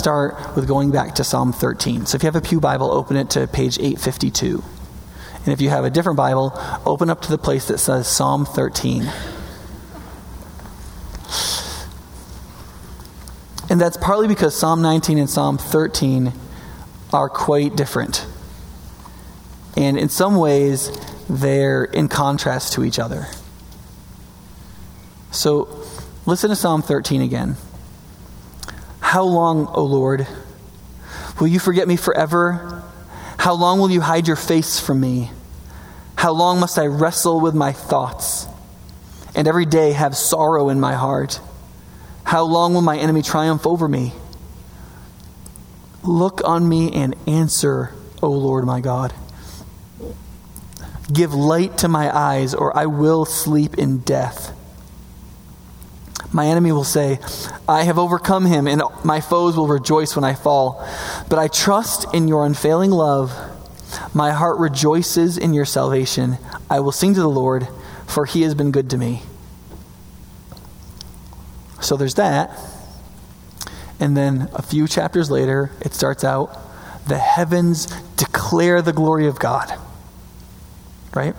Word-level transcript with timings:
start 0.00 0.56
with 0.56 0.66
going 0.66 0.90
back 0.90 1.14
to 1.16 1.24
Psalm 1.24 1.52
13. 1.52 2.06
So 2.06 2.16
if 2.16 2.22
you 2.22 2.26
have 2.26 2.36
a 2.36 2.40
Pew 2.40 2.58
Bible, 2.58 2.90
open 2.90 3.16
it 3.16 3.30
to 3.30 3.46
page 3.46 3.78
852. 3.78 4.64
And 5.44 5.48
if 5.48 5.60
you 5.60 5.68
have 5.68 5.84
a 5.84 5.90
different 5.90 6.16
Bible, 6.16 6.52
open 6.84 7.10
up 7.10 7.20
to 7.22 7.30
the 7.30 7.38
place 7.38 7.68
that 7.68 7.78
says 7.78 8.08
Psalm 8.08 8.46
13. 8.46 9.02
And 13.70 13.80
that's 13.80 13.96
partly 13.98 14.26
because 14.26 14.58
Psalm 14.58 14.82
19 14.82 15.18
and 15.18 15.30
Psalm 15.30 15.58
13 15.58 16.32
are 17.12 17.28
quite 17.28 17.76
different. 17.76 18.26
And 19.76 19.98
in 19.98 20.08
some 20.08 20.36
ways, 20.36 20.90
they're 21.28 21.84
in 21.84 22.08
contrast 22.08 22.72
to 22.72 22.84
each 22.84 22.98
other. 22.98 23.26
So 25.30 25.84
listen 26.26 26.50
to 26.50 26.56
Psalm 26.56 26.82
13 26.82 27.22
again. 27.22 27.56
How 29.10 29.24
long, 29.24 29.66
O 29.66 29.82
Lord, 29.82 30.28
will 31.40 31.48
you 31.48 31.58
forget 31.58 31.88
me 31.88 31.96
forever? 31.96 32.84
How 33.38 33.54
long 33.54 33.80
will 33.80 33.90
you 33.90 34.00
hide 34.00 34.28
your 34.28 34.36
face 34.36 34.78
from 34.78 35.00
me? 35.00 35.32
How 36.14 36.30
long 36.30 36.60
must 36.60 36.78
I 36.78 36.86
wrestle 36.86 37.40
with 37.40 37.52
my 37.52 37.72
thoughts 37.72 38.46
and 39.34 39.48
every 39.48 39.66
day 39.66 39.94
have 39.94 40.16
sorrow 40.16 40.68
in 40.68 40.78
my 40.78 40.94
heart? 40.94 41.40
How 42.22 42.44
long 42.44 42.72
will 42.72 42.82
my 42.82 42.98
enemy 42.98 43.22
triumph 43.22 43.66
over 43.66 43.88
me? 43.88 44.12
Look 46.04 46.42
on 46.44 46.68
me 46.68 46.92
and 46.92 47.16
answer, 47.26 47.92
O 48.22 48.30
Lord 48.30 48.64
my 48.64 48.80
God. 48.80 49.12
Give 51.12 51.34
light 51.34 51.78
to 51.78 51.88
my 51.88 52.16
eyes, 52.16 52.54
or 52.54 52.76
I 52.78 52.86
will 52.86 53.24
sleep 53.24 53.76
in 53.76 53.98
death. 53.98 54.56
My 56.32 56.46
enemy 56.46 56.70
will 56.70 56.84
say, 56.84 57.18
I 57.68 57.82
have 57.82 57.98
overcome 57.98 58.46
him, 58.46 58.68
and 58.68 58.82
my 59.04 59.20
foes 59.20 59.56
will 59.56 59.66
rejoice 59.66 60.14
when 60.14 60.24
I 60.24 60.34
fall. 60.34 60.86
But 61.28 61.38
I 61.38 61.48
trust 61.48 62.06
in 62.14 62.28
your 62.28 62.46
unfailing 62.46 62.92
love. 62.92 63.32
My 64.14 64.30
heart 64.30 64.58
rejoices 64.58 65.36
in 65.36 65.52
your 65.52 65.64
salvation. 65.64 66.38
I 66.68 66.80
will 66.80 66.92
sing 66.92 67.14
to 67.14 67.20
the 67.20 67.28
Lord, 67.28 67.66
for 68.06 68.26
he 68.26 68.42
has 68.42 68.54
been 68.54 68.70
good 68.70 68.90
to 68.90 68.98
me. 68.98 69.22
So 71.80 71.96
there's 71.96 72.14
that. 72.14 72.56
And 73.98 74.16
then 74.16 74.48
a 74.54 74.62
few 74.62 74.86
chapters 74.86 75.30
later, 75.30 75.72
it 75.80 75.94
starts 75.94 76.22
out 76.22 76.56
the 77.08 77.18
heavens 77.18 77.86
declare 78.16 78.82
the 78.82 78.92
glory 78.92 79.26
of 79.26 79.38
God. 79.38 79.76
Right? 81.12 81.34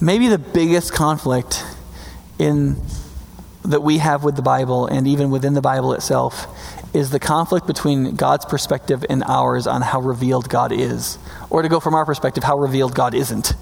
Maybe 0.00 0.28
the 0.28 0.38
biggest 0.38 0.92
conflict 0.92 1.64
in 2.38 2.76
that 3.64 3.82
we 3.82 3.98
have 3.98 4.24
with 4.24 4.36
the 4.36 4.42
Bible 4.42 4.86
and 4.86 5.06
even 5.06 5.30
within 5.30 5.54
the 5.54 5.60
Bible 5.60 5.92
itself 5.92 6.46
is 6.94 7.10
the 7.10 7.18
conflict 7.18 7.66
between 7.66 8.14
God's 8.14 8.44
perspective 8.44 9.04
and 9.10 9.22
ours 9.24 9.66
on 9.66 9.82
how 9.82 10.00
revealed 10.00 10.48
God 10.48 10.72
is. 10.72 11.18
Or 11.50 11.62
to 11.62 11.68
go 11.68 11.80
from 11.80 11.94
our 11.94 12.06
perspective, 12.06 12.44
how 12.44 12.58
revealed 12.58 12.94
God 12.94 13.14
isn't. 13.14 13.52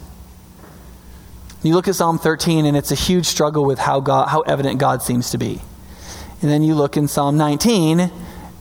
You 1.63 1.75
look 1.75 1.89
at 1.89 1.97
Psalm 1.97 2.19
13, 2.19 2.67
and 2.67 2.77
it's 2.77 2.93
a 2.93 2.95
huge 2.95 3.27
struggle 3.27 3.65
with 3.65 3.79
how, 3.79 3.99
God, 4.01 4.29
how 4.29 4.43
evident 4.43 4.79
God 4.79 5.03
seems 5.03 5.31
to 5.31 5.39
be. 5.39 5.61
And 6.41 6.51
then 6.51 6.63
you 6.63 6.75
look 6.75 6.97
in 6.97 7.09
Psalm 7.09 7.37
19, 7.37 8.13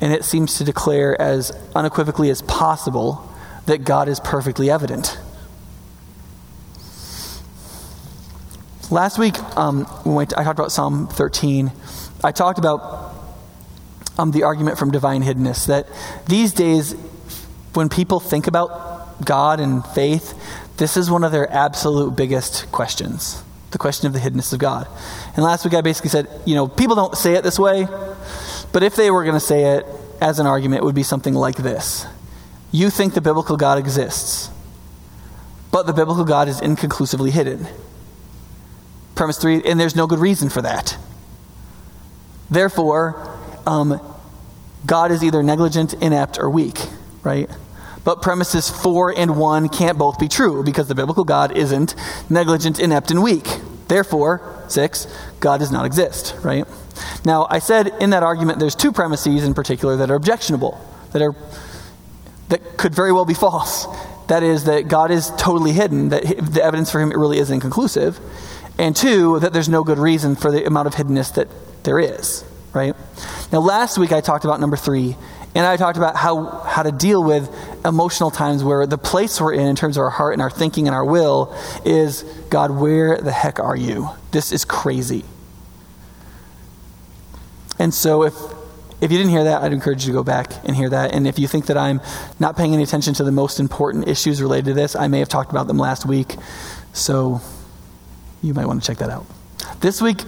and 0.01 0.13
it 0.13 0.23
seems 0.23 0.57
to 0.57 0.63
declare 0.63 1.19
as 1.21 1.51
unequivocally 1.75 2.29
as 2.29 2.41
possible 2.41 3.29
that 3.67 3.83
God 3.83 4.07
is 4.07 4.19
perfectly 4.19 4.71
evident. 4.71 5.19
Last 8.91 9.17
week, 9.17 9.39
um, 9.57 9.85
when 10.03 10.27
I 10.37 10.43
talked 10.43 10.59
about 10.59 10.71
Psalm 10.71 11.07
13, 11.07 11.71
I 12.23 12.31
talked 12.31 12.59
about 12.59 13.15
um, 14.19 14.29
the 14.29 14.43
argument 14.43 14.77
from 14.77 14.91
divine 14.91 15.23
hiddenness 15.23 15.65
that 15.65 15.87
these 16.27 16.53
days, 16.53 16.93
when 17.73 17.89
people 17.89 18.19
think 18.19 18.45
about 18.45 19.25
God 19.25 19.59
and 19.59 19.83
faith, 19.83 20.39
this 20.77 20.97
is 20.97 21.09
one 21.09 21.23
of 21.23 21.31
their 21.31 21.51
absolute 21.51 22.15
biggest 22.15 22.71
questions 22.71 23.41
the 23.71 23.79
question 23.79 24.07
of 24.07 24.13
the 24.13 24.19
hiddenness 24.19 24.53
of 24.53 24.59
God. 24.59 24.87
And 25.35 25.43
last 25.43 25.65
week 25.65 25.73
I 25.73 25.81
basically 25.81 26.09
said, 26.09 26.29
you 26.45 26.55
know, 26.55 26.67
people 26.67 26.95
don't 26.95 27.17
say 27.17 27.33
it 27.33 27.43
this 27.43 27.59
way, 27.59 27.87
but 28.71 28.83
if 28.83 28.95
they 28.95 29.11
were 29.11 29.23
going 29.23 29.33
to 29.33 29.39
say 29.41 29.77
it 29.77 29.85
as 30.21 30.39
an 30.39 30.47
argument, 30.47 30.83
it 30.83 30.85
would 30.85 30.95
be 30.95 31.03
something 31.03 31.33
like 31.33 31.57
this 31.57 32.05
You 32.71 32.89
think 32.89 33.15
the 33.15 33.21
biblical 33.21 33.57
God 33.57 33.77
exists, 33.79 34.49
but 35.71 35.87
the 35.87 35.93
biblical 35.93 36.23
God 36.23 36.47
is 36.47 36.61
inconclusively 36.61 37.31
hidden. 37.31 37.67
Premise 39.15 39.37
three, 39.37 39.63
and 39.63 39.79
there's 39.79 39.95
no 39.95 40.07
good 40.07 40.19
reason 40.19 40.49
for 40.49 40.61
that. 40.61 40.97
Therefore, 42.49 43.37
um, 43.65 43.99
God 44.85 45.11
is 45.11 45.23
either 45.23 45.41
negligent, 45.41 45.93
inept, 45.95 46.37
or 46.37 46.49
weak, 46.49 46.79
right? 47.23 47.49
But 48.03 48.21
premises 48.21 48.69
four 48.69 49.17
and 49.17 49.37
one 49.37 49.67
can't 49.67 49.97
both 49.97 50.19
be 50.19 50.27
true 50.27 50.63
because 50.63 50.87
the 50.87 50.95
biblical 50.95 51.23
God 51.23 51.57
isn't 51.57 51.95
negligent, 52.29 52.79
inept, 52.79 53.09
and 53.09 53.23
weak. 53.23 53.47
Therefore, 53.87 54.63
six, 54.67 55.07
God 55.39 55.57
does 55.59 55.71
not 55.71 55.85
exist, 55.85 56.35
right? 56.43 56.65
Now, 57.23 57.47
I 57.49 57.59
said 57.59 57.87
in 57.99 58.11
that 58.11 58.21
argument 58.21 58.59
there's 58.59 58.75
two 58.75 58.91
premises 58.91 59.43
in 59.43 59.53
particular 59.53 59.97
that 59.97 60.11
are 60.11 60.15
objectionable, 60.15 60.79
that 61.13 61.21
are 61.21 61.35
that 62.49 62.77
could 62.77 62.93
very 62.93 63.11
well 63.11 63.25
be 63.25 63.33
false. 63.33 63.87
That 64.27 64.43
is 64.43 64.65
that 64.65 64.87
God 64.87 65.11
is 65.11 65.31
totally 65.37 65.71
hidden, 65.71 66.09
that 66.09 66.23
the 66.23 66.63
evidence 66.63 66.91
for 66.91 66.99
him 66.99 67.09
really 67.09 67.37
is 67.37 67.51
inconclusive. 67.51 68.19
And 68.77 68.95
two, 68.95 69.39
that 69.39 69.53
there's 69.53 69.69
no 69.69 69.83
good 69.83 69.99
reason 69.99 70.35
for 70.35 70.51
the 70.51 70.65
amount 70.65 70.87
of 70.87 70.95
hiddenness 70.95 71.35
that 71.35 71.47
there 71.83 71.99
is, 71.99 72.43
right? 72.73 72.95
Now, 73.51 73.59
last 73.59 73.97
week 73.97 74.11
I 74.11 74.21
talked 74.21 74.43
about 74.43 74.59
number 74.59 74.75
three, 74.75 75.15
and 75.53 75.65
I 75.65 75.77
talked 75.77 75.97
about 75.97 76.17
how, 76.17 76.45
how 76.45 76.83
to 76.83 76.91
deal 76.91 77.23
with 77.23 77.49
emotional 77.85 78.29
times 78.29 78.63
where 78.63 78.85
the 78.85 78.97
place 78.97 79.39
we're 79.39 79.53
in, 79.53 79.67
in 79.67 79.75
terms 79.77 79.95
of 79.95 80.01
our 80.01 80.09
heart 80.09 80.33
and 80.33 80.41
our 80.41 80.49
thinking 80.49 80.87
and 80.87 80.95
our 80.95 81.05
will, 81.05 81.55
is 81.85 82.23
God, 82.49 82.71
where 82.71 83.17
the 83.17 83.31
heck 83.31 83.59
are 83.61 83.77
you? 83.77 84.09
This 84.31 84.51
is 84.51 84.65
crazy. 84.65 85.23
And 87.79 87.93
so, 87.93 88.23
if, 88.23 88.33
if 89.01 89.11
you 89.11 89.17
didn't 89.17 89.31
hear 89.31 89.43
that, 89.45 89.61
I'd 89.61 89.73
encourage 89.73 90.05
you 90.05 90.13
to 90.13 90.17
go 90.17 90.23
back 90.23 90.51
and 90.63 90.75
hear 90.75 90.89
that. 90.89 91.13
And 91.13 91.27
if 91.27 91.37
you 91.37 91.47
think 91.47 91.65
that 91.67 91.77
I'm 91.77 92.01
not 92.39 92.55
paying 92.55 92.73
any 92.73 92.83
attention 92.83 93.13
to 93.15 93.23
the 93.23 93.31
most 93.31 93.59
important 93.59 94.07
issues 94.07 94.41
related 94.41 94.65
to 94.65 94.73
this, 94.73 94.95
I 94.95 95.07
may 95.07 95.19
have 95.19 95.29
talked 95.29 95.51
about 95.51 95.67
them 95.67 95.77
last 95.77 96.05
week. 96.05 96.35
So, 96.93 97.41
you 98.41 98.53
might 98.53 98.65
want 98.65 98.81
to 98.81 98.87
check 98.87 98.99
that 98.99 99.09
out. 99.09 99.25
This 99.81 100.01
week, 100.01 100.21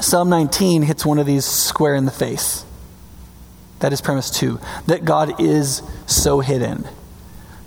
Psalm 0.00 0.28
19 0.28 0.82
hits 0.82 1.06
one 1.06 1.18
of 1.18 1.26
these 1.26 1.44
square 1.44 1.94
in 1.94 2.04
the 2.04 2.12
face. 2.12 2.64
That 3.80 3.92
is 3.92 4.00
premise 4.00 4.30
two, 4.30 4.60
that 4.86 5.04
God 5.04 5.40
is 5.40 5.82
so 6.06 6.40
hidden. 6.40 6.86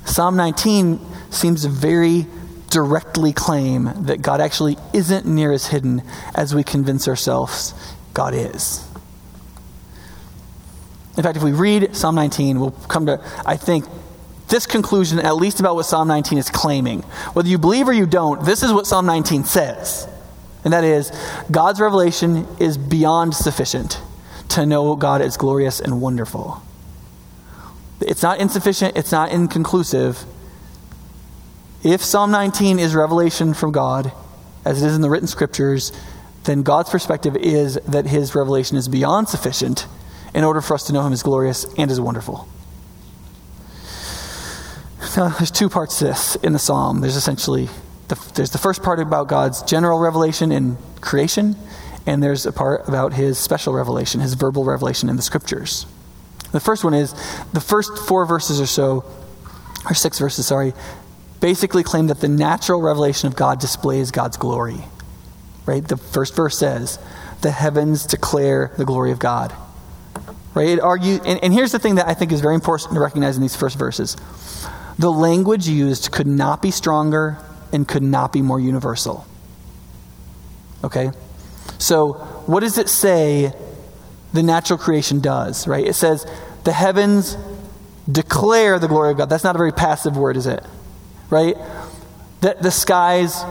Psalm 0.05 0.35
19 0.35 0.99
seems 1.31 1.63
to 1.63 1.69
very 1.69 2.27
directly 2.69 3.33
claim 3.33 3.89
that 4.05 4.21
God 4.21 4.41
actually 4.41 4.77
isn't 4.93 5.25
near 5.25 5.51
as 5.51 5.67
hidden 5.67 6.03
as 6.33 6.53
we 6.53 6.63
convince 6.63 7.07
ourselves 7.07 7.73
God 8.13 8.33
is. 8.33 8.87
In 11.17 11.23
fact, 11.23 11.37
if 11.37 11.43
we 11.43 11.53
read 11.53 11.95
Psalm 11.95 12.15
19, 12.15 12.59
we'll 12.59 12.71
come 12.71 13.05
to, 13.05 13.21
I 13.45 13.55
think, 13.57 13.85
this 14.47 14.65
conclusion, 14.67 15.19
at 15.19 15.35
least 15.35 15.59
about 15.59 15.75
what 15.75 15.85
Psalm 15.85 16.07
19 16.07 16.37
is 16.37 16.49
claiming. 16.49 17.01
Whether 17.33 17.49
you 17.49 17.57
believe 17.57 17.87
or 17.87 17.93
you 17.93 18.05
don't, 18.05 18.43
this 18.45 18.63
is 18.63 18.71
what 18.71 18.85
Psalm 18.85 19.05
19 19.05 19.45
says. 19.45 20.07
And 20.63 20.73
that 20.73 20.83
is 20.83 21.11
God's 21.49 21.79
revelation 21.79 22.47
is 22.59 22.77
beyond 22.77 23.33
sufficient 23.33 23.99
to 24.49 24.65
know 24.65 24.95
God 24.95 25.21
as 25.21 25.37
glorious 25.37 25.79
and 25.79 26.01
wonderful. 26.01 26.61
It's 28.01 28.21
not 28.21 28.39
insufficient, 28.39 28.97
it's 28.97 29.11
not 29.11 29.31
inconclusive. 29.31 30.23
If 31.83 32.03
Psalm 32.03 32.31
19 32.31 32.77
is 32.77 32.93
revelation 32.93 33.53
from 33.53 33.71
God, 33.71 34.11
as 34.65 34.81
it 34.81 34.87
is 34.87 34.95
in 34.95 35.01
the 35.01 35.09
written 35.09 35.27
scriptures, 35.27 35.91
then 36.43 36.61
God's 36.61 36.89
perspective 36.89 37.35
is 37.35 37.75
that 37.87 38.05
his 38.05 38.35
revelation 38.35 38.77
is 38.77 38.87
beyond 38.87 39.29
sufficient 39.29 39.87
in 40.35 40.43
order 40.43 40.59
for 40.59 40.73
us 40.73 40.83
to 40.83 40.93
know 40.93 41.01
him 41.01 41.13
as 41.13 41.23
glorious 41.23 41.65
and 41.77 41.89
as 41.89 41.99
wonderful. 41.99 42.47
Now, 45.15 45.29
there's 45.29 45.49
two 45.49 45.69
parts 45.69 45.99
to 45.99 46.05
this 46.05 46.35
in 46.35 46.51
the 46.51 46.59
psalm. 46.59 46.99
There's 46.99 47.15
essentially 47.15 47.69
the, 48.09 48.31
there's 48.35 48.51
the 48.51 48.57
first 48.57 48.83
part 48.83 48.99
about 48.99 49.29
God's 49.29 49.63
general 49.63 49.97
revelation 49.97 50.51
in 50.51 50.77
creation, 50.99 51.55
and 52.05 52.21
there's 52.21 52.45
a 52.45 52.51
part 52.51 52.87
about 52.89 53.13
his 53.13 53.37
special 53.39 53.73
revelation, 53.73 54.19
his 54.19 54.33
verbal 54.33 54.65
revelation 54.65 55.07
in 55.07 55.15
the 55.15 55.21
scriptures. 55.21 55.85
The 56.51 56.59
first 56.59 56.83
one 56.83 56.93
is 56.93 57.13
the 57.53 57.61
first 57.61 57.97
four 57.97 58.25
verses 58.25 58.59
or 58.59 58.65
so, 58.65 59.05
or 59.85 59.93
six 59.93 60.19
verses, 60.19 60.47
sorry, 60.47 60.73
basically 61.39 61.81
claim 61.83 62.07
that 62.07 62.19
the 62.19 62.27
natural 62.27 62.81
revelation 62.81 63.27
of 63.27 63.37
God 63.37 63.61
displays 63.61 64.11
God's 64.11 64.35
glory. 64.35 64.83
Right? 65.65 65.87
The 65.87 65.97
first 65.97 66.35
verse 66.35 66.57
says, 66.57 66.99
the 67.41 67.51
heavens 67.51 68.05
declare 68.05 68.73
the 68.77 68.85
glory 68.85 69.11
of 69.11 69.19
God. 69.19 69.55
Right? 70.55 70.69
It 70.69 70.79
argues, 70.79 71.19
and, 71.25 71.43
and 71.43 71.53
here's 71.53 71.73
the 71.73 71.79
thing 71.79 71.95
that 71.95 72.07
I 72.07 72.13
think 72.13 72.31
is 72.31 72.41
very 72.41 72.55
important 72.55 72.93
to 72.93 72.99
recognize 72.99 73.35
in 73.35 73.41
these 73.41 73.55
first 73.55 73.77
verses. 73.77 74.15
The 74.97 75.11
language 75.11 75.67
used 75.67 76.11
could 76.11 76.27
not 76.27 76.61
be 76.61 76.71
stronger 76.71 77.37
and 77.73 77.87
could 77.87 78.03
not 78.03 78.31
be 78.31 78.41
more 78.41 78.59
universal. 78.59 79.27
Okay? 80.83 81.11
So, 81.77 82.13
what 82.45 82.61
does 82.61 82.77
it 82.77 82.87
say 82.87 83.53
the 84.33 84.43
natural 84.43 84.79
creation 84.79 85.19
does, 85.19 85.67
right? 85.67 85.85
It 85.85 85.93
says, 85.93 86.25
the 86.63 86.71
heavens 86.71 87.37
declare 88.09 88.79
the 88.79 88.87
glory 88.87 89.11
of 89.11 89.17
God. 89.17 89.29
That's 89.29 89.43
not 89.43 89.55
a 89.55 89.57
very 89.57 89.71
passive 89.71 90.15
word, 90.17 90.37
is 90.37 90.47
it? 90.47 90.63
Right? 91.29 91.55
That 92.41 92.61
the 92.61 92.71
skies 92.71 93.43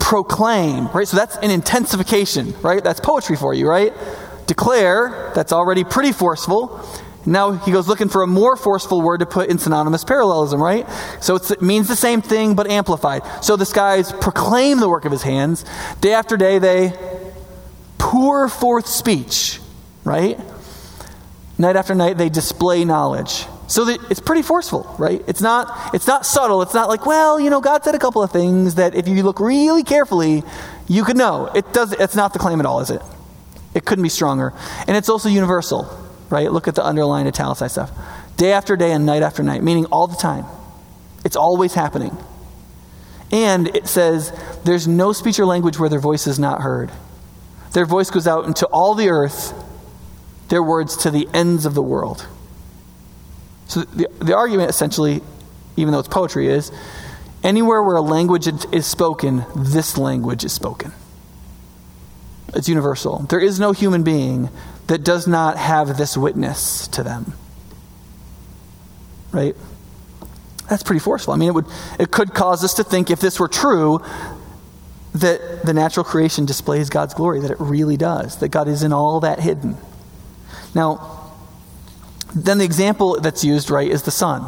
proclaim, 0.00 0.88
right? 0.88 1.06
So 1.06 1.16
that's 1.16 1.36
an 1.36 1.50
intensification, 1.50 2.54
right? 2.60 2.82
That's 2.82 3.00
poetry 3.00 3.36
for 3.36 3.54
you, 3.54 3.68
right? 3.68 3.92
Declare, 4.52 5.32
that's 5.34 5.50
already 5.50 5.82
pretty 5.82 6.12
forceful. 6.12 6.86
Now 7.24 7.52
he 7.52 7.72
goes 7.72 7.88
looking 7.88 8.10
for 8.10 8.22
a 8.22 8.26
more 8.26 8.54
forceful 8.54 9.00
word 9.00 9.20
to 9.20 9.26
put 9.26 9.48
in 9.48 9.56
synonymous 9.56 10.04
parallelism, 10.04 10.62
right? 10.62 10.86
So 11.22 11.36
it 11.36 11.62
means 11.62 11.88
the 11.88 11.96
same 11.96 12.20
thing 12.20 12.54
but 12.54 12.70
amplified. 12.70 13.22
So 13.42 13.56
the 13.56 13.64
skies 13.64 14.12
proclaim 14.12 14.78
the 14.78 14.90
work 14.90 15.06
of 15.06 15.10
his 15.10 15.22
hands. 15.22 15.64
Day 16.02 16.12
after 16.12 16.36
day 16.36 16.58
they 16.58 16.92
pour 17.96 18.46
forth 18.50 18.86
speech, 18.86 19.58
right? 20.04 20.38
Night 21.56 21.76
after 21.76 21.94
night 21.94 22.18
they 22.18 22.28
display 22.28 22.84
knowledge. 22.84 23.46
So 23.68 23.88
it's 23.88 24.20
pretty 24.20 24.42
forceful, 24.42 24.94
right? 24.98 25.24
It's 25.26 25.40
not, 25.40 25.94
it's 25.94 26.06
not 26.06 26.26
subtle. 26.26 26.60
It's 26.60 26.74
not 26.74 26.90
like, 26.90 27.06
well, 27.06 27.40
you 27.40 27.48
know, 27.48 27.62
God 27.62 27.84
said 27.84 27.94
a 27.94 27.98
couple 27.98 28.22
of 28.22 28.30
things 28.30 28.74
that 28.74 28.94
if 28.94 29.08
you 29.08 29.22
look 29.22 29.40
really 29.40 29.82
carefully, 29.82 30.44
you 30.88 31.04
could 31.04 31.16
know. 31.16 31.46
It 31.54 31.72
does, 31.72 31.94
it's 31.94 32.14
not 32.14 32.34
the 32.34 32.38
claim 32.38 32.60
at 32.60 32.66
all, 32.66 32.80
is 32.80 32.90
it? 32.90 33.00
It 33.74 33.84
couldn't 33.84 34.02
be 34.02 34.08
stronger. 34.08 34.52
And 34.86 34.96
it's 34.96 35.08
also 35.08 35.28
universal 35.28 36.02
right? 36.32 36.50
Look 36.50 36.66
at 36.66 36.74
the 36.74 36.84
underlined 36.84 37.28
italicized 37.28 37.72
stuff. 37.72 37.92
Day 38.36 38.52
after 38.52 38.74
day 38.74 38.90
and 38.92 39.04
night 39.04 39.22
after 39.22 39.42
night, 39.42 39.62
meaning 39.62 39.84
all 39.86 40.06
the 40.06 40.16
time. 40.16 40.46
It's 41.24 41.36
always 41.36 41.74
happening. 41.74 42.16
And 43.30 43.68
it 43.76 43.86
says, 43.86 44.32
there's 44.64 44.88
no 44.88 45.12
speech 45.12 45.38
or 45.38 45.44
language 45.44 45.78
where 45.78 45.90
their 45.90 46.00
voice 46.00 46.26
is 46.26 46.38
not 46.38 46.62
heard. 46.62 46.90
Their 47.72 47.84
voice 47.84 48.10
goes 48.10 48.26
out 48.26 48.46
into 48.46 48.66
all 48.66 48.94
the 48.94 49.10
earth, 49.10 49.52
their 50.48 50.62
words 50.62 50.96
to 50.98 51.10
the 51.10 51.28
ends 51.34 51.66
of 51.66 51.74
the 51.74 51.82
world. 51.82 52.26
So 53.68 53.82
the, 53.82 54.08
the 54.18 54.34
argument 54.34 54.70
essentially, 54.70 55.20
even 55.76 55.92
though 55.92 55.98
it's 55.98 56.08
poetry, 56.08 56.48
is 56.48 56.72
anywhere 57.44 57.82
where 57.82 57.96
a 57.96 58.02
language 58.02 58.46
is 58.46 58.86
spoken, 58.86 59.44
this 59.54 59.96
language 59.98 60.44
is 60.44 60.52
spoken. 60.52 60.92
It's 62.54 62.68
universal. 62.68 63.20
There 63.20 63.40
is 63.40 63.58
no 63.58 63.72
human 63.72 64.02
being 64.02 64.50
that 64.88 65.04
does 65.04 65.26
not 65.26 65.56
have 65.56 65.96
this 65.96 66.16
witness 66.16 66.86
to 66.88 67.02
them. 67.02 67.32
Right? 69.30 69.56
That's 70.68 70.82
pretty 70.82 71.00
forceful. 71.00 71.32
I 71.32 71.36
mean, 71.36 71.48
it, 71.48 71.54
would, 71.54 71.66
it 71.98 72.10
could 72.10 72.34
cause 72.34 72.62
us 72.64 72.74
to 72.74 72.84
think, 72.84 73.10
if 73.10 73.20
this 73.20 73.40
were 73.40 73.48
true, 73.48 74.00
that 75.14 75.64
the 75.64 75.74
natural 75.74 76.04
creation 76.04 76.46
displays 76.46 76.90
God's 76.90 77.14
glory, 77.14 77.40
that 77.40 77.50
it 77.50 77.60
really 77.60 77.96
does, 77.96 78.38
that 78.38 78.48
God 78.48 78.68
is 78.68 78.82
in 78.82 78.92
all 78.92 79.20
that 79.20 79.40
hidden. 79.40 79.76
Now, 80.74 81.32
then 82.34 82.58
the 82.58 82.64
example 82.64 83.20
that's 83.20 83.44
used, 83.44 83.70
right, 83.70 83.90
is 83.90 84.02
the 84.02 84.10
sun. 84.10 84.46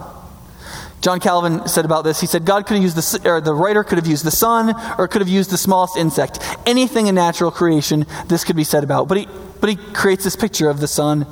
John 1.05 1.21
Calvin 1.21 1.69
said 1.69 1.85
about 1.85 2.03
this, 2.03 2.19
he 2.19 2.27
said, 2.27 2.47
God 2.47 2.65
could 2.65 2.77
have 2.77 2.83
used 2.83 2.97
the, 2.97 3.31
or 3.31 3.39
the 3.39 3.53
writer 3.53 3.85
could 3.85 3.99
have 3.99 4.07
used 4.07 4.25
the 4.25 4.31
sun, 4.31 4.75
or 4.97 5.07
could 5.07 5.21
have 5.21 5.29
used 5.29 5.51
the 5.51 5.59
smallest 5.59 5.99
insect. 5.99 6.39
Anything 6.65 7.09
in 7.09 7.15
natural 7.15 7.51
creation, 7.51 8.07
this 8.29 8.43
could 8.43 8.57
be 8.57 8.65
said 8.65 8.83
about. 8.83 9.07
But 9.07 9.19
he, 9.19 9.29
but 9.61 9.69
he 9.69 9.77
creates 9.77 10.25
this 10.25 10.35
picture 10.35 10.71
of 10.71 10.81
the 10.81 10.89
sun 10.89 11.27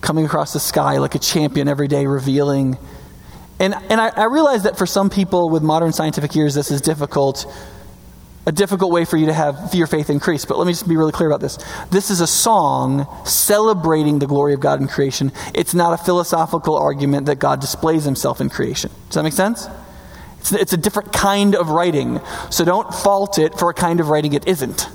coming 0.00 0.24
across 0.24 0.52
the 0.52 0.58
sky 0.58 0.98
like 0.98 1.14
a 1.14 1.20
champion 1.20 1.68
every 1.68 1.86
day, 1.86 2.06
revealing. 2.06 2.78
And, 3.60 3.74
and 3.74 4.00
I, 4.00 4.08
I 4.08 4.24
realize 4.24 4.64
that 4.64 4.76
for 4.76 4.86
some 4.86 5.08
people 5.08 5.50
with 5.50 5.62
modern 5.62 5.92
scientific 5.92 6.34
ears, 6.34 6.54
this 6.54 6.72
is 6.72 6.80
difficult 6.80 7.46
a 8.46 8.52
difficult 8.52 8.92
way 8.92 9.04
for 9.04 9.16
you 9.16 9.26
to 9.26 9.32
have 9.32 9.74
your 9.74 9.88
faith 9.88 10.08
increase. 10.08 10.44
But 10.44 10.56
let 10.56 10.66
me 10.66 10.72
just 10.72 10.88
be 10.88 10.96
really 10.96 11.12
clear 11.12 11.28
about 11.28 11.40
this. 11.40 11.58
This 11.90 12.10
is 12.10 12.20
a 12.20 12.26
song 12.28 13.06
celebrating 13.24 14.20
the 14.20 14.26
glory 14.28 14.54
of 14.54 14.60
God 14.60 14.80
in 14.80 14.86
creation. 14.86 15.32
It's 15.52 15.74
not 15.74 15.98
a 15.98 16.02
philosophical 16.02 16.76
argument 16.76 17.26
that 17.26 17.40
God 17.40 17.60
displays 17.60 18.04
himself 18.04 18.40
in 18.40 18.48
creation. 18.48 18.92
Does 19.08 19.16
that 19.16 19.24
make 19.24 19.32
sense? 19.32 19.66
It's, 20.38 20.52
it's 20.52 20.72
a 20.72 20.76
different 20.76 21.12
kind 21.12 21.56
of 21.56 21.70
writing. 21.70 22.20
So 22.50 22.64
don't 22.64 22.94
fault 22.94 23.38
it 23.38 23.58
for 23.58 23.70
a 23.70 23.74
kind 23.74 23.98
of 23.98 24.08
writing 24.08 24.32
it 24.32 24.46
isn't. 24.46 24.88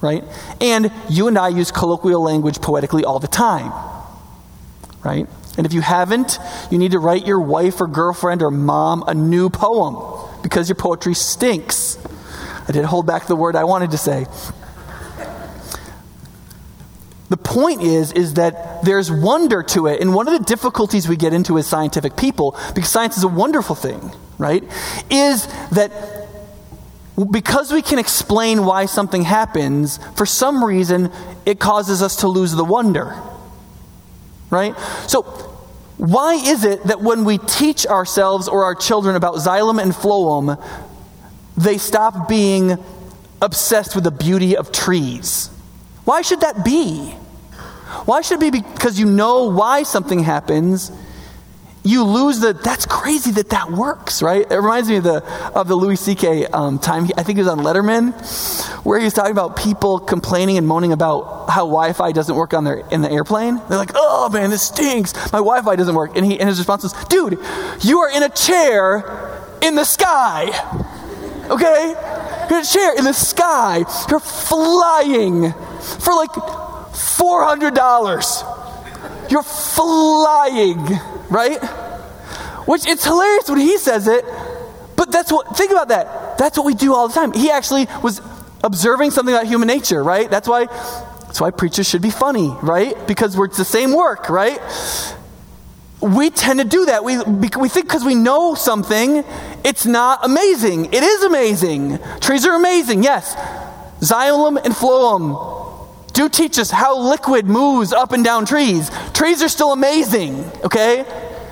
Right? 0.00 0.24
And 0.60 0.92
you 1.08 1.26
and 1.26 1.36
I 1.36 1.48
use 1.48 1.72
colloquial 1.72 2.22
language 2.22 2.60
poetically 2.60 3.04
all 3.04 3.18
the 3.18 3.28
time. 3.28 3.72
Right? 5.04 5.26
And 5.56 5.66
if 5.66 5.72
you 5.72 5.80
haven't, 5.80 6.38
you 6.70 6.78
need 6.78 6.92
to 6.92 7.00
write 7.00 7.26
your 7.26 7.40
wife 7.40 7.80
or 7.80 7.88
girlfriend 7.88 8.42
or 8.42 8.50
mom 8.52 9.02
a 9.08 9.14
new 9.14 9.50
poem 9.50 10.28
because 10.42 10.68
your 10.68 10.76
poetry 10.76 11.14
stinks. 11.14 11.98
I 12.70 12.72
did 12.72 12.84
hold 12.84 13.04
back 13.04 13.26
the 13.26 13.34
word 13.34 13.56
I 13.56 13.64
wanted 13.64 13.90
to 13.90 13.98
say. 13.98 14.26
The 17.28 17.36
point 17.36 17.82
is, 17.82 18.12
is 18.12 18.34
that 18.34 18.84
there's 18.84 19.10
wonder 19.10 19.64
to 19.64 19.88
it. 19.88 20.00
And 20.00 20.14
one 20.14 20.28
of 20.28 20.38
the 20.38 20.44
difficulties 20.44 21.08
we 21.08 21.16
get 21.16 21.32
into 21.32 21.58
as 21.58 21.66
scientific 21.66 22.16
people, 22.16 22.56
because 22.76 22.88
science 22.88 23.16
is 23.16 23.24
a 23.24 23.28
wonderful 23.28 23.74
thing, 23.74 24.12
right, 24.38 24.62
is 25.10 25.48
that 25.70 25.90
because 27.28 27.72
we 27.72 27.82
can 27.82 27.98
explain 27.98 28.64
why 28.64 28.86
something 28.86 29.22
happens, 29.22 29.98
for 30.14 30.24
some 30.24 30.64
reason, 30.64 31.10
it 31.44 31.58
causes 31.58 32.02
us 32.02 32.14
to 32.20 32.28
lose 32.28 32.52
the 32.52 32.64
wonder. 32.64 33.20
Right? 34.48 34.78
So, 35.08 35.22
why 35.96 36.34
is 36.34 36.64
it 36.64 36.84
that 36.84 37.00
when 37.00 37.24
we 37.24 37.38
teach 37.38 37.84
ourselves 37.84 38.46
or 38.46 38.62
our 38.62 38.76
children 38.76 39.16
about 39.16 39.34
xylem 39.34 39.82
and 39.82 39.90
phloem, 39.90 40.56
they 41.56 41.78
stop 41.78 42.28
being 42.28 42.78
obsessed 43.42 43.94
with 43.94 44.04
the 44.04 44.10
beauty 44.10 44.56
of 44.56 44.72
trees. 44.72 45.48
Why 46.04 46.22
should 46.22 46.40
that 46.40 46.64
be? 46.64 47.14
Why 48.04 48.20
should 48.20 48.42
it 48.42 48.52
be 48.52 48.60
because 48.60 48.98
you 48.98 49.06
know 49.06 49.50
why 49.50 49.82
something 49.82 50.20
happens? 50.20 50.92
You 51.82 52.04
lose 52.04 52.40
the, 52.40 52.52
that's 52.52 52.84
crazy 52.84 53.30
that 53.32 53.50
that 53.50 53.72
works, 53.72 54.20
right? 54.20 54.46
It 54.50 54.54
reminds 54.54 54.90
me 54.90 54.96
of 54.96 55.04
the, 55.04 55.24
of 55.54 55.66
the 55.66 55.74
Louis 55.74 55.96
C.K. 55.96 56.46
Um, 56.46 56.78
time, 56.78 57.08
I 57.16 57.22
think 57.22 57.38
it 57.38 57.42
was 57.42 57.48
on 57.48 57.60
Letterman, 57.60 58.12
where 58.84 58.98
he 58.98 59.04
was 59.04 59.14
talking 59.14 59.32
about 59.32 59.56
people 59.56 59.98
complaining 59.98 60.58
and 60.58 60.66
moaning 60.66 60.92
about 60.92 61.48
how 61.48 61.62
Wi 61.62 61.94
Fi 61.94 62.12
doesn't 62.12 62.34
work 62.34 62.52
on 62.52 62.64
their, 62.64 62.86
in 62.90 63.00
the 63.00 63.10
airplane. 63.10 63.62
They're 63.70 63.78
like, 63.78 63.92
oh 63.94 64.28
man, 64.28 64.50
this 64.50 64.62
stinks. 64.62 65.14
My 65.32 65.38
Wi 65.38 65.62
Fi 65.62 65.74
doesn't 65.76 65.94
work. 65.94 66.16
And, 66.16 66.26
he, 66.26 66.38
and 66.38 66.50
his 66.50 66.58
response 66.58 66.82
was, 66.82 66.92
dude, 67.06 67.38
you 67.80 68.00
are 68.00 68.10
in 68.10 68.24
a 68.24 68.28
chair 68.28 69.48
in 69.62 69.74
the 69.74 69.84
sky 69.84 70.50
okay? 71.50 71.94
A 72.50 72.64
chair 72.64 72.96
in 72.96 73.04
the 73.04 73.12
sky. 73.12 73.84
You're 74.08 74.20
flying 74.20 75.52
for 75.52 76.14
like 76.14 76.30
$400. 76.30 79.30
You're 79.30 79.42
flying, 79.42 80.78
right? 81.30 81.62
Which 82.66 82.86
it's 82.86 83.04
hilarious 83.04 83.48
when 83.48 83.60
he 83.60 83.76
says 83.78 84.06
it, 84.08 84.24
but 84.96 85.12
that's 85.12 85.32
what, 85.32 85.56
think 85.56 85.70
about 85.70 85.88
that. 85.88 86.36
That's 86.38 86.58
what 86.58 86.66
we 86.66 86.74
do 86.74 86.94
all 86.94 87.08
the 87.08 87.14
time. 87.14 87.32
He 87.32 87.50
actually 87.50 87.86
was 88.02 88.20
observing 88.62 89.12
something 89.12 89.34
about 89.34 89.46
human 89.46 89.68
nature, 89.68 90.02
right? 90.02 90.30
That's 90.30 90.48
why, 90.48 90.66
that's 90.66 91.40
why 91.40 91.50
preachers 91.50 91.88
should 91.88 92.02
be 92.02 92.10
funny, 92.10 92.54
right? 92.62 92.94
Because 93.06 93.34
we're, 93.36 93.46
it's 93.46 93.56
the 93.56 93.64
same 93.64 93.92
work, 93.92 94.28
right? 94.28 94.60
we 96.00 96.30
tend 96.30 96.60
to 96.60 96.64
do 96.64 96.86
that. 96.86 97.04
We, 97.04 97.18
we 97.18 97.68
think 97.68 97.86
because 97.86 98.04
we 98.04 98.14
know 98.14 98.54
something, 98.54 99.22
it's 99.64 99.86
not 99.86 100.24
amazing. 100.24 100.86
It 100.86 101.02
is 101.02 101.22
amazing. 101.22 101.98
Trees 102.20 102.46
are 102.46 102.54
amazing, 102.54 103.02
yes. 103.02 103.34
Xylem 104.00 104.62
and 104.64 104.74
phloem 104.74 105.58
do 106.12 106.28
teach 106.28 106.58
us 106.58 106.70
how 106.70 106.98
liquid 106.98 107.46
moves 107.46 107.92
up 107.92 108.12
and 108.12 108.24
down 108.24 108.46
trees. 108.46 108.90
Trees 109.12 109.42
are 109.42 109.48
still 109.48 109.72
amazing, 109.72 110.44
okay? 110.64 111.04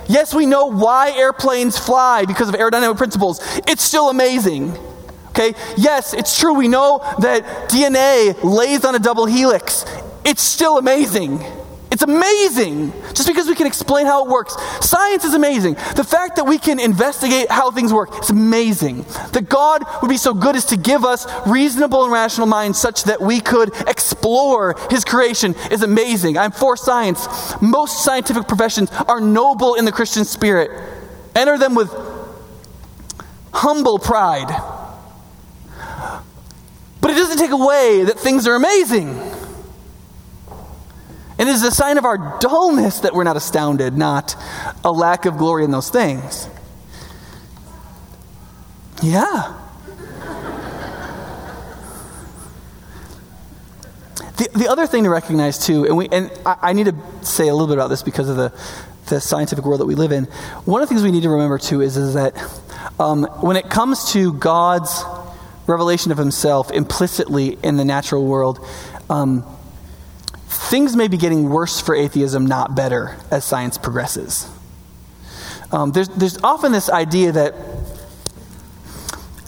Yes, 0.09 0.35
we 0.35 0.47
know 0.47 0.67
why 0.67 1.11
airplanes 1.13 1.79
fly 1.79 2.25
because 2.25 2.49
of 2.49 2.55
aerodynamic 2.55 2.97
principles. 2.97 3.41
It's 3.67 3.83
still 3.83 4.09
amazing. 4.09 4.77
Okay? 5.29 5.55
Yes, 5.77 6.15
it's 6.15 6.39
true. 6.39 6.55
We 6.55 6.67
know 6.67 6.99
that 7.21 7.69
DNA 7.69 8.43
lays 8.43 8.85
on 8.85 8.95
a 8.95 8.99
double 8.99 9.27
helix. 9.27 9.85
It's 10.25 10.43
still 10.43 10.79
amazing. 10.79 11.45
It's 11.99 12.05
amazing 12.05 12.93
just 13.13 13.27
because 13.27 13.49
we 13.49 13.57
can 13.57 13.67
explain 13.67 14.07
how 14.07 14.25
it 14.25 14.31
works. 14.31 14.55
Science 14.87 15.25
is 15.25 15.35
amazing. 15.35 15.75
The 15.97 16.05
fact 16.05 16.37
that 16.37 16.45
we 16.45 16.57
can 16.57 16.79
investigate 16.79 17.51
how 17.51 17.73
things 17.73 17.93
work, 17.93 18.11
it's 18.19 18.31
amazing. 18.31 19.03
That 19.33 19.49
God 19.49 19.83
would 20.01 20.09
be 20.09 20.17
so 20.17 20.33
good 20.33 20.55
as 20.55 20.65
to 20.67 20.77
give 20.77 21.05
us 21.05 21.27
reasonable 21.45 22.05
and 22.05 22.13
rational 22.13 22.47
minds 22.47 22.79
such 22.79 23.03
that 23.05 23.21
we 23.21 23.41
could 23.41 23.75
explore 23.89 24.77
His 24.91 25.05
creation 25.05 25.57
is 25.73 25.83
amazing. 25.83 26.39
I'm 26.39 26.53
for 26.53 26.77
science. 26.77 27.27
Most 27.61 28.05
scientific 28.05 28.47
professions 28.47 28.93
are 29.09 29.21
noble 29.21 29.75
in 29.75 29.85
the 29.85 29.91
Christian 29.91 30.25
spirit. 30.25 30.71
Enter 31.35 31.59
them 31.59 31.75
with 31.75 31.93
humble 33.53 33.99
pride. 33.99 34.47
But 37.01 37.11
it 37.11 37.15
doesn't 37.15 37.39
take 37.39 37.51
away 37.51 38.05
that 38.05 38.21
things 38.21 38.47
are 38.47 38.55
amazing. 38.55 39.38
And 41.39 41.49
it 41.49 41.53
is 41.53 41.63
a 41.63 41.71
sign 41.71 41.99
of 41.99 42.05
our 42.05 42.39
dullness 42.41 43.01
that 43.01 43.15
we're 43.15 43.25
not 43.25 43.37
astounded, 43.37 43.97
not 43.97 44.35
a 44.85 44.91
lack 44.91 45.25
of 45.25 45.39
glory 45.39 45.65
in 45.65 45.71
those 45.71 45.89
things. 45.89 46.49
Yeah. 49.03 49.55
The, 54.37 54.49
the 54.55 54.69
other 54.69 54.87
thing 54.87 55.05
to 55.05 55.11
recognize 55.11 55.65
too, 55.65 55.85
and 55.85 55.97
we 55.97 56.09
and 56.09 56.31
I, 56.47 56.57
I 56.63 56.73
need 56.73 56.87
to 56.87 56.95
say 57.23 57.49
a 57.49 57.53
little 57.53 57.67
bit 57.67 57.75
about 57.75 57.89
this 57.89 58.03
because 58.03 58.29
of 58.29 58.37
the 58.37 58.53
the 59.09 59.21
scientific 59.21 59.65
world 59.65 59.81
that 59.81 59.87
we 59.87 59.95
live 59.95 60.13
in. 60.13 60.25
One 60.65 60.83
of 60.83 60.89
the 60.89 60.95
things 60.95 61.03
we 61.03 61.11
need 61.11 61.23
to 61.23 61.31
remember 61.31 61.59
too 61.59 61.81
is, 61.81 61.97
is 61.97 62.15
that 62.15 62.37
um, 63.01 63.25
when 63.41 63.57
it 63.57 63.71
comes 63.71 64.13
to 64.13 64.33
God's 64.33 65.03
revelation 65.67 66.13
of 66.13 66.19
Himself 66.19 66.71
implicitly 66.71 67.59
in 67.63 67.77
the 67.77 67.85
natural 67.85 68.27
world, 68.27 68.65
um, 69.09 69.45
things 70.49 70.97
may 70.97 71.09
be 71.09 71.17
getting 71.17 71.49
worse 71.51 71.81
for 71.81 71.95
atheism, 71.95 72.47
not 72.47 72.75
better, 72.75 73.17
as 73.31 73.45
science 73.45 73.77
progresses. 73.77 74.49
Um, 75.71 75.93
there's, 75.93 76.09
there's 76.09 76.39
often 76.43 76.73
this 76.73 76.89
idea 76.89 77.33
that 77.33 77.55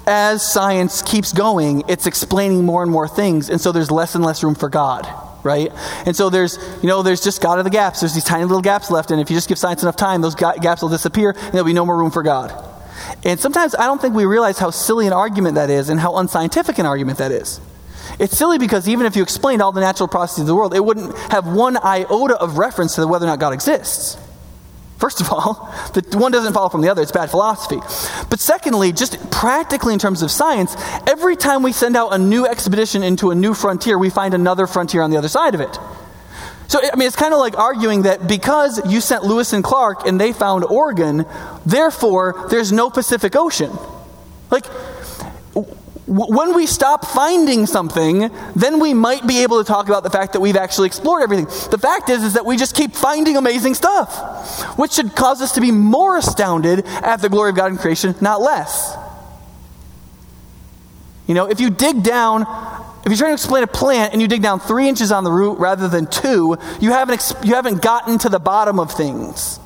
as 0.06 0.46
science 0.46 1.02
keeps 1.02 1.32
going, 1.32 1.84
it's 1.88 2.06
explaining 2.06 2.64
more 2.64 2.82
and 2.82 2.92
more 2.92 3.08
things, 3.08 3.48
and 3.48 3.60
so 3.60 3.72
there's 3.72 3.90
less 3.90 4.14
and 4.14 4.24
less 4.24 4.44
room 4.44 4.54
for 4.54 4.68
God, 4.68 5.08
right? 5.42 5.72
And 6.04 6.14
so 6.14 6.28
there's, 6.28 6.58
you 6.82 6.88
know, 6.88 7.02
there's 7.02 7.22
just 7.22 7.40
God 7.40 7.58
of 7.58 7.64
the 7.64 7.70
gaps. 7.70 8.00
There's 8.00 8.14
these 8.14 8.24
tiny 8.24 8.44
little 8.44 8.60
gaps 8.60 8.90
left, 8.90 9.10
and 9.10 9.20
if 9.20 9.30
you 9.30 9.36
just 9.36 9.48
give 9.48 9.58
science 9.58 9.82
enough 9.82 9.96
time, 9.96 10.20
those 10.20 10.34
gaps 10.34 10.82
will 10.82 10.90
disappear, 10.90 11.30
and 11.30 11.52
there'll 11.52 11.64
be 11.64 11.72
no 11.72 11.86
more 11.86 11.96
room 11.96 12.10
for 12.10 12.22
God. 12.22 12.52
And 13.24 13.40
sometimes 13.40 13.74
I 13.74 13.86
don't 13.86 14.00
think 14.00 14.14
we 14.14 14.26
realize 14.26 14.58
how 14.58 14.70
silly 14.70 15.06
an 15.06 15.12
argument 15.12 15.54
that 15.54 15.70
is 15.70 15.88
and 15.88 15.98
how 15.98 16.16
unscientific 16.16 16.78
an 16.78 16.86
argument 16.86 17.18
that 17.18 17.32
is. 17.32 17.60
It's 18.18 18.36
silly 18.36 18.58
because 18.58 18.88
even 18.88 19.06
if 19.06 19.16
you 19.16 19.22
explained 19.22 19.62
all 19.62 19.72
the 19.72 19.80
natural 19.80 20.08
processes 20.08 20.42
of 20.42 20.46
the 20.46 20.54
world, 20.54 20.74
it 20.74 20.84
wouldn't 20.84 21.16
have 21.30 21.46
one 21.46 21.76
iota 21.76 22.36
of 22.36 22.58
reference 22.58 22.96
to 22.96 23.06
whether 23.06 23.26
or 23.26 23.28
not 23.28 23.38
God 23.38 23.52
exists. 23.52 24.16
First 24.98 25.22
of 25.22 25.32
all, 25.32 25.74
the 25.94 26.18
one 26.18 26.30
doesn't 26.30 26.52
follow 26.52 26.68
from 26.68 26.82
the 26.82 26.90
other. 26.90 27.00
It's 27.02 27.10
bad 27.10 27.30
philosophy. 27.30 27.80
But 28.28 28.38
secondly, 28.38 28.92
just 28.92 29.30
practically 29.30 29.94
in 29.94 29.98
terms 29.98 30.22
of 30.22 30.30
science, 30.30 30.76
every 31.06 31.36
time 31.36 31.62
we 31.62 31.72
send 31.72 31.96
out 31.96 32.12
a 32.12 32.18
new 32.18 32.46
expedition 32.46 33.02
into 33.02 33.30
a 33.30 33.34
new 33.34 33.54
frontier, 33.54 33.98
we 33.98 34.10
find 34.10 34.34
another 34.34 34.66
frontier 34.66 35.00
on 35.02 35.10
the 35.10 35.16
other 35.16 35.28
side 35.28 35.54
of 35.54 35.60
it. 35.62 35.78
So, 36.68 36.78
I 36.80 36.94
mean, 36.94 37.08
it's 37.08 37.16
kind 37.16 37.34
of 37.34 37.40
like 37.40 37.58
arguing 37.58 38.02
that 38.02 38.28
because 38.28 38.80
you 38.88 39.00
sent 39.00 39.24
Lewis 39.24 39.52
and 39.52 39.64
Clark 39.64 40.06
and 40.06 40.20
they 40.20 40.32
found 40.32 40.64
Oregon, 40.64 41.26
therefore 41.66 42.46
there's 42.50 42.70
no 42.70 42.90
Pacific 42.90 43.34
Ocean. 43.34 43.72
Like, 44.50 44.66
when 46.12 46.54
we 46.54 46.66
stop 46.66 47.04
finding 47.04 47.66
something, 47.66 48.30
then 48.56 48.80
we 48.80 48.92
might 48.94 49.24
be 49.28 49.44
able 49.44 49.62
to 49.62 49.64
talk 49.64 49.86
about 49.86 50.02
the 50.02 50.10
fact 50.10 50.32
that 50.32 50.40
we've 50.40 50.56
actually 50.56 50.86
explored 50.88 51.22
everything. 51.22 51.44
The 51.70 51.78
fact 51.78 52.10
is, 52.10 52.24
is 52.24 52.34
that 52.34 52.44
we 52.44 52.56
just 52.56 52.74
keep 52.74 52.96
finding 52.96 53.36
amazing 53.36 53.74
stuff, 53.74 54.76
which 54.76 54.90
should 54.90 55.14
cause 55.14 55.40
us 55.40 55.52
to 55.52 55.60
be 55.60 55.70
more 55.70 56.16
astounded 56.16 56.84
at 56.84 57.22
the 57.22 57.28
glory 57.28 57.50
of 57.50 57.56
God 57.56 57.70
in 57.70 57.78
creation, 57.78 58.16
not 58.20 58.40
less. 58.40 58.96
You 61.28 61.34
know, 61.34 61.48
if 61.48 61.60
you 61.60 61.70
dig 61.70 62.02
down, 62.02 62.42
if 62.42 63.06
you're 63.06 63.16
trying 63.16 63.30
to 63.30 63.34
explain 63.34 63.62
a 63.62 63.68
plant 63.68 64.12
and 64.12 64.20
you 64.20 64.26
dig 64.26 64.42
down 64.42 64.58
three 64.58 64.88
inches 64.88 65.12
on 65.12 65.22
the 65.22 65.30
root 65.30 65.60
rather 65.60 65.86
than 65.86 66.08
two, 66.08 66.56
you 66.80 66.90
haven't, 66.90 67.34
you 67.44 67.54
haven't 67.54 67.82
gotten 67.82 68.18
to 68.18 68.28
the 68.28 68.40
bottom 68.40 68.80
of 68.80 68.90
things. 68.90 69.60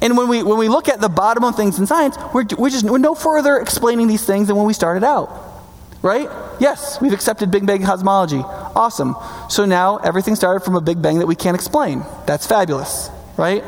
And 0.00 0.16
when 0.16 0.28
we, 0.28 0.42
when 0.42 0.58
we 0.58 0.68
look 0.68 0.88
at 0.88 1.00
the 1.00 1.08
bottom 1.08 1.44
of 1.44 1.56
things 1.56 1.78
in 1.78 1.86
science, 1.86 2.16
we're, 2.32 2.44
we're 2.56 2.70
just 2.70 2.84
we're 2.84 2.98
no 2.98 3.14
further 3.14 3.56
explaining 3.56 4.06
these 4.06 4.24
things 4.24 4.46
than 4.46 4.56
when 4.56 4.66
we 4.66 4.72
started 4.72 5.04
out. 5.04 5.30
Right? 6.00 6.28
Yes, 6.60 7.00
we've 7.00 7.12
accepted 7.12 7.50
Big 7.50 7.66
Bang 7.66 7.82
cosmology. 7.82 8.38
Awesome. 8.38 9.16
So 9.50 9.64
now 9.64 9.96
everything 9.96 10.36
started 10.36 10.60
from 10.60 10.76
a 10.76 10.80
Big 10.80 11.02
Bang 11.02 11.18
that 11.18 11.26
we 11.26 11.34
can't 11.34 11.56
explain. 11.56 12.04
That's 12.26 12.46
fabulous. 12.46 13.10
Right? 13.36 13.64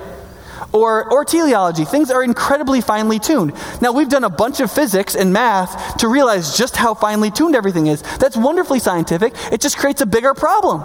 Or, 0.72 1.10
or 1.10 1.24
teleology. 1.24 1.84
Things 1.84 2.12
are 2.12 2.22
incredibly 2.22 2.80
finely 2.80 3.18
tuned. 3.18 3.52
Now, 3.80 3.90
we've 3.90 4.08
done 4.08 4.22
a 4.22 4.30
bunch 4.30 4.60
of 4.60 4.70
physics 4.70 5.16
and 5.16 5.32
math 5.32 5.98
to 5.98 6.06
realize 6.06 6.56
just 6.56 6.76
how 6.76 6.94
finely 6.94 7.32
tuned 7.32 7.56
everything 7.56 7.88
is. 7.88 8.02
That's 8.18 8.36
wonderfully 8.36 8.78
scientific. 8.78 9.32
It 9.50 9.60
just 9.60 9.76
creates 9.78 10.00
a 10.00 10.06
bigger 10.06 10.32
problem. 10.34 10.82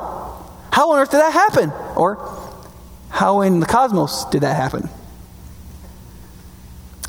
How 0.72 0.92
on 0.92 1.00
earth 1.00 1.12
did 1.12 1.20
that 1.20 1.34
happen? 1.34 1.72
Or, 1.96 2.18
how 3.10 3.42
in 3.42 3.60
the 3.60 3.68
cosmos 3.68 4.26
did 4.26 4.42
that 4.42 4.56
happen? 4.56 4.90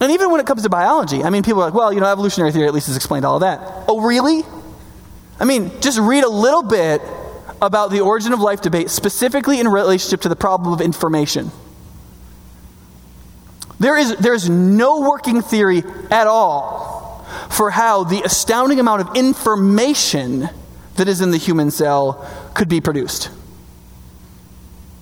And 0.00 0.12
even 0.12 0.30
when 0.30 0.40
it 0.40 0.46
comes 0.46 0.62
to 0.62 0.68
biology, 0.68 1.24
I 1.24 1.30
mean, 1.30 1.42
people 1.42 1.62
are 1.62 1.66
like, 1.66 1.74
well, 1.74 1.92
you 1.92 2.00
know, 2.00 2.06
evolutionary 2.06 2.52
theory 2.52 2.66
at 2.66 2.74
least 2.74 2.88
has 2.88 2.96
explained 2.96 3.24
all 3.24 3.36
of 3.36 3.40
that. 3.40 3.60
Oh, 3.88 4.02
really? 4.02 4.44
I 5.40 5.44
mean, 5.44 5.80
just 5.80 5.98
read 5.98 6.24
a 6.24 6.28
little 6.28 6.62
bit 6.62 7.00
about 7.62 7.90
the 7.90 8.00
origin 8.00 8.32
of 8.32 8.40
life 8.40 8.60
debate, 8.60 8.90
specifically 8.90 9.58
in 9.58 9.68
relationship 9.68 10.20
to 10.22 10.28
the 10.28 10.36
problem 10.36 10.72
of 10.72 10.80
information. 10.80 11.50
There 13.78 13.96
is 13.96 14.16
there's 14.16 14.48
no 14.48 15.00
working 15.00 15.42
theory 15.42 15.82
at 16.10 16.26
all 16.26 17.26
for 17.50 17.70
how 17.70 18.04
the 18.04 18.22
astounding 18.22 18.80
amount 18.80 19.02
of 19.02 19.16
information 19.16 20.48
that 20.96 21.08
is 21.08 21.20
in 21.20 21.30
the 21.30 21.36
human 21.36 21.70
cell 21.70 22.26
could 22.54 22.68
be 22.68 22.80
produced. 22.80 23.30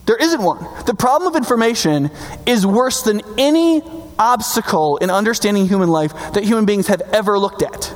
There 0.07 0.17
isn't 0.17 0.43
one. 0.43 0.67
The 0.87 0.95
problem 0.95 1.33
of 1.33 1.37
information 1.37 2.11
is 2.47 2.67
worse 2.67 3.03
than 3.03 3.23
any 3.39 3.83
obstacle 4.19 4.97
in 4.99 5.11
understanding 5.11 5.67
human 5.67 5.89
life 5.89 6.13
that 6.35 6.45
human 6.45 6.65
beings 6.65 6.87
have 6.89 7.01
ever 7.13 7.39
looked 7.39 7.63
at. 7.63 7.95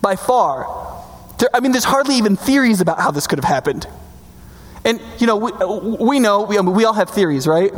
By 0.00 0.16
far. 0.16 0.66
There, 1.38 1.48
I 1.54 1.60
mean, 1.60 1.72
there's 1.72 1.84
hardly 1.84 2.16
even 2.16 2.36
theories 2.36 2.80
about 2.80 2.98
how 3.00 3.10
this 3.10 3.26
could 3.26 3.38
have 3.38 3.44
happened. 3.44 3.86
And, 4.84 5.00
you 5.18 5.26
know, 5.26 5.36
we, 5.36 5.52
we 5.96 6.18
know, 6.20 6.42
we, 6.42 6.58
I 6.58 6.62
mean, 6.62 6.74
we 6.74 6.84
all 6.86 6.94
have 6.94 7.10
theories, 7.10 7.46
right? 7.46 7.70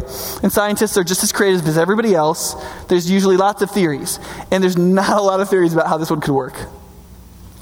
And 0.43 0.53
scientists 0.53 0.97
are 0.97 1.03
just 1.03 1.25
as 1.25 1.33
creative 1.33 1.67
as 1.67 1.77
everybody 1.77 2.15
else. 2.15 2.55
There's 2.87 3.11
usually 3.11 3.37
lots 3.37 3.61
of 3.61 3.71
theories. 3.71 4.21
And 4.53 4.63
there's 4.63 4.79
not 4.79 5.19
a 5.19 5.21
lot 5.21 5.41
of 5.41 5.51
theories 5.51 5.73
about 5.73 5.89
how 5.89 5.99
this 5.99 6.11
one 6.11 6.21
could 6.21 6.35
work. 6.35 6.55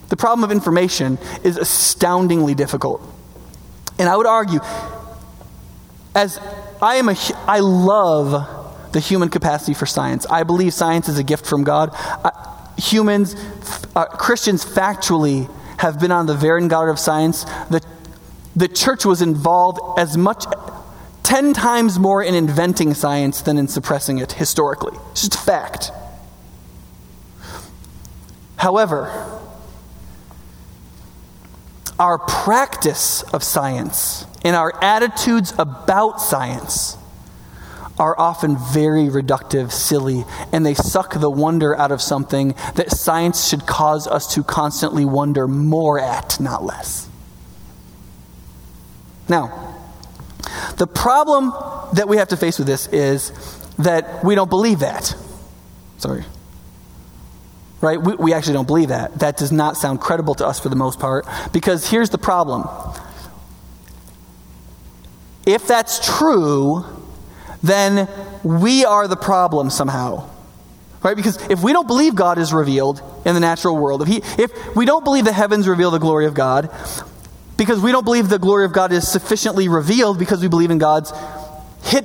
The 0.08 0.16
problem 0.16 0.44
of 0.44 0.52
information 0.52 1.18
is 1.42 1.56
astoundingly 1.56 2.54
difficult. 2.54 3.00
And 3.98 4.08
I 4.08 4.16
would 4.16 4.26
argue, 4.26 4.60
as 6.14 6.38
I 6.82 6.96
am 6.96 7.08
a, 7.08 7.16
I 7.46 7.60
love 7.60 8.59
the 8.92 9.00
human 9.00 9.28
capacity 9.28 9.74
for 9.74 9.86
science. 9.86 10.26
I 10.26 10.42
believe 10.42 10.74
science 10.74 11.08
is 11.08 11.18
a 11.18 11.22
gift 11.22 11.46
from 11.46 11.64
God. 11.64 11.94
Humans, 12.78 13.36
uh, 13.94 14.06
Christians 14.06 14.64
factually 14.64 15.50
have 15.78 16.00
been 16.00 16.12
on 16.12 16.26
the 16.26 16.34
vanguard 16.34 16.90
of 16.90 16.98
science. 16.98 17.44
The, 17.70 17.82
the 18.56 18.68
church 18.68 19.04
was 19.04 19.22
involved 19.22 19.80
as 19.98 20.16
much, 20.16 20.44
10 21.22 21.52
times 21.52 21.98
more 21.98 22.22
in 22.22 22.34
inventing 22.34 22.94
science 22.94 23.42
than 23.42 23.58
in 23.58 23.68
suppressing 23.68 24.18
it 24.18 24.32
historically. 24.32 24.96
It's 25.12 25.22
just 25.22 25.34
a 25.34 25.38
fact. 25.38 25.90
However, 28.56 29.40
our 31.98 32.18
practice 32.18 33.22
of 33.22 33.42
science 33.42 34.26
and 34.42 34.56
our 34.56 34.72
attitudes 34.82 35.52
about 35.58 36.20
science 36.20 36.96
are 38.00 38.18
often 38.18 38.56
very 38.56 39.08
reductive, 39.08 39.70
silly, 39.70 40.24
and 40.52 40.64
they 40.64 40.72
suck 40.72 41.20
the 41.20 41.30
wonder 41.30 41.76
out 41.76 41.92
of 41.92 42.00
something 42.00 42.54
that 42.74 42.90
science 42.90 43.46
should 43.46 43.66
cause 43.66 44.08
us 44.08 44.34
to 44.34 44.42
constantly 44.42 45.04
wonder 45.04 45.46
more 45.46 46.00
at, 46.00 46.40
not 46.40 46.64
less. 46.64 47.08
Now, 49.28 49.76
the 50.78 50.86
problem 50.86 51.52
that 51.92 52.08
we 52.08 52.16
have 52.16 52.28
to 52.28 52.38
face 52.38 52.58
with 52.58 52.66
this 52.66 52.86
is 52.88 53.32
that 53.78 54.24
we 54.24 54.34
don't 54.34 54.50
believe 54.50 54.78
that. 54.78 55.14
Sorry. 55.98 56.24
Right? 57.82 58.00
We, 58.00 58.14
we 58.14 58.32
actually 58.32 58.54
don't 58.54 58.66
believe 58.66 58.88
that. 58.88 59.18
That 59.18 59.36
does 59.36 59.52
not 59.52 59.76
sound 59.76 60.00
credible 60.00 60.34
to 60.36 60.46
us 60.46 60.58
for 60.58 60.70
the 60.70 60.76
most 60.76 60.98
part, 60.98 61.26
because 61.52 61.88
here's 61.88 62.08
the 62.08 62.18
problem. 62.18 62.66
If 65.44 65.66
that's 65.66 66.18
true, 66.18 66.84
then 67.62 68.08
we 68.42 68.84
are 68.84 69.06
the 69.08 69.16
problem 69.16 69.70
somehow. 69.70 70.28
Right? 71.02 71.16
Because 71.16 71.36
if 71.48 71.62
we 71.62 71.72
don't 71.72 71.86
believe 71.86 72.14
God 72.14 72.38
is 72.38 72.52
revealed 72.52 73.02
in 73.24 73.34
the 73.34 73.40
natural 73.40 73.76
world, 73.76 74.02
if, 74.02 74.08
he, 74.08 74.16
if 74.42 74.76
we 74.76 74.84
don't 74.84 75.04
believe 75.04 75.24
the 75.24 75.32
heavens 75.32 75.66
reveal 75.66 75.90
the 75.90 75.98
glory 75.98 76.26
of 76.26 76.34
God, 76.34 76.70
because 77.56 77.80
we 77.80 77.92
don't 77.92 78.04
believe 78.04 78.28
the 78.28 78.38
glory 78.38 78.64
of 78.64 78.72
God 78.72 78.92
is 78.92 79.08
sufficiently 79.08 79.68
revealed 79.68 80.18
because 80.18 80.42
we 80.42 80.48
believe 80.48 80.70
in 80.70 80.78
God's 80.78 81.12
hit 81.82 82.04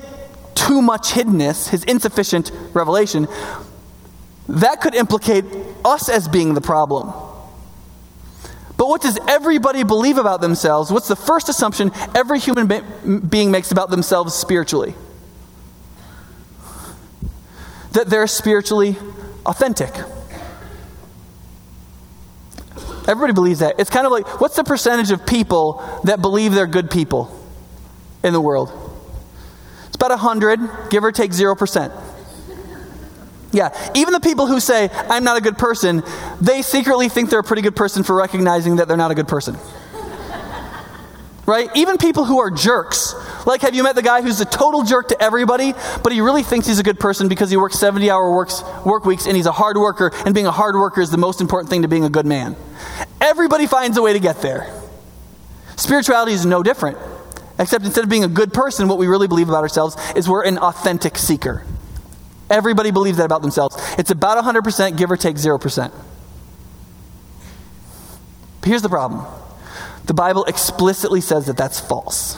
too 0.54 0.82
much 0.82 1.12
hiddenness, 1.12 1.70
his 1.70 1.84
insufficient 1.84 2.52
revelation, 2.74 3.28
that 4.48 4.82
could 4.82 4.96
implicate 4.96 5.46
us 5.84 6.08
as 6.10 6.28
being 6.28 6.54
the 6.54 6.62
problem. 6.62 7.14
But 8.78 8.88
what 8.88 9.02
does 9.02 9.18
everybody 9.28 9.84
believe 9.84 10.18
about 10.18 10.42
themselves? 10.42 10.92
What's 10.92 11.08
the 11.08 11.16
first 11.16 11.50
assumption 11.50 11.92
every 12.14 12.40
human 12.40 12.68
be- 12.68 13.18
being 13.20 13.52
makes 13.52 13.72
about 13.72 13.90
themselves 13.90 14.34
spiritually? 14.34 14.96
That 17.96 18.10
they're 18.10 18.28
spiritually 18.28 18.98
authentic. 19.46 19.94
Everybody 23.08 23.34
believes 23.34 23.60
that. 23.60 23.80
It's 23.80 23.90
kind 23.90 24.06
of 24.06 24.12
like 24.12 24.40
what's 24.42 24.56
the 24.56 24.64
percentage 24.64 25.12
of 25.12 25.25
people 25.25 25.84
that 26.06 26.22
believe 26.22 26.54
they're 26.54 26.66
good 26.68 26.90
people 26.90 27.30
in 28.24 28.34
the 28.34 28.42
world? 28.42 28.72
It's 29.88 29.96
about 29.96 30.12
100, 30.12 30.90
give 30.90 31.04
or 31.04 31.12
take 31.12 31.32
0%. 31.32 32.04
Yeah, 33.52 33.92
even 33.96 34.12
the 34.12 34.20
people 34.20 34.48
who 34.48 34.60
say, 34.60 34.90
I'm 34.92 35.24
not 35.24 35.38
a 35.38 35.42
good 35.42 35.58
person, 35.58 36.04
they 36.42 36.62
secretly 36.62 37.08
think 37.08 37.30
they're 37.30 37.40
a 37.40 37.44
pretty 37.44 37.62
good 37.62 37.75
person 37.75 38.04
for 38.04 38.14
recognizing 38.16 38.78
that 38.78 38.88
they're 38.88 38.98
not 38.98 39.12
a 39.12 39.16
good 39.16 39.30
person. 39.30 39.56
Right? 41.46 41.70
Even 41.75 41.98
people 41.98 42.25
who 42.25 42.40
are 42.40 42.50
jerks. 42.50 43.14
Like, 43.46 43.62
have 43.62 43.75
you 43.75 43.84
met 43.84 43.96
the 43.96 44.02
guy 44.02 44.22
who's 44.22 44.42
a 44.42 44.46
total 44.46 44.84
jerk 44.84 45.10
to 45.10 45.22
everybody, 45.22 45.74
but 46.04 46.12
he 46.12 46.22
really 46.22 46.44
thinks 46.44 46.68
he's 46.68 46.80
a 46.80 46.84
good 46.84 47.00
person 47.00 47.28
because 47.28 47.50
he 47.50 47.58
works 47.58 47.78
70 47.78 48.10
hour 48.10 48.32
works, 48.36 48.64
work 48.84 49.06
weeks 49.06 49.28
and 49.28 49.36
he's 49.36 49.46
a 49.46 49.52
hard 49.52 49.78
worker, 49.78 50.12
and 50.25 50.34
being 50.34 50.48
a 50.48 50.52
hard 50.52 50.75
worker 50.75 51.02
is 51.02 51.12
the 51.12 51.18
most 51.18 51.42
important 51.42 51.70
thing 51.70 51.84
to 51.84 51.88
being 51.88 52.06
a 52.06 52.10
good 52.10 52.25
man? 52.25 52.56
Everybody 53.22 53.68
finds 53.68 53.98
a 53.98 54.02
way 54.02 54.14
to 54.14 54.20
get 54.20 54.42
there. 54.42 54.72
Spirituality 55.75 56.34
is 56.34 56.46
no 56.46 56.64
different, 56.64 56.98
except 57.60 57.86
instead 57.86 58.04
of 58.04 58.10
being 58.10 58.24
a 58.24 58.30
good 58.30 58.54
person, 58.54 58.88
what 58.88 58.98
we 58.98 59.08
really 59.08 59.28
believe 59.28 59.50
about 59.50 59.62
ourselves 59.62 59.96
is 60.16 60.28
we're 60.28 60.44
an 60.44 60.58
authentic 60.58 61.18
seeker. 61.18 61.64
Everybody 62.50 62.92
believes 62.92 63.18
that 63.18 63.25
about 63.25 63.42
themselves. 63.42 63.75
It's 63.98 64.12
about 64.12 64.44
100%, 64.44 64.98
give 64.98 65.12
or 65.12 65.18
take 65.18 65.36
0%. 65.36 65.92
But 68.62 68.70
here's 68.70 68.82
the 68.82 68.90
problem 68.90 69.25
the 70.06 70.14
Bible 70.14 70.46
explicitly 70.46 71.22
says 71.22 71.48
that 71.48 71.58
that's 71.58 71.80
false. 71.80 72.38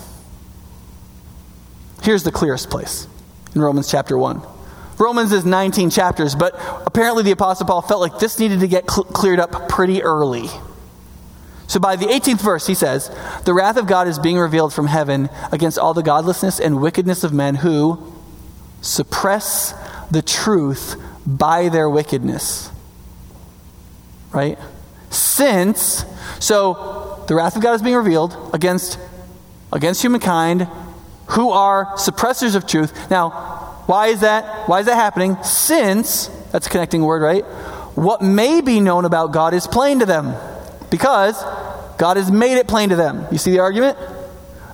Here's 2.02 2.24
the 2.24 2.32
clearest 2.32 2.70
place 2.70 3.08
in 3.54 3.62
Romans 3.62 3.90
chapter 3.90 4.18
1. 4.18 4.42
Romans 4.98 5.32
is 5.32 5.46
19 5.46 5.90
chapters, 5.90 6.36
but 6.36 6.56
apparently 6.86 7.24
the 7.24 7.32
Apostle 7.32 7.68
Paul 7.68 7.82
felt 7.82 8.02
like 8.02 8.20
this 8.20 8.40
needed 8.40 8.62
to 8.62 8.68
get 8.68 8.90
cl- 8.90 9.04
cleared 9.04 9.40
up 9.40 9.70
pretty 9.70 10.02
early. 10.02 10.48
So 11.68 11.80
by 11.80 11.98
the 11.98 12.06
18th 12.06 12.42
verse, 12.42 12.66
he 12.66 12.74
says, 12.74 13.12
The 13.44 13.54
wrath 13.54 13.78
of 13.78 13.88
God 13.88 14.08
is 14.08 14.18
being 14.18 14.38
revealed 14.38 14.74
from 14.74 14.88
heaven 14.88 15.30
against 15.52 15.78
all 15.78 15.94
the 15.94 16.02
godlessness 16.02 16.60
and 16.60 16.82
wickedness 16.82 17.24
of 17.24 17.34
men 17.34 17.56
who 17.56 18.14
suppress 18.82 19.74
the 20.10 20.22
truth 20.22 20.96
by 21.26 21.68
their 21.68 21.90
wickedness. 21.90 22.72
Right? 24.32 24.58
Since, 25.10 26.06
so 26.40 27.07
the 27.28 27.36
wrath 27.36 27.56
of 27.56 27.62
God 27.62 27.74
is 27.74 27.82
being 27.82 27.96
revealed 27.96 28.36
against, 28.54 28.98
against 29.72 30.02
humankind 30.02 30.68
who 31.28 31.52
are 31.52 31.94
suppressors 31.98 32.56
of 32.56 32.66
truth. 32.66 33.10
Now, 33.12 33.30
why 33.86 34.08
is 34.08 34.22
that? 34.22 34.68
Why 34.68 34.80
is 34.80 34.86
that 34.86 34.96
happening? 34.96 35.38
Since, 35.44 36.28
that's 36.52 36.68
a 36.68 36.70
connecting 36.70 37.04
word, 37.04 37.22
right? 37.22 37.44
What 37.96 38.22
may 38.22 38.62
be 38.62 38.80
known 38.80 39.06
about 39.06 39.32
God 39.32 39.54
is 39.54 39.68
plain 39.68 40.00
to 40.00 40.06
them 40.06 40.34
because 40.90 41.42
God 41.98 42.18
has 42.18 42.32
made 42.32 42.58
it 42.58 42.68
plain 42.68 42.90
to 42.90 42.96
them. 42.96 43.26
You 43.32 43.38
see 43.38 43.52
the 43.52 43.60
argument? 43.60 43.98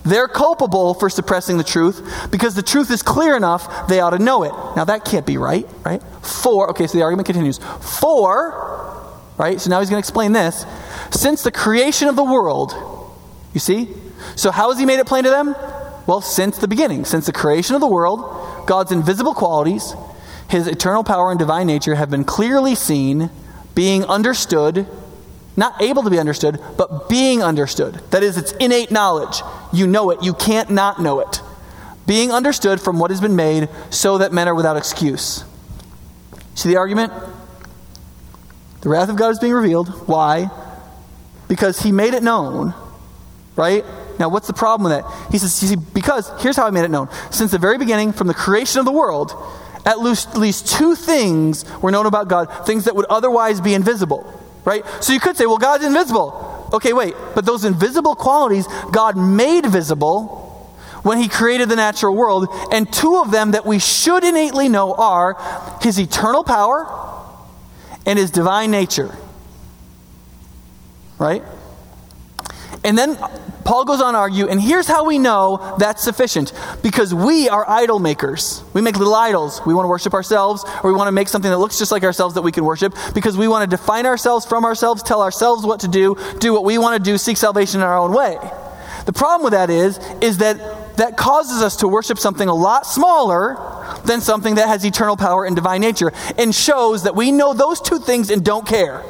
They're 0.04 0.28
culpable 0.28 0.92
for 0.92 1.08
suppressing 1.08 1.56
the 1.56 1.64
truth 1.64 2.28
because 2.30 2.54
the 2.54 2.62
truth 2.62 2.90
is 2.90 3.02
clear 3.02 3.36
enough, 3.36 3.88
they 3.88 4.00
ought 4.00 4.10
to 4.10 4.18
know 4.18 4.42
it. 4.42 4.52
Now, 4.76 4.84
that 4.84 5.04
can't 5.04 5.24
be 5.24 5.38
right, 5.38 5.66
right? 5.84 6.02
For, 6.22 6.70
okay, 6.70 6.86
so 6.86 6.98
the 6.98 7.04
argument 7.04 7.26
continues. 7.26 7.58
For, 7.80 9.10
right? 9.38 9.58
So 9.58 9.70
now 9.70 9.80
he's 9.80 9.88
going 9.88 10.02
to 10.02 10.06
explain 10.06 10.32
this. 10.32 10.66
Since 11.14 11.42
the 11.42 11.52
creation 11.52 12.08
of 12.08 12.16
the 12.16 12.24
world, 12.24 12.74
you 13.52 13.60
see? 13.60 13.88
So, 14.36 14.50
how 14.50 14.70
has 14.70 14.78
he 14.78 14.84
made 14.84 14.98
it 14.98 15.06
plain 15.06 15.24
to 15.24 15.30
them? 15.30 15.54
Well, 16.06 16.20
since 16.20 16.58
the 16.58 16.68
beginning, 16.68 17.04
since 17.04 17.26
the 17.26 17.32
creation 17.32 17.74
of 17.74 17.80
the 17.80 17.86
world, 17.86 18.66
God's 18.66 18.92
invisible 18.92 19.32
qualities, 19.32 19.94
his 20.48 20.66
eternal 20.66 21.04
power 21.04 21.30
and 21.30 21.38
divine 21.38 21.66
nature 21.66 21.94
have 21.94 22.10
been 22.10 22.24
clearly 22.24 22.74
seen, 22.74 23.30
being 23.74 24.04
understood 24.04 24.86
not 25.56 25.80
able 25.80 26.02
to 26.02 26.10
be 26.10 26.18
understood, 26.18 26.60
but 26.76 27.08
being 27.08 27.42
understood. 27.42 27.94
That 28.10 28.22
is, 28.22 28.36
it's 28.36 28.52
innate 28.52 28.90
knowledge. 28.90 29.40
You 29.72 29.86
know 29.86 30.10
it, 30.10 30.22
you 30.22 30.34
can't 30.34 30.70
not 30.70 31.00
know 31.00 31.20
it. 31.20 31.40
Being 32.06 32.32
understood 32.32 32.80
from 32.80 32.98
what 32.98 33.10
has 33.10 33.20
been 33.20 33.36
made 33.36 33.68
so 33.90 34.18
that 34.18 34.32
men 34.32 34.48
are 34.48 34.54
without 34.54 34.76
excuse. 34.76 35.44
See 36.54 36.68
the 36.68 36.76
argument? 36.76 37.12
The 38.80 38.88
wrath 38.88 39.08
of 39.08 39.16
God 39.16 39.30
is 39.30 39.38
being 39.38 39.52
revealed. 39.52 39.88
Why? 40.08 40.50
Because 41.48 41.80
he 41.80 41.92
made 41.92 42.14
it 42.14 42.22
known, 42.22 42.74
right? 43.56 43.84
Now, 44.18 44.28
what's 44.28 44.46
the 44.46 44.52
problem 44.52 44.90
with 44.90 45.02
that? 45.02 45.32
He 45.32 45.38
says, 45.38 45.52
see, 45.52 45.76
because 45.76 46.30
here's 46.40 46.56
how 46.56 46.66
I 46.66 46.70
made 46.70 46.84
it 46.84 46.90
known. 46.90 47.08
Since 47.30 47.50
the 47.50 47.58
very 47.58 47.78
beginning, 47.78 48.12
from 48.12 48.26
the 48.26 48.34
creation 48.34 48.78
of 48.78 48.84
the 48.84 48.92
world, 48.92 49.32
at 49.84 49.98
least 49.98 50.66
two 50.66 50.94
things 50.94 51.64
were 51.80 51.90
known 51.90 52.06
about 52.06 52.28
God, 52.28 52.66
things 52.66 52.84
that 52.84 52.96
would 52.96 53.06
otherwise 53.06 53.60
be 53.60 53.74
invisible 53.74 54.40
right? 54.64 54.84
So 55.00 55.12
you 55.12 55.20
could 55.20 55.36
say, 55.36 55.46
well, 55.46 55.58
God's 55.58 55.84
invisible. 55.84 56.68
Okay, 56.72 56.92
wait, 56.92 57.14
but 57.34 57.44
those 57.44 57.64
invisible 57.64 58.14
qualities 58.14 58.66
God 58.90 59.16
made 59.16 59.66
visible 59.66 60.40
when 61.02 61.18
He 61.18 61.28
created 61.28 61.68
the 61.68 61.76
natural 61.76 62.16
world, 62.16 62.48
and 62.72 62.90
two 62.90 63.16
of 63.16 63.30
them 63.30 63.50
that 63.50 63.66
we 63.66 63.78
should 63.78 64.24
innately 64.24 64.68
know 64.68 64.94
are 64.94 65.36
His 65.82 66.00
eternal 66.00 66.42
power 66.42 66.86
and 68.06 68.18
His 68.18 68.30
divine 68.30 68.70
nature. 68.70 69.14
Right? 71.18 71.42
And 72.82 72.98
then 72.98 73.16
Paul 73.64 73.86
goes 73.86 74.02
on 74.02 74.12
to 74.12 74.18
argue, 74.18 74.46
and 74.46 74.60
here's 74.60 74.86
how 74.86 75.06
we 75.06 75.18
know 75.18 75.76
that's 75.78 76.02
sufficient. 76.02 76.52
Because 76.82 77.14
we 77.14 77.48
are 77.48 77.68
idol 77.68 77.98
makers. 77.98 78.62
We 78.74 78.82
make 78.82 78.98
little 78.98 79.14
idols. 79.14 79.62
We 79.64 79.72
want 79.72 79.84
to 79.84 79.88
worship 79.88 80.12
ourselves, 80.12 80.64
or 80.82 80.90
we 80.90 80.96
want 80.96 81.08
to 81.08 81.12
make 81.12 81.28
something 81.28 81.50
that 81.50 81.58
looks 81.58 81.78
just 81.78 81.90
like 81.90 82.02
ourselves 82.02 82.34
that 82.34 82.42
we 82.42 82.52
can 82.52 82.64
worship, 82.64 82.94
because 83.14 83.38
we 83.38 83.48
want 83.48 83.68
to 83.68 83.76
define 83.76 84.04
ourselves 84.04 84.44
from 84.44 84.64
ourselves, 84.64 85.02
tell 85.02 85.22
ourselves 85.22 85.64
what 85.64 85.80
to 85.80 85.88
do, 85.88 86.16
do 86.40 86.52
what 86.52 86.64
we 86.64 86.76
want 86.76 87.02
to 87.02 87.10
do, 87.10 87.16
seek 87.16 87.38
salvation 87.38 87.80
in 87.80 87.86
our 87.86 87.96
own 87.96 88.12
way. 88.12 88.36
The 89.06 89.12
problem 89.12 89.44
with 89.44 89.52
that 89.52 89.70
is, 89.70 89.98
is 90.20 90.38
that 90.38 90.96
that 90.96 91.16
causes 91.16 91.62
us 91.62 91.76
to 91.76 91.88
worship 91.88 92.18
something 92.18 92.48
a 92.48 92.54
lot 92.54 92.86
smaller 92.86 93.56
than 94.04 94.20
something 94.20 94.56
that 94.56 94.68
has 94.68 94.84
eternal 94.84 95.16
power 95.16 95.44
and 95.44 95.56
divine 95.56 95.80
nature, 95.80 96.12
and 96.36 96.54
shows 96.54 97.04
that 97.04 97.16
we 97.16 97.32
know 97.32 97.54
those 97.54 97.80
two 97.80 97.98
things 97.98 98.30
and 98.30 98.44
don't 98.44 98.66
care. 98.66 99.02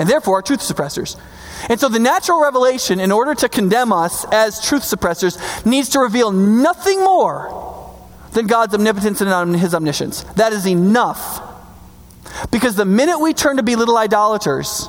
And 0.00 0.08
therefore 0.08 0.38
are 0.38 0.42
truth 0.42 0.60
suppressors. 0.60 1.20
And 1.68 1.78
so 1.78 1.90
the 1.90 1.98
natural 1.98 2.40
revelation, 2.40 3.00
in 3.00 3.12
order 3.12 3.34
to 3.34 3.50
condemn 3.50 3.92
us 3.92 4.24
as 4.32 4.64
truth 4.64 4.82
suppressors, 4.82 5.66
needs 5.66 5.90
to 5.90 5.98
reveal 5.98 6.32
nothing 6.32 7.00
more 7.00 7.94
than 8.32 8.46
God's 8.46 8.74
omnipotence 8.74 9.20
and 9.20 9.54
his 9.54 9.74
omniscience. 9.74 10.22
That 10.36 10.54
is 10.54 10.66
enough. 10.66 11.42
Because 12.50 12.76
the 12.76 12.86
minute 12.86 13.18
we 13.18 13.34
turn 13.34 13.58
to 13.58 13.62
be 13.62 13.76
little 13.76 13.98
idolaters 13.98 14.88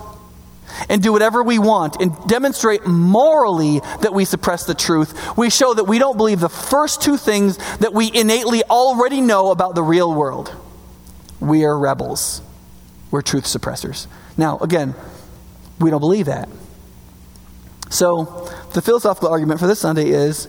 and 0.88 1.04
do 1.04 1.12
whatever 1.12 1.44
we 1.44 1.60
want 1.60 2.02
and 2.02 2.16
demonstrate 2.30 2.88
morally 2.88 3.82
that 4.00 4.14
we 4.14 4.24
suppress 4.24 4.66
the 4.66 4.74
truth, 4.74 5.38
we 5.38 5.50
show 5.50 5.74
that 5.74 5.84
we 5.84 6.00
don't 6.00 6.16
believe 6.16 6.40
the 6.40 6.48
first 6.48 7.02
two 7.02 7.18
things 7.18 7.58
that 7.80 7.94
we 7.94 8.10
innately 8.14 8.64
already 8.64 9.20
know 9.20 9.52
about 9.52 9.76
the 9.76 9.84
real 9.84 10.14
world. 10.14 10.56
We 11.42 11.66
are 11.66 11.78
rebels. 11.78 12.42
We're 13.10 13.24
truth 13.24 13.44
suppressors. 13.44 14.08
Now, 14.42 14.58
again, 14.58 14.96
we 15.80 15.92
don't 15.92 16.00
believe 16.00 16.26
that. 16.26 16.50
So, 17.92 18.50
the 18.74 18.82
philosophical 18.82 19.30
argument 19.30 19.60
for 19.60 19.68
this 19.68 19.80
Sunday 19.80 20.10
is 20.10 20.48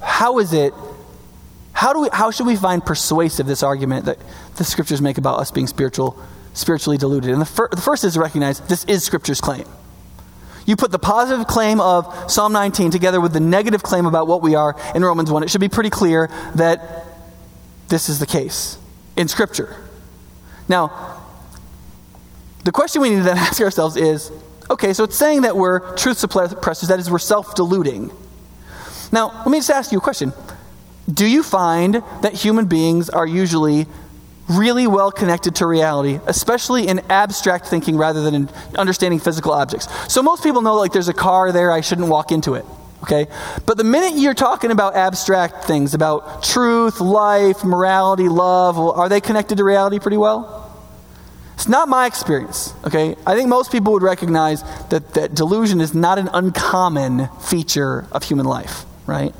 how 0.00 0.38
is 0.38 0.52
it 0.52 0.72
how 1.72 1.92
do 1.92 2.02
we 2.02 2.08
how 2.12 2.30
should 2.30 2.46
we 2.46 2.54
find 2.54 2.86
persuasive 2.86 3.46
this 3.46 3.64
argument 3.64 4.04
that 4.04 4.18
the 4.54 4.62
scriptures 4.62 5.02
make 5.02 5.18
about 5.18 5.40
us 5.40 5.50
being 5.50 5.66
spiritual 5.66 6.16
spiritually 6.52 6.96
deluded? 6.96 7.30
And 7.30 7.40
the, 7.40 7.46
fir- 7.46 7.70
the 7.72 7.80
first 7.80 8.04
is 8.04 8.14
to 8.14 8.20
recognize 8.20 8.60
this 8.60 8.84
is 8.84 9.02
scripture's 9.02 9.40
claim. 9.40 9.66
You 10.64 10.76
put 10.76 10.92
the 10.92 11.00
positive 11.00 11.48
claim 11.48 11.80
of 11.80 12.30
Psalm 12.30 12.52
19 12.52 12.92
together 12.92 13.20
with 13.20 13.32
the 13.32 13.40
negative 13.40 13.82
claim 13.82 14.06
about 14.06 14.28
what 14.28 14.42
we 14.42 14.54
are 14.54 14.76
in 14.94 15.04
Romans 15.04 15.28
1, 15.28 15.42
it 15.42 15.50
should 15.50 15.60
be 15.60 15.68
pretty 15.68 15.90
clear 15.90 16.30
that 16.54 17.04
this 17.88 18.08
is 18.08 18.20
the 18.20 18.26
case 18.26 18.78
in 19.16 19.26
scripture. 19.26 19.87
Now, 20.68 21.22
the 22.64 22.72
question 22.72 23.00
we 23.02 23.10
need 23.10 23.16
to 23.16 23.22
then 23.22 23.38
ask 23.48 23.60
ourselves 23.60 23.96
is 23.96 24.30
okay, 24.70 24.92
so 24.92 25.04
it's 25.04 25.16
saying 25.16 25.42
that 25.42 25.56
we're 25.56 25.94
truth 25.96 26.18
suppressors, 26.18 26.88
that 26.88 26.98
is, 26.98 27.10
we're 27.10 27.18
self 27.18 27.54
deluding. 27.54 28.10
Now, 29.10 29.28
let 29.38 29.48
me 29.48 29.58
just 29.58 29.70
ask 29.70 29.92
you 29.92 29.98
a 29.98 30.02
question. 30.02 30.32
Do 31.12 31.26
you 31.26 31.42
find 31.42 32.02
that 32.22 32.34
human 32.34 32.66
beings 32.66 33.08
are 33.08 33.26
usually 33.26 33.86
really 34.50 34.86
well 34.86 35.10
connected 35.10 35.56
to 35.56 35.66
reality, 35.66 36.20
especially 36.26 36.88
in 36.88 37.00
abstract 37.10 37.66
thinking 37.66 37.96
rather 37.96 38.22
than 38.22 38.34
in 38.34 38.48
understanding 38.76 39.18
physical 39.18 39.52
objects? 39.52 39.88
So 40.12 40.22
most 40.22 40.42
people 40.42 40.60
know, 40.60 40.74
like, 40.74 40.92
there's 40.92 41.08
a 41.08 41.14
car 41.14 41.52
there, 41.52 41.72
I 41.72 41.80
shouldn't 41.80 42.08
walk 42.08 42.30
into 42.30 42.54
it. 42.54 42.66
Okay? 43.02 43.26
But 43.64 43.78
the 43.78 43.84
minute 43.84 44.20
you're 44.20 44.34
talking 44.34 44.70
about 44.70 44.96
abstract 44.96 45.64
things, 45.64 45.94
about 45.94 46.42
truth, 46.42 47.00
life, 47.00 47.64
morality, 47.64 48.28
love, 48.28 48.78
are 48.78 49.08
they 49.08 49.20
connected 49.20 49.56
to 49.58 49.64
reality 49.64 49.98
pretty 49.98 50.16
well? 50.18 50.57
It's 51.58 51.66
not 51.66 51.88
my 51.88 52.06
experience, 52.06 52.72
okay? 52.84 53.16
I 53.26 53.34
think 53.34 53.48
most 53.48 53.72
people 53.72 53.92
would 53.94 54.02
recognize 54.04 54.62
that, 54.90 55.14
that 55.14 55.34
delusion 55.34 55.80
is 55.80 55.92
not 55.92 56.16
an 56.16 56.30
uncommon 56.32 57.28
feature 57.40 58.06
of 58.12 58.22
human 58.22 58.46
life, 58.46 58.84
right? 59.08 59.34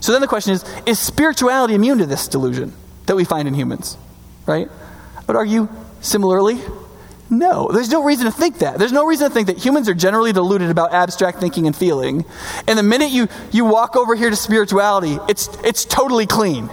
So 0.00 0.10
then 0.10 0.20
the 0.20 0.26
question 0.26 0.52
is 0.52 0.64
is 0.84 0.98
spirituality 0.98 1.74
immune 1.74 1.98
to 1.98 2.06
this 2.06 2.26
delusion 2.26 2.72
that 3.06 3.14
we 3.14 3.24
find 3.24 3.46
in 3.46 3.54
humans, 3.54 3.96
right? 4.46 4.68
I 5.16 5.22
would 5.28 5.36
argue 5.36 5.68
similarly. 6.00 6.58
No, 7.30 7.68
there's 7.72 7.88
no 7.88 8.02
reason 8.02 8.26
to 8.26 8.32
think 8.32 8.58
that. 8.58 8.80
There's 8.80 8.90
no 8.90 9.06
reason 9.06 9.28
to 9.28 9.32
think 9.32 9.46
that 9.46 9.56
humans 9.56 9.88
are 9.88 9.94
generally 9.94 10.32
deluded 10.32 10.70
about 10.70 10.92
abstract 10.92 11.38
thinking 11.38 11.68
and 11.68 11.76
feeling. 11.76 12.24
And 12.66 12.76
the 12.76 12.82
minute 12.82 13.10
you, 13.10 13.28
you 13.52 13.64
walk 13.64 13.94
over 13.94 14.16
here 14.16 14.28
to 14.28 14.36
spirituality, 14.36 15.18
it's, 15.28 15.48
it's 15.62 15.84
totally 15.84 16.26
clean. 16.26 16.68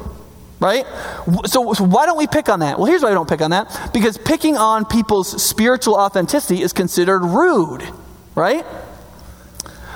Right? 0.62 0.86
So, 1.48 1.74
so, 1.74 1.84
why 1.84 2.06
don't 2.06 2.20
we 2.20 2.28
pick 2.28 2.48
on 2.48 2.60
that? 2.60 2.78
Well, 2.78 2.86
here's 2.86 3.02
why 3.02 3.10
I 3.10 3.14
don't 3.16 3.28
pick 3.28 3.42
on 3.42 3.50
that. 3.50 3.90
Because 3.94 4.20
picking 4.20 4.58
on 4.58 4.86
people's 4.86 5.42
spiritual 5.42 5.96
authenticity 5.96 6.62
is 6.62 6.72
considered 6.72 7.22
rude. 7.24 7.84
right? 8.36 8.64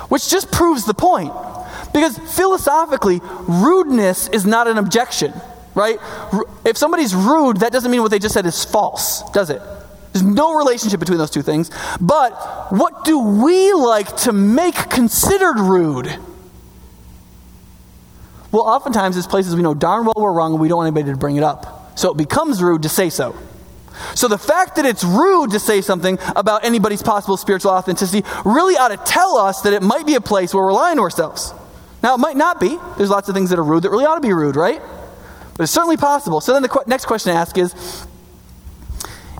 Which 0.10 0.30
just 0.30 0.51
proves 0.51 0.86
the 0.86 0.93
point. 0.93 1.34
Because 1.93 2.17
philosophically, 2.17 3.21
rudeness 3.47 4.28
is 4.28 4.45
not 4.45 4.67
an 4.67 4.78
objection, 4.78 5.34
right? 5.73 5.97
If 6.65 6.78
somebody's 6.78 7.15
rude, 7.15 7.58
that 7.58 7.71
doesn't 7.71 7.89
mean 7.89 8.01
what 8.01 8.12
they 8.12 8.19
just 8.19 8.34
said 8.34 8.45
is 8.45 8.65
false, 8.65 9.23
does 9.32 9.49
it? 9.49 9.62
There's 10.12 10.23
no 10.23 10.54
relationship 10.56 10.99
between 10.99 11.17
those 11.17 11.32
two 11.32 11.41
things. 11.41 11.71
But 11.99 12.32
what 12.71 13.06
do 13.06 13.19
we 13.19 13.71
like 13.73 14.15
to 14.17 14.34
make 14.34 14.75
considered 14.89 15.60
rude? 15.60 16.17
Well, 18.56 18.63
oftentimes 18.63 19.18
it's 19.18 19.28
places 19.28 19.54
we 19.54 19.62
know 19.62 19.74
darn 19.74 20.06
well 20.06 20.13
we're 20.15 20.32
wrong 20.32 20.54
and 20.54 20.62
we 20.62 20.70
don't 20.70 20.78
want 20.78 20.88
anybody 20.88 21.12
to 21.12 21.18
bring 21.18 21.36
it 21.36 21.44
up. 21.44 21.91
So 22.00 22.13
it 22.13 22.18
becomes 22.18 22.63
rude 22.63 22.84
to 22.84 22.89
say 22.89 23.10
so. 23.10 23.36
So 24.13 24.30
the 24.30 24.38
fact 24.38 24.78
that 24.78 24.86
it's 24.86 25.04
rude 25.04 25.52
to 25.52 25.60
say 25.60 25.82
something 25.82 26.18
about 26.38 26.63
anybody's 26.63 27.04
possible 27.04 27.36
spiritual 27.36 27.72
authenticity 27.72 28.26
really 28.46 28.78
ought 28.78 28.89
to 28.89 29.12
tell 29.12 29.36
us 29.36 29.60
that 29.63 29.74
it 29.74 29.82
might 29.82 30.06
be 30.06 30.15
a 30.15 30.22
place 30.22 30.54
where 30.54 30.63
we're 30.63 30.72
lying 30.72 30.96
to 30.96 31.02
ourselves. 31.02 31.54
Now, 32.02 32.15
it 32.15 32.20
might 32.20 32.38
not 32.38 32.62
be. 32.62 32.80
There's 32.96 33.10
lots 33.10 33.28
of 33.28 33.36
things 33.36 33.50
that 33.50 33.60
are 33.60 33.63
rude 33.63 33.84
that 33.84 33.89
really 33.89 34.06
ought 34.06 34.15
to 34.15 34.22
be 34.22 34.32
rude, 34.32 34.56
right? 34.56 34.82
But 35.58 35.63
it's 35.63 35.74
certainly 35.74 35.98
possible. 35.98 36.39
So 36.39 36.54
then 36.54 36.62
the 36.62 36.70
qu- 36.70 36.84
next 36.88 37.08
question 37.08 37.34
to 37.34 37.38
ask 37.38 37.58
is 37.58 37.74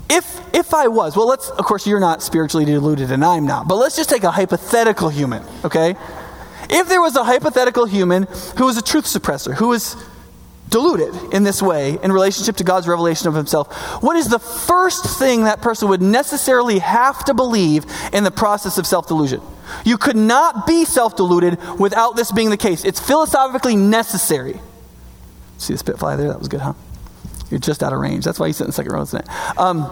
if, 0.10 0.54
if 0.54 0.74
I 0.74 0.88
was, 0.90 1.16
well, 1.16 1.28
let's, 1.28 1.50
of 1.52 1.64
course, 1.64 1.88
you're 1.88 2.02
not 2.02 2.22
spiritually 2.22 2.66
deluded 2.66 3.12
and 3.14 3.24
I'm 3.24 3.46
not, 3.46 3.70
but 3.70 3.76
let's 3.76 3.96
just 3.96 4.10
take 4.10 4.26
a 4.26 4.32
hypothetical 4.32 5.08
human, 5.08 5.42
okay? 5.64 5.96
If 6.70 6.88
there 6.88 7.02
was 7.02 7.16
a 7.16 7.24
hypothetical 7.24 7.86
human 7.86 8.24
who 8.58 8.66
was 8.66 8.78
a 8.78 8.82
truth 8.82 9.06
suppressor, 9.06 9.54
who 9.54 9.70
was 9.70 9.96
deluded 10.70 11.34
in 11.34 11.44
this 11.44 11.62
way 11.62 11.98
in 12.02 12.12
relationship 12.12 12.58
to 12.58 12.64
God's 12.64 12.88
revelation 12.88 13.28
of 13.28 13.36
himself, 13.36 13.74
what 14.02 14.16
is 14.16 14.28
the 14.28 14.40
first 14.40 15.20
thing 15.20 15.44
that 15.44 15.62
person 15.62 15.90
would 15.90 16.02
necessarily 16.02 16.80
have 16.80 17.24
to 17.26 17.34
believe 17.34 17.86
in 18.14 18.24
the 18.24 18.32
process 18.32 18.78
of 18.78 18.88
self 18.88 19.08
delusion? 19.08 19.42
You 19.84 19.98
could 19.98 20.16
not 20.16 20.68
be 20.68 20.86
self 20.86 21.16
deluded 21.16 21.58
without 21.80 22.16
this 22.16 22.32
being 22.32 22.50
the 22.50 22.58
case. 22.58 22.84
It's 22.84 23.00
philosophically 23.00 23.76
necessary. 23.76 24.60
See 25.58 25.74
the 25.74 25.78
spit 25.78 26.00
fly 26.00 26.16
there? 26.16 26.28
That 26.28 26.40
was 26.40 26.48
good, 26.48 26.62
huh? 26.62 26.74
You're 27.50 27.60
just 27.60 27.84
out 27.84 27.94
of 27.94 28.00
range. 28.00 28.26
That's 28.26 28.40
why 28.40 28.48
you 28.48 28.54
sit 28.54 28.64
in 28.64 28.70
the 28.70 28.74
second 28.74 28.92
row, 28.92 29.02
isn't 29.02 29.22
it? 29.22 29.58
Um, 29.58 29.90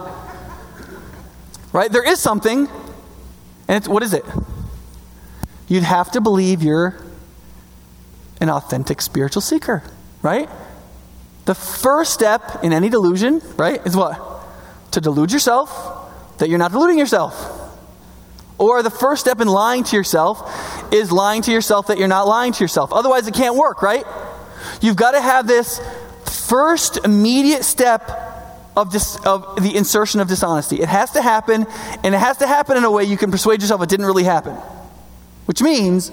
right? 1.72 1.90
There 1.90 2.02
is 2.02 2.20
something, 2.20 2.68
and 3.68 3.86
what 3.86 4.02
is 4.02 4.12
it? 4.12 4.24
You'd 5.68 5.82
have 5.82 6.10
to 6.12 6.20
believe 6.20 6.62
you're 6.62 7.00
an 8.40 8.50
authentic 8.50 9.00
spiritual 9.00 9.42
seeker, 9.42 9.82
right? 10.22 10.48
The 11.46 11.54
first 11.54 12.12
step 12.12 12.62
in 12.62 12.72
any 12.72 12.88
delusion, 12.88 13.40
right, 13.56 13.84
is 13.86 13.96
what? 13.96 14.20
To 14.92 15.00
delude 15.00 15.32
yourself 15.32 16.38
that 16.38 16.48
you're 16.48 16.58
not 16.58 16.72
deluding 16.72 16.98
yourself. 16.98 17.60
Or 18.58 18.82
the 18.82 18.90
first 18.90 19.20
step 19.20 19.40
in 19.40 19.48
lying 19.48 19.84
to 19.84 19.96
yourself 19.96 20.92
is 20.92 21.10
lying 21.10 21.42
to 21.42 21.50
yourself 21.50 21.88
that 21.88 21.98
you're 21.98 22.08
not 22.08 22.26
lying 22.26 22.52
to 22.52 22.64
yourself. 22.64 22.92
Otherwise, 22.92 23.26
it 23.26 23.34
can't 23.34 23.56
work, 23.56 23.82
right? 23.82 24.04
You've 24.80 24.96
got 24.96 25.12
to 25.12 25.20
have 25.20 25.46
this 25.46 25.80
first 26.48 27.04
immediate 27.04 27.64
step 27.64 28.10
of, 28.76 28.92
dis, 28.92 29.16
of 29.24 29.62
the 29.62 29.74
insertion 29.76 30.20
of 30.20 30.28
dishonesty. 30.28 30.80
It 30.80 30.88
has 30.88 31.12
to 31.12 31.22
happen, 31.22 31.66
and 32.02 32.14
it 32.14 32.18
has 32.18 32.38
to 32.38 32.46
happen 32.46 32.76
in 32.76 32.84
a 32.84 32.90
way 32.90 33.04
you 33.04 33.16
can 33.16 33.30
persuade 33.30 33.60
yourself 33.60 33.82
it 33.82 33.88
didn't 33.88 34.06
really 34.06 34.24
happen. 34.24 34.56
Which 35.46 35.62
means 35.62 36.10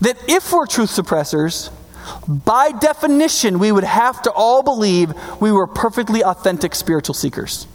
that 0.00 0.16
if 0.28 0.52
we're 0.52 0.66
truth 0.66 0.90
suppressors, 0.90 1.70
by 2.28 2.72
definition, 2.72 3.58
we 3.58 3.72
would 3.72 3.84
have 3.84 4.22
to 4.22 4.30
all 4.30 4.62
believe 4.62 5.12
we 5.40 5.52
were 5.52 5.66
perfectly 5.66 6.22
authentic 6.22 6.74
spiritual 6.74 7.14
seekers. 7.14 7.66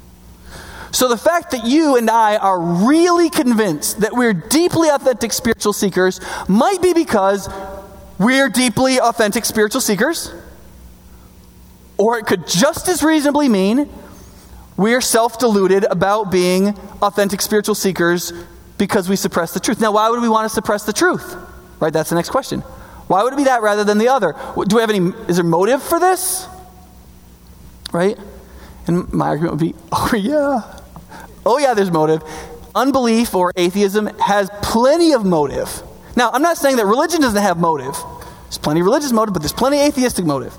So 0.91 1.07
the 1.07 1.17
fact 1.17 1.51
that 1.51 1.65
you 1.65 1.95
and 1.95 2.09
I 2.09 2.35
are 2.35 2.59
really 2.59 3.29
convinced 3.29 4.01
that 4.01 4.13
we're 4.13 4.33
deeply 4.33 4.89
authentic 4.89 5.31
spiritual 5.31 5.73
seekers 5.73 6.19
might 6.49 6.81
be 6.81 6.93
because 6.93 7.49
we're 8.19 8.49
deeply 8.49 8.99
authentic 8.99 9.45
spiritual 9.45 9.81
seekers. 9.81 10.33
Or 11.97 12.19
it 12.19 12.25
could 12.25 12.45
just 12.45 12.87
as 12.89 13.03
reasonably 13.03 13.47
mean 13.47 13.89
we're 14.75 15.01
self 15.01 15.39
deluded 15.39 15.85
about 15.85 16.31
being 16.31 16.69
authentic 17.01 17.41
spiritual 17.41 17.75
seekers 17.75 18.33
because 18.81 19.07
we 19.07 19.15
suppress 19.15 19.53
the 19.53 19.59
truth. 19.59 19.79
Now, 19.79 19.91
why 19.91 20.09
would 20.09 20.23
we 20.23 20.27
want 20.27 20.45
to 20.45 20.49
suppress 20.49 20.85
the 20.85 20.91
truth? 20.91 21.37
Right? 21.79 21.93
That's 21.93 22.09
the 22.09 22.15
next 22.15 22.29
question. 22.29 22.61
Why 23.05 23.21
would 23.21 23.31
it 23.31 23.35
be 23.35 23.43
that 23.43 23.61
rather 23.61 23.83
than 23.83 23.99
the 23.99 24.07
other? 24.07 24.33
Do 24.55 24.75
we 24.75 24.81
have 24.81 24.89
any, 24.89 25.13
is 25.27 25.35
there 25.35 25.45
motive 25.45 25.83
for 25.83 25.99
this? 25.99 26.47
Right? 27.93 28.17
And 28.87 29.13
my 29.13 29.27
argument 29.27 29.51
would 29.51 29.59
be, 29.59 29.75
oh, 29.91 30.15
yeah. 30.15 30.79
Oh, 31.45 31.59
yeah, 31.59 31.75
there's 31.75 31.91
motive. 31.91 32.23
Unbelief 32.73 33.35
or 33.35 33.53
atheism 33.55 34.07
has 34.17 34.49
plenty 34.63 35.13
of 35.13 35.25
motive. 35.25 35.83
Now, 36.15 36.31
I'm 36.31 36.41
not 36.41 36.57
saying 36.57 36.77
that 36.77 36.87
religion 36.87 37.21
doesn't 37.21 37.39
have 37.39 37.59
motive. 37.59 37.95
There's 38.45 38.57
plenty 38.57 38.79
of 38.79 38.87
religious 38.87 39.11
motive, 39.11 39.33
but 39.33 39.43
there's 39.43 39.53
plenty 39.53 39.77
of 39.77 39.89
atheistic 39.89 40.25
motive. 40.25 40.57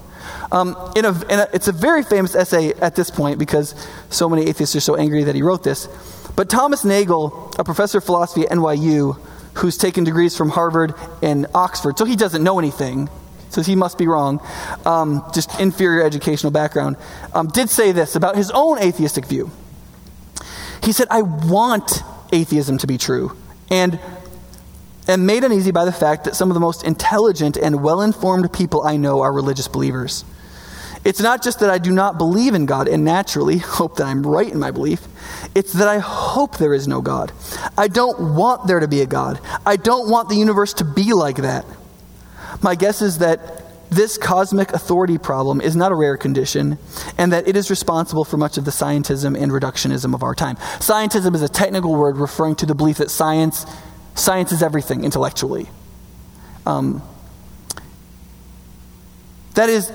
Um, 0.53 0.77
in 0.95 1.07
a, 1.07 1.11
in 1.25 1.41
a, 1.41 1.49
it's 1.53 1.67
a 1.67 1.73
very 1.73 2.05
famous 2.05 2.37
essay 2.37 2.73
at 2.75 2.95
this 2.95 3.11
point 3.11 3.41
because 3.41 3.75
so 4.11 4.29
many 4.29 4.47
atheists 4.49 4.77
are 4.77 4.81
so 4.81 4.95
angry 4.95 5.25
that 5.25 5.35
he 5.35 5.43
wrote 5.43 5.65
this. 5.65 5.89
But 6.37 6.49
Thomas 6.49 6.85
Nagel, 6.85 7.53
a 7.59 7.65
professor 7.65 7.99
of 7.99 8.05
philosophy 8.05 8.43
at 8.43 8.51
NYU, 8.51 9.19
who's 9.55 9.77
taken 9.77 10.05
degrees 10.05 10.37
from 10.37 10.49
Harvard 10.49 10.95
and 11.23 11.47
Oxford, 11.55 11.99
so 11.99 12.05
he 12.05 12.17
doesn't 12.17 12.43
know 12.43 12.59
anything, 12.59 13.09
so 13.51 13.63
he 13.63 13.77
must 13.77 13.99
be 13.99 14.09
wrong, 14.09 14.41
um, 14.87 15.23
just 15.35 15.61
inferior 15.61 16.03
educational 16.03 16.51
background, 16.51 16.97
um, 17.35 17.49
did 17.49 17.69
say 17.69 17.93
this 17.93 18.17
about 18.17 18.35
his 18.35 18.51
own 18.51 18.79
atheistic 18.79 19.27
view. 19.27 19.51
He 20.83 20.93
said, 20.93 21.07
I 21.11 21.23
want 21.23 22.03
atheism 22.33 22.79
to 22.79 22.87
be 22.87 22.97
true, 22.97 23.37
and 23.71 24.01
am 25.07 25.27
made 25.27 25.45
uneasy 25.45 25.71
by 25.71 25.85
the 25.85 25.93
fact 25.93 26.25
that 26.25 26.35
some 26.35 26.51
of 26.51 26.55
the 26.55 26.61
most 26.61 26.83
intelligent 26.83 27.57
and 27.59 27.83
well 27.83 28.01
informed 28.01 28.53
people 28.53 28.83
I 28.83 28.97
know 28.97 29.21
are 29.21 29.33
religious 29.33 29.69
believers. 29.69 30.25
It's 31.05 31.21
not 31.21 31.43
just 31.43 31.61
that 31.61 31.71
I 31.71 31.79
do 31.79 31.91
not 31.91 32.17
believe 32.17 32.55
in 32.55 32.67
God 32.67 32.87
and 32.87 33.05
naturally 33.05 33.59
hope 33.59 33.97
that 33.97 34.07
I'm 34.07 34.25
right 34.25 34.51
in 34.51 34.59
my 34.59 34.71
belief. 34.71 35.01
It's 35.55 35.73
that 35.73 35.89
I 35.89 35.99
hope 35.99 36.59
there 36.59 36.75
is 36.75 36.87
no 36.87 37.01
God. 37.01 37.33
I 37.77 37.89
don't 37.89 38.35
want 38.35 38.69
there 38.69 38.81
to 38.81 38.89
be 38.89 39.01
a 39.01 39.07
God. 39.07 39.41
I 39.67 39.77
don't 39.77 40.09
want 40.09 40.29
the 40.29 40.37
universe 40.37 40.75
to 40.75 40.85
be 40.85 41.13
like 41.13 41.39
that. 41.39 41.67
My 42.63 42.77
guess 42.77 43.03
is 43.03 43.19
that 43.19 43.63
this 43.91 44.17
cosmic 44.17 44.73
authority 44.73 45.19
problem 45.19 45.61
is 45.61 45.77
not 45.77 45.93
a 45.93 45.95
rare 45.95 46.17
condition, 46.17 46.79
and 47.19 47.33
that 47.33 47.47
it 47.47 47.57
is 47.57 47.69
responsible 47.69 48.25
for 48.25 48.39
much 48.39 48.57
of 48.57 48.65
the 48.65 48.71
scientism 48.71 49.41
and 49.41 49.53
reductionism 49.53 50.15
of 50.15 50.23
our 50.23 50.35
time. 50.35 50.57
Scientism 50.79 51.35
is 51.35 51.43
a 51.43 51.49
technical 51.49 51.95
word 51.95 52.17
referring 52.17 52.57
to 52.57 52.67
the 52.67 52.75
belief 52.75 52.99
that 52.99 53.11
science, 53.11 53.67
science 54.15 54.51
is 54.51 54.63
everything 54.63 55.05
intellectually. 55.05 55.69
Um, 56.65 57.03
that 59.57 59.69
is, 59.69 59.93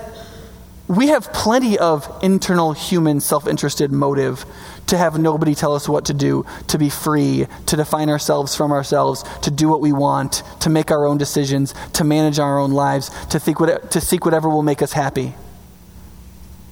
we 0.87 1.07
have 1.07 1.31
plenty 1.33 1.77
of 1.77 2.09
internal 2.23 2.71
human 2.71 3.19
self 3.19 3.47
interested 3.47 3.91
motive 3.91 4.45
to 4.87 4.97
have 4.97 5.19
nobody 5.19 5.53
tell 5.53 5.75
us 5.75 5.89
what 5.89 6.05
to 6.05 6.13
do, 6.13 6.45
to 6.67 6.77
be 6.77 6.89
free, 6.89 7.45
to 7.65 7.75
define 7.75 8.09
ourselves 8.09 8.55
from 8.55 8.71
ourselves, 8.71 9.23
to 9.41 9.51
do 9.51 9.67
what 9.67 9.81
we 9.81 9.91
want, 9.91 10.43
to 10.61 10.69
make 10.69 10.91
our 10.91 11.05
own 11.05 11.17
decisions, 11.17 11.73
to 11.93 12.03
manage 12.05 12.39
our 12.39 12.57
own 12.57 12.71
lives, 12.71 13.09
to, 13.27 13.39
think 13.39 13.59
what, 13.59 13.91
to 13.91 13.99
seek 13.99 14.23
whatever 14.23 14.47
will 14.47 14.63
make 14.63 14.81
us 14.81 14.93
happy. 14.93 15.33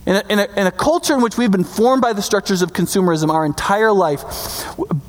In 0.05 0.15
a, 0.15 0.23
in, 0.29 0.37
a, 0.39 0.47
in 0.55 0.67
a, 0.67 0.71
culture 0.71 1.15
in 1.15 1.21
which 1.21 1.35
we've 1.35 1.49
been 1.49 1.63
formed 1.63 2.03
by 2.03 2.13
the 2.13 2.21
structures 2.21 2.61
of 2.61 2.73
consumerism 2.73 3.31
our 3.31 3.43
entire 3.43 3.91
life, 3.91 4.23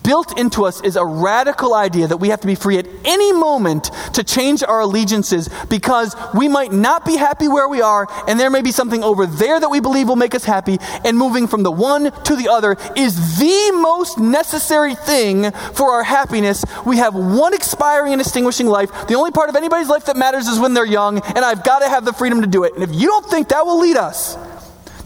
built 0.02 0.38
into 0.38 0.64
us 0.64 0.80
is 0.80 0.96
a 0.96 1.04
radical 1.04 1.74
idea 1.74 2.06
that 2.06 2.16
we 2.16 2.30
have 2.30 2.40
to 2.40 2.46
be 2.46 2.54
free 2.54 2.78
at 2.78 2.86
any 3.04 3.30
moment 3.30 3.90
to 4.14 4.24
change 4.24 4.62
our 4.62 4.80
allegiances 4.80 5.50
because 5.68 6.16
we 6.34 6.48
might 6.48 6.72
not 6.72 7.04
be 7.04 7.16
happy 7.16 7.46
where 7.46 7.68
we 7.68 7.82
are, 7.82 8.08
and 8.26 8.40
there 8.40 8.48
may 8.48 8.62
be 8.62 8.72
something 8.72 9.04
over 9.04 9.26
there 9.26 9.60
that 9.60 9.68
we 9.68 9.80
believe 9.80 10.08
will 10.08 10.16
make 10.16 10.34
us 10.34 10.44
happy, 10.44 10.78
and 11.04 11.18
moving 11.18 11.46
from 11.46 11.62
the 11.62 11.70
one 11.70 12.10
to 12.22 12.34
the 12.34 12.48
other 12.48 12.74
is 12.96 13.38
the 13.38 13.72
most 13.74 14.16
necessary 14.16 14.94
thing 14.94 15.50
for 15.74 15.92
our 15.92 16.04
happiness. 16.04 16.64
We 16.86 16.96
have 16.96 17.14
one 17.14 17.52
expiring 17.52 18.12
and 18.12 18.22
extinguishing 18.22 18.66
life. 18.66 18.90
The 19.08 19.14
only 19.14 19.30
part 19.30 19.50
of 19.50 19.56
anybody's 19.56 19.88
life 19.88 20.06
that 20.06 20.16
matters 20.16 20.48
is 20.48 20.58
when 20.58 20.72
they're 20.72 20.86
young, 20.86 21.18
and 21.18 21.40
I've 21.40 21.64
got 21.64 21.80
to 21.80 21.88
have 21.90 22.06
the 22.06 22.14
freedom 22.14 22.40
to 22.40 22.46
do 22.46 22.64
it. 22.64 22.72
And 22.72 22.82
if 22.82 22.94
you 22.94 23.08
don't 23.08 23.26
think 23.26 23.48
that 23.48 23.66
will 23.66 23.78
lead 23.78 23.98
us, 23.98 24.38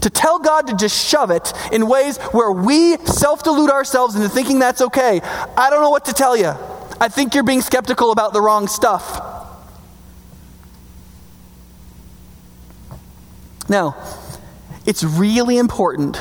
to 0.01 0.09
tell 0.09 0.39
God 0.39 0.67
to 0.67 0.75
just 0.75 1.07
shove 1.07 1.31
it 1.31 1.53
in 1.71 1.87
ways 1.87 2.17
where 2.17 2.51
we 2.51 2.97
self 2.97 3.43
delude 3.43 3.69
ourselves 3.69 4.15
into 4.15 4.29
thinking 4.29 4.59
that's 4.59 4.81
okay, 4.81 5.21
I 5.21 5.69
don't 5.69 5.81
know 5.81 5.89
what 5.89 6.05
to 6.05 6.13
tell 6.13 6.35
you. 6.35 6.53
I 6.99 7.07
think 7.07 7.33
you're 7.33 7.43
being 7.43 7.61
skeptical 7.61 8.11
about 8.11 8.33
the 8.33 8.41
wrong 8.41 8.67
stuff. 8.67 9.27
Now, 13.67 13.95
it's 14.85 15.03
really 15.03 15.57
important, 15.57 16.19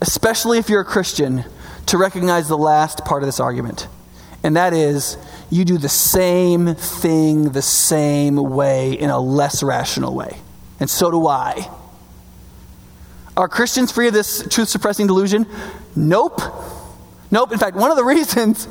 especially 0.00 0.58
if 0.58 0.68
you're 0.68 0.82
a 0.82 0.84
Christian, 0.84 1.44
to 1.86 1.98
recognize 1.98 2.48
the 2.48 2.58
last 2.58 3.04
part 3.04 3.22
of 3.22 3.26
this 3.26 3.40
argument. 3.40 3.88
And 4.42 4.56
that 4.56 4.72
is, 4.72 5.16
you 5.50 5.64
do 5.64 5.78
the 5.78 5.88
same 5.88 6.74
thing 6.74 7.52
the 7.52 7.62
same 7.62 8.36
way 8.36 8.92
in 8.92 9.10
a 9.10 9.18
less 9.18 9.62
rational 9.62 10.14
way. 10.14 10.36
And 10.78 10.90
so 10.90 11.10
do 11.10 11.26
I. 11.26 11.70
Are 13.36 13.48
Christians 13.48 13.92
free 13.92 14.08
of 14.08 14.14
this 14.14 14.46
truth 14.48 14.68
suppressing 14.68 15.06
delusion? 15.06 15.46
Nope. 15.94 16.40
Nope. 17.30 17.52
In 17.52 17.58
fact, 17.58 17.76
one 17.76 17.90
of 17.90 17.96
the 17.96 18.04
reasons 18.14 18.66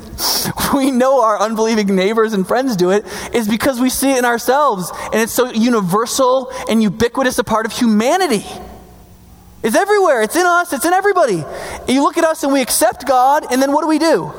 we 0.74 0.90
know 0.90 1.22
our 1.22 1.38
unbelieving 1.40 1.94
neighbors 1.94 2.32
and 2.32 2.46
friends 2.46 2.76
do 2.76 2.90
it 2.90 3.04
is 3.32 3.48
because 3.48 3.80
we 3.80 3.90
see 3.90 4.12
it 4.12 4.18
in 4.18 4.24
ourselves. 4.24 4.90
And 5.12 5.22
it's 5.22 5.32
so 5.32 5.50
universal 5.52 6.50
and 6.68 6.82
ubiquitous 6.82 7.38
a 7.38 7.44
part 7.44 7.66
of 7.66 7.72
humanity. 7.72 8.44
It's 9.62 9.76
everywhere. 9.76 10.22
It's 10.22 10.36
in 10.36 10.46
us. 10.46 10.72
It's 10.72 10.84
in 10.84 10.92
everybody. 10.92 11.44
You 11.88 12.02
look 12.02 12.18
at 12.18 12.24
us 12.24 12.42
and 12.42 12.52
we 12.52 12.60
accept 12.60 13.06
God, 13.06 13.46
and 13.50 13.60
then 13.60 13.72
what 13.72 13.82
do 13.82 13.88
we 13.88 13.98
do? 13.98 14.32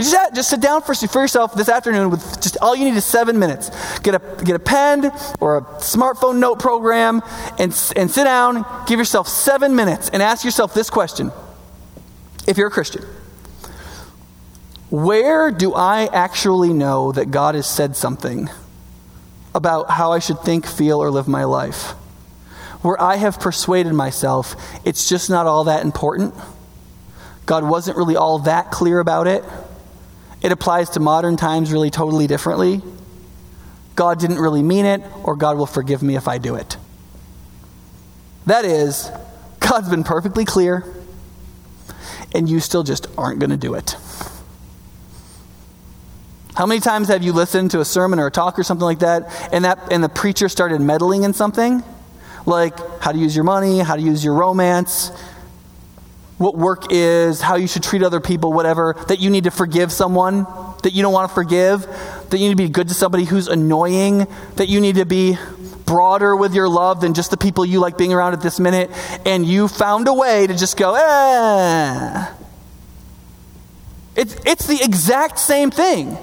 Just, 0.00 0.34
just 0.34 0.50
sit 0.50 0.60
down 0.60 0.82
for, 0.82 0.94
for 0.94 1.20
yourself 1.20 1.54
this 1.54 1.68
afternoon 1.68 2.10
with 2.10 2.40
just 2.40 2.56
all 2.62 2.76
you 2.76 2.84
need 2.84 2.94
is 2.94 3.04
seven 3.04 3.38
minutes. 3.38 3.98
Get 4.00 4.14
a, 4.14 4.44
get 4.44 4.54
a 4.54 4.60
pen 4.60 5.06
or 5.40 5.58
a 5.58 5.62
smartphone 5.78 6.38
note 6.38 6.60
program 6.60 7.20
and, 7.58 7.72
and 7.96 8.10
sit 8.10 8.24
down, 8.24 8.64
give 8.86 8.98
yourself 8.98 9.26
seven 9.26 9.74
minutes, 9.74 10.08
and 10.10 10.22
ask 10.22 10.44
yourself 10.44 10.72
this 10.72 10.88
question 10.88 11.32
if 12.46 12.56
you're 12.56 12.68
a 12.68 12.70
Christian, 12.70 13.04
where 14.88 15.50
do 15.50 15.74
I 15.74 16.06
actually 16.06 16.72
know 16.72 17.12
that 17.12 17.30
God 17.30 17.54
has 17.56 17.66
said 17.66 17.96
something 17.96 18.48
about 19.54 19.90
how 19.90 20.12
I 20.12 20.20
should 20.20 20.40
think, 20.40 20.64
feel, 20.66 21.02
or 21.02 21.10
live 21.10 21.28
my 21.28 21.44
life? 21.44 21.90
Where 22.82 23.00
I 23.02 23.16
have 23.16 23.40
persuaded 23.40 23.92
myself 23.92 24.54
it's 24.86 25.08
just 25.08 25.28
not 25.28 25.46
all 25.46 25.64
that 25.64 25.84
important. 25.84 26.34
God 27.44 27.64
wasn't 27.64 27.96
really 27.96 28.14
all 28.14 28.38
that 28.40 28.70
clear 28.70 29.00
about 29.00 29.26
it. 29.26 29.42
It 30.42 30.52
applies 30.52 30.90
to 30.90 31.00
modern 31.00 31.36
times 31.36 31.72
really 31.72 31.90
totally 31.90 32.26
differently. 32.26 32.80
God 33.96 34.20
didn't 34.20 34.38
really 34.38 34.62
mean 34.62 34.86
it, 34.86 35.02
or 35.24 35.34
God 35.34 35.58
will 35.58 35.66
forgive 35.66 36.02
me 36.02 36.14
if 36.14 36.28
I 36.28 36.38
do 36.38 36.54
it. 36.54 36.76
That 38.46 38.64
is, 38.64 39.10
God's 39.58 39.88
been 39.88 40.04
perfectly 40.04 40.44
clear 40.44 40.84
and 42.34 42.48
you 42.48 42.60
still 42.60 42.82
just 42.82 43.06
aren't 43.16 43.40
going 43.40 43.50
to 43.50 43.56
do 43.56 43.74
it. 43.74 43.96
How 46.54 46.66
many 46.66 46.80
times 46.80 47.08
have 47.08 47.22
you 47.22 47.32
listened 47.32 47.70
to 47.70 47.80
a 47.80 47.84
sermon 47.84 48.18
or 48.18 48.26
a 48.26 48.30
talk 48.30 48.58
or 48.58 48.64
something 48.64 48.84
like 48.84 48.98
that, 48.98 49.50
and 49.52 49.64
that 49.64 49.92
and 49.92 50.02
the 50.02 50.08
preacher 50.08 50.48
started 50.48 50.80
meddling 50.80 51.22
in 51.22 51.32
something, 51.32 51.84
like 52.46 52.76
how 53.00 53.12
to 53.12 53.18
use 53.18 53.34
your 53.34 53.44
money, 53.44 53.78
how 53.78 53.94
to 53.94 54.02
use 54.02 54.24
your 54.24 54.34
romance, 54.34 55.12
what 56.38 56.56
work 56.56 56.84
is, 56.90 57.40
how 57.40 57.56
you 57.56 57.66
should 57.66 57.82
treat 57.82 58.02
other 58.02 58.20
people, 58.20 58.52
whatever, 58.52 58.96
that 59.08 59.20
you 59.20 59.28
need 59.28 59.44
to 59.44 59.50
forgive 59.50 59.92
someone 59.92 60.46
that 60.82 60.92
you 60.94 61.02
don't 61.02 61.12
want 61.12 61.28
to 61.28 61.34
forgive, 61.34 61.82
that 62.30 62.38
you 62.38 62.48
need 62.48 62.56
to 62.56 62.62
be 62.62 62.68
good 62.68 62.88
to 62.88 62.94
somebody 62.94 63.24
who's 63.24 63.48
annoying, 63.48 64.26
that 64.56 64.68
you 64.68 64.80
need 64.80 64.94
to 64.96 65.04
be 65.04 65.36
broader 65.84 66.36
with 66.36 66.54
your 66.54 66.68
love 66.68 67.00
than 67.00 67.14
just 67.14 67.30
the 67.30 67.36
people 67.36 67.64
you 67.64 67.80
like 67.80 67.96
being 67.96 68.12
around 68.12 68.34
at 68.34 68.40
this 68.40 68.60
minute, 68.60 68.90
and 69.26 69.46
you 69.46 69.68
found 69.68 70.06
a 70.06 70.14
way 70.14 70.46
to 70.46 70.54
just 70.54 70.76
go, 70.76 70.94
eh. 70.94 72.26
It's, 74.14 74.36
it's 74.44 74.66
the 74.66 74.80
exact 74.82 75.38
same 75.38 75.70
thing. 75.70 76.18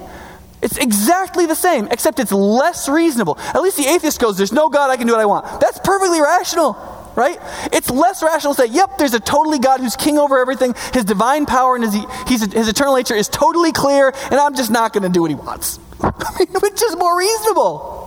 It's 0.62 0.78
exactly 0.78 1.46
the 1.46 1.54
same, 1.54 1.88
except 1.90 2.18
it's 2.18 2.32
less 2.32 2.88
reasonable. 2.88 3.38
At 3.38 3.62
least 3.62 3.76
the 3.76 3.86
atheist 3.86 4.20
goes, 4.20 4.36
There's 4.36 4.52
no 4.52 4.68
God, 4.68 4.90
I 4.90 4.96
can 4.96 5.06
do 5.06 5.12
what 5.12 5.20
I 5.20 5.26
want. 5.26 5.60
That's 5.60 5.78
perfectly 5.78 6.20
rational, 6.20 6.74
right? 7.16 7.38
It's 7.72 7.90
less 7.90 8.22
rational 8.22 8.54
to 8.54 8.62
say, 8.62 8.68
Yep, 8.68 8.98
there's 8.98 9.14
a 9.14 9.20
totally 9.20 9.58
God 9.58 9.80
who's 9.80 9.96
king 9.96 10.18
over 10.18 10.38
everything. 10.38 10.74
His 10.92 11.04
divine 11.04 11.46
power 11.46 11.74
and 11.74 11.82
his, 11.82 12.52
his, 12.52 12.68
eternal 12.68 12.94
nature 12.94 13.14
is 13.14 13.28
totally 13.28 13.72
clear, 13.72 14.12
and 14.30 14.34
I'm 14.34 14.54
just 14.54 14.70
not 14.70 14.92
going 14.92 15.02
to 15.02 15.08
do 15.08 15.22
what 15.22 15.30
he 15.30 15.34
wants. 15.34 15.78
Which 15.98 16.82
is 16.82 16.94
more 16.96 17.18
reasonable 17.18 18.04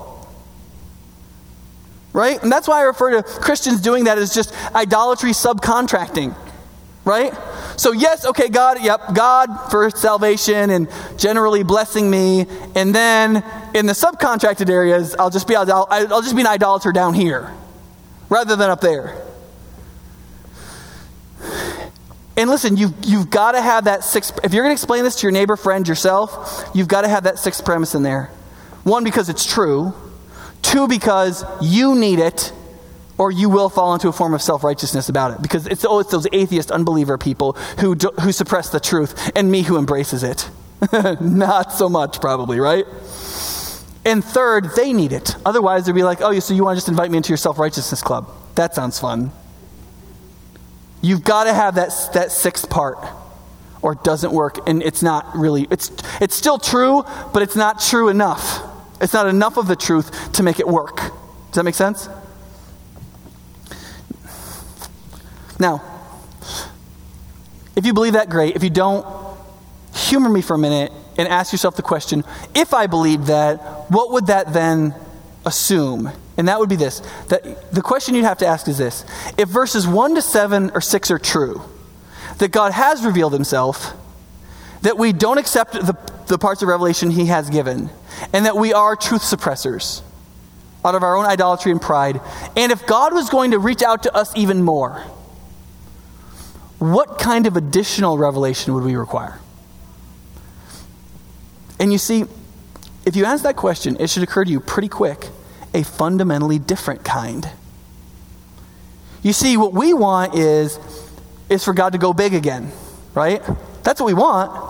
right? 2.12 2.42
And 2.42 2.52
that's 2.52 2.68
why 2.68 2.80
I 2.80 2.84
refer 2.84 3.22
to 3.22 3.24
Christians 3.24 3.82
doing 3.82 4.06
that 4.06 4.18
as 4.18 4.34
just 4.34 4.52
idolatry 4.74 5.30
subcontracting, 5.30 6.36
right? 7.06 7.34
So, 7.78 7.92
yes, 7.92 8.26
okay, 8.26 8.50
God, 8.50 8.82
yep, 8.82 9.14
God 9.14 9.70
for 9.70 9.90
salvation 9.92 10.72
and 10.72 10.90
generally 11.18 11.64
blessing 11.64 12.10
me. 12.10 12.48
And 12.76 12.94
then 12.96 13.44
in 13.76 13.86
the 13.86 13.94
subcontracted 13.94 14.70
areas, 14.70 15.16
I'll 15.18 15.30
just 15.30 15.48
be, 15.48 15.56
I'll, 15.56 15.88
I'll 15.90 16.22
just 16.22 16.36
be 16.36 16.42
an 16.42 16.48
idolater 16.48 16.92
down 16.92 17.14
here 17.14 17.54
rather 18.30 18.56
than 18.56 18.70
up 18.70 18.82
there. 18.82 19.22
And 22.38 22.50
listen, 22.50 22.78
you've, 22.78 22.94
you've 23.04 23.30
got 23.30 23.52
to 23.52 23.62
have 23.62 23.84
that 23.84 24.04
sixth, 24.06 24.40
if 24.46 24.54
you're 24.54 24.64
going 24.64 24.74
to 24.74 24.80
explain 24.80 25.04
this 25.04 25.18
to 25.18 25.24
your 25.24 25.34
neighbor, 25.34 25.58
friend, 25.58 25.86
yourself, 25.86 26.72
you've 26.74 26.88
got 26.88 27.02
to 27.02 27.10
have 27.10 27.26
that 27.26 27.38
sixth 27.38 27.66
premise 27.66 27.96
in 27.96 28.04
there. 28.04 28.28
One, 28.84 29.04
because 29.04 29.28
it's 29.28 29.46
true. 29.46 29.94
Two, 30.62 30.88
because 30.88 31.44
you 31.62 31.96
need 31.96 32.20
it, 32.20 32.54
or 33.18 33.30
you 33.30 33.50
will 33.50 33.68
fall 33.68 33.94
into 33.94 34.08
a 34.08 34.14
form 34.14 34.34
of 34.34 34.42
self 34.42 34.64
righteousness 34.64 35.10
about 35.10 35.32
it. 35.32 35.42
Because 35.42 35.68
it's, 35.68 35.84
oh, 35.84 36.00
it's 36.00 36.12
those 36.12 36.28
atheist 36.32 36.72
unbeliever 36.72 37.18
people 37.18 37.54
who, 37.80 37.96
who 38.22 38.32
suppress 38.32 38.70
the 38.70 38.80
truth, 38.80 39.32
and 39.36 39.52
me 39.52 39.64
who 39.64 39.78
embraces 39.78 40.24
it. 40.24 40.50
Not 41.20 41.74
so 41.74 41.90
much, 41.90 42.22
probably, 42.22 42.62
right? 42.62 42.86
And 44.10 44.26
third, 44.26 44.72
they 44.76 44.92
need 44.92 45.14
it. 45.14 45.36
Otherwise, 45.46 45.86
they'd 45.86 45.94
be 45.94 46.02
like, 46.02 46.20
oh, 46.22 46.38
so 46.40 46.56
you 46.56 46.64
want 46.64 46.76
to 46.76 46.78
just 46.78 46.90
invite 46.90 47.12
me 47.12 47.18
into 47.18 47.30
your 47.30 47.38
self 47.38 47.60
righteousness 47.60 48.02
club? 48.02 48.28
That 48.56 48.74
sounds 48.74 48.98
fun. 48.98 49.32
You've 51.00 51.24
got 51.24 51.44
to 51.44 51.54
have 51.54 51.76
that, 51.76 51.92
that 52.16 52.32
sixth 52.32 52.72
part, 52.72 52.98
or 53.84 53.94
it 53.94 54.04
doesn't 54.04 54.34
work. 54.34 54.68
And 54.68 54.82
it's 54.82 55.04
not 55.04 55.38
really, 55.38 55.68
it's, 55.70 55.92
it's 56.20 56.34
still 56.34 56.58
true, 56.58 57.04
but 57.34 57.44
it's 57.44 57.56
not 57.56 57.82
true 57.82 58.10
enough. 58.10 58.64
It's 59.00 59.14
not 59.14 59.28
enough 59.28 59.58
of 59.58 59.68
the 59.68 59.76
truth 59.76 60.34
to 60.34 60.42
make 60.42 60.60
it 60.60 60.68
work. 60.68 60.96
Does 60.96 61.54
that 61.54 61.64
make 61.64 61.76
sense? 61.76 62.10
Now, 65.60 65.84
if 67.76 67.86
you 67.86 67.94
believe 67.94 68.14
that, 68.14 68.32
great. 68.32 68.56
If 68.56 68.64
you 68.64 68.72
don't, 68.72 69.06
humor 69.94 70.30
me 70.30 70.42
for 70.42 70.56
a 70.56 70.60
minute 70.60 70.92
and 71.20 71.28
ask 71.28 71.52
yourself 71.52 71.76
the 71.76 71.82
question 71.82 72.24
if 72.56 72.74
I 72.74 72.88
believed 72.88 73.26
that, 73.26 73.58
what 73.92 74.12
would 74.14 74.28
that 74.28 74.54
then 74.54 74.96
assume? 75.46 76.10
And 76.38 76.48
that 76.48 76.60
would 76.60 76.70
be 76.70 76.78
this 76.78 77.02
that 77.28 77.72
the 77.74 77.82
question 77.82 78.16
you'd 78.16 78.24
have 78.24 78.38
to 78.40 78.48
ask 78.48 78.68
is 78.70 78.78
this 78.78 79.06
if 79.38 79.50
verses 79.50 79.86
1 79.86 80.16
to 80.16 80.22
7 80.22 80.72
or 80.74 80.82
6 80.82 81.12
are 81.12 81.20
true, 81.20 81.62
that 82.38 82.52
God 82.52 82.72
has 82.72 83.04
revealed 83.04 83.34
himself, 83.34 83.94
that 84.82 84.98
we 84.98 85.12
don't 85.12 85.38
accept 85.38 85.74
the, 85.74 85.98
the 86.28 86.38
parts 86.38 86.62
of 86.62 86.70
Revelation 86.70 87.12
he 87.12 87.26
has 87.26 87.50
given, 87.50 87.90
and 88.32 88.46
that 88.46 88.56
we 88.56 88.74
are 88.74 88.96
truth 88.96 89.22
suppressors 89.22 90.02
out 90.86 90.96
of 90.96 91.04
our 91.04 91.18
own 91.18 91.26
idolatry 91.26 91.74
and 91.74 91.82
pride. 91.82 92.22
And 92.56 92.72
if 92.72 92.88
God 92.88 93.14
was 93.14 93.30
going 93.30 93.52
to 93.52 93.60
reach 93.60 93.84
out 93.84 94.04
to 94.04 94.16
us 94.16 94.32
even 94.38 94.64
more, 94.64 95.04
what 96.78 97.20
kind 97.20 97.46
of 97.46 97.58
additional 97.58 98.18
revelation 98.18 98.74
would 98.74 98.86
we 98.86 98.96
require? 98.96 99.42
And 101.80 101.92
you 101.92 101.98
see, 101.98 102.26
if 103.06 103.16
you 103.16 103.26
ask 103.26 103.44
that 103.44 103.56
question, 103.56 103.98
it 104.00 104.10
should 104.10 104.24
occur 104.24 104.44
to 104.44 104.52
you 104.52 104.60
pretty 104.60 104.90
quick 104.90 105.30
a 105.74 105.84
fundamentally 105.84 106.60
different 106.60 107.04
kind. 107.04 107.50
You 109.24 109.34
see, 109.34 109.58
what 109.58 109.74
we 109.74 109.94
want 109.94 110.36
is, 110.36 110.80
is 111.50 111.64
for 111.64 111.74
God 111.74 111.94
to 111.94 111.98
go 111.98 112.14
big 112.14 112.34
again, 112.34 112.72
right? 113.14 113.42
That's 113.84 114.00
what 114.00 114.08
we 114.08 114.14
want. 114.14 114.68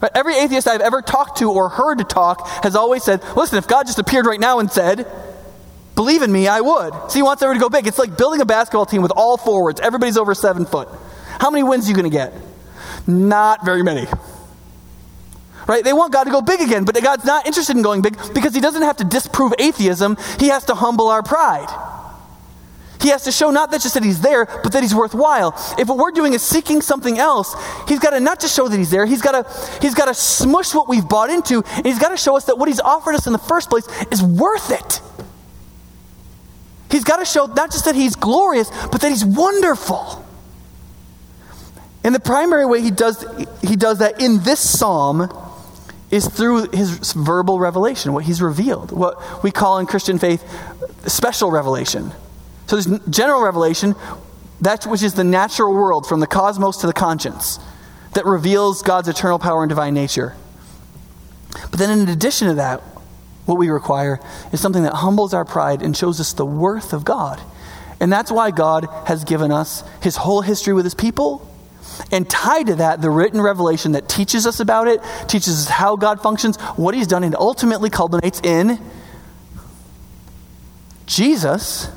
But 0.00 0.16
every 0.16 0.36
atheist 0.36 0.66
I've 0.66 0.80
ever 0.80 1.02
talked 1.02 1.38
to 1.38 1.50
or 1.50 1.68
heard 1.68 1.98
to 1.98 2.04
talk 2.04 2.46
has 2.62 2.74
always 2.74 3.02
said, 3.04 3.22
listen, 3.36 3.58
if 3.58 3.68
God 3.68 3.86
just 3.86 3.98
appeared 3.98 4.26
right 4.26 4.40
now 4.40 4.58
and 4.58 4.70
said, 4.70 5.06
believe 5.94 6.22
in 6.22 6.32
me, 6.32 6.48
I 6.48 6.60
would. 6.62 6.92
So 7.10 7.14
he 7.14 7.22
wants 7.22 7.42
everyone 7.42 7.60
to 7.60 7.64
go 7.64 7.68
big. 7.68 7.86
It's 7.86 7.98
like 7.98 8.16
building 8.16 8.40
a 8.40 8.46
basketball 8.46 8.86
team 8.86 9.02
with 9.02 9.12
all 9.14 9.36
forwards. 9.36 9.80
Everybody's 9.80 10.16
over 10.16 10.34
seven 10.34 10.64
foot. 10.64 10.88
How 11.38 11.50
many 11.50 11.62
wins 11.62 11.86
are 11.86 11.88
you 11.90 11.94
going 11.94 12.10
to 12.10 12.16
get? 12.16 12.32
Not 13.06 13.64
very 13.64 13.82
many. 13.82 14.06
Right? 15.66 15.84
They 15.84 15.92
want 15.92 16.12
God 16.12 16.24
to 16.24 16.30
go 16.30 16.40
big 16.40 16.60
again, 16.60 16.84
but 16.84 17.00
God's 17.02 17.24
not 17.24 17.46
interested 17.46 17.76
in 17.76 17.82
going 17.82 18.02
big 18.02 18.16
because 18.34 18.54
he 18.54 18.60
doesn't 18.60 18.82
have 18.82 18.96
to 18.98 19.04
disprove 19.04 19.52
atheism. 19.58 20.16
He 20.38 20.48
has 20.48 20.64
to 20.66 20.74
humble 20.74 21.08
our 21.08 21.22
pride. 21.22 21.68
He 23.00 23.08
has 23.08 23.24
to 23.24 23.32
show 23.32 23.50
not 23.50 23.70
that 23.70 23.80
just 23.80 23.94
that 23.94 24.04
he's 24.04 24.20
there, 24.20 24.44
but 24.44 24.72
that 24.72 24.82
he's 24.82 24.94
worthwhile. 24.94 25.54
If 25.78 25.88
what 25.88 25.96
we're 25.96 26.10
doing 26.10 26.34
is 26.34 26.42
seeking 26.42 26.82
something 26.82 27.18
else, 27.18 27.54
he's 27.88 27.98
got 27.98 28.10
to 28.10 28.20
not 28.20 28.40
just 28.40 28.54
show 28.54 28.68
that 28.68 28.76
he's 28.76 28.90
there, 28.90 29.06
he's 29.06 29.22
got 29.22 29.32
to 29.32 29.80
he's 29.80 29.94
got 29.94 30.06
to 30.06 30.14
smush 30.14 30.74
what 30.74 30.88
we've 30.88 31.08
bought 31.08 31.30
into, 31.30 31.62
and 31.76 31.86
he's 31.86 31.98
got 31.98 32.10
to 32.10 32.18
show 32.18 32.36
us 32.36 32.44
that 32.44 32.58
what 32.58 32.68
he's 32.68 32.80
offered 32.80 33.14
us 33.14 33.26
in 33.26 33.32
the 33.32 33.38
first 33.38 33.70
place 33.70 33.86
is 34.10 34.22
worth 34.22 34.70
it. 34.70 35.00
He's 36.90 37.04
got 37.04 37.18
to 37.18 37.24
show 37.24 37.46
not 37.46 37.70
just 37.70 37.86
that 37.86 37.94
he's 37.94 38.16
glorious, 38.16 38.68
but 38.92 39.00
that 39.00 39.10
he's 39.10 39.24
wonderful. 39.24 40.26
And 42.04 42.14
the 42.14 42.20
primary 42.20 42.66
way 42.66 42.82
he 42.82 42.90
does 42.90 43.24
he 43.62 43.76
does 43.76 43.98
that 44.00 44.20
in 44.20 44.42
this 44.42 44.60
psalm 44.60 45.28
is 46.10 46.26
through 46.26 46.68
his 46.70 47.12
verbal 47.12 47.58
revelation, 47.58 48.12
what 48.12 48.24
he's 48.24 48.42
revealed, 48.42 48.90
what 48.90 49.42
we 49.42 49.50
call 49.50 49.78
in 49.78 49.86
Christian 49.86 50.18
faith 50.18 50.44
special 51.06 51.50
revelation. 51.50 52.12
So 52.66 52.76
there's 52.76 53.00
general 53.08 53.42
revelation, 53.42 53.94
that 54.60 54.84
which 54.84 55.02
is 55.02 55.14
the 55.14 55.24
natural 55.24 55.72
world 55.72 56.06
from 56.06 56.20
the 56.20 56.26
cosmos 56.26 56.78
to 56.78 56.86
the 56.86 56.92
conscience, 56.92 57.58
that 58.14 58.24
reveals 58.26 58.82
God's 58.82 59.08
eternal 59.08 59.38
power 59.38 59.62
and 59.62 59.68
divine 59.68 59.94
nature. 59.94 60.34
But 61.70 61.78
then, 61.78 61.98
in 61.98 62.08
addition 62.08 62.48
to 62.48 62.54
that, 62.54 62.80
what 63.46 63.58
we 63.58 63.70
require 63.70 64.20
is 64.52 64.60
something 64.60 64.82
that 64.84 64.94
humbles 64.94 65.34
our 65.34 65.44
pride 65.44 65.82
and 65.82 65.96
shows 65.96 66.20
us 66.20 66.32
the 66.32 66.46
worth 66.46 66.92
of 66.92 67.04
God. 67.04 67.40
And 67.98 68.12
that's 68.12 68.30
why 68.30 68.50
God 68.50 68.86
has 69.06 69.24
given 69.24 69.50
us 69.50 69.84
his 70.02 70.16
whole 70.16 70.40
history 70.40 70.72
with 70.72 70.84
his 70.84 70.94
people, 70.94 71.49
And 72.10 72.28
tied 72.28 72.66
to 72.66 72.74
that, 72.76 73.02
the 73.02 73.10
written 73.10 73.40
revelation 73.40 73.92
that 73.92 74.08
teaches 74.08 74.46
us 74.46 74.60
about 74.60 74.88
it, 74.88 75.00
teaches 75.28 75.66
us 75.66 75.68
how 75.68 75.96
God 75.96 76.20
functions, 76.20 76.56
what 76.76 76.94
He's 76.94 77.06
done, 77.06 77.24
and 77.24 77.34
ultimately 77.34 77.90
culminates 77.90 78.40
in 78.40 78.78
Jesus 81.06 81.88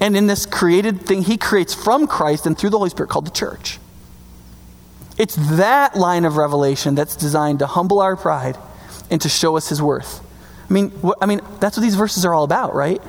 and 0.00 0.16
in 0.16 0.26
this 0.26 0.46
created 0.46 1.02
thing 1.02 1.22
He 1.22 1.36
creates 1.36 1.74
from 1.74 2.06
Christ 2.06 2.46
and 2.46 2.58
through 2.58 2.70
the 2.70 2.78
Holy 2.78 2.90
Spirit 2.90 3.10
called 3.10 3.26
the 3.26 3.30
church. 3.30 3.78
It's 5.16 5.34
that 5.56 5.96
line 5.96 6.24
of 6.24 6.36
revelation 6.36 6.94
that's 6.94 7.16
designed 7.16 7.58
to 7.58 7.66
humble 7.66 8.00
our 8.00 8.16
pride 8.16 8.56
and 9.10 9.20
to 9.20 9.28
show 9.28 9.56
us 9.56 9.68
His 9.68 9.82
worth. 9.82 10.24
I 10.68 10.72
mean, 10.72 10.90
wh- 11.02 11.16
I 11.20 11.26
mean, 11.26 11.40
that's 11.60 11.76
what 11.76 11.82
these 11.82 11.96
verses 11.96 12.24
are 12.24 12.34
all 12.34 12.44
about, 12.44 12.74
right? 12.74 13.02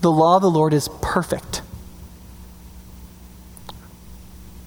The 0.00 0.10
law 0.10 0.36
of 0.36 0.42
the 0.42 0.50
Lord 0.50 0.74
is 0.74 0.88
perfect. 1.00 1.62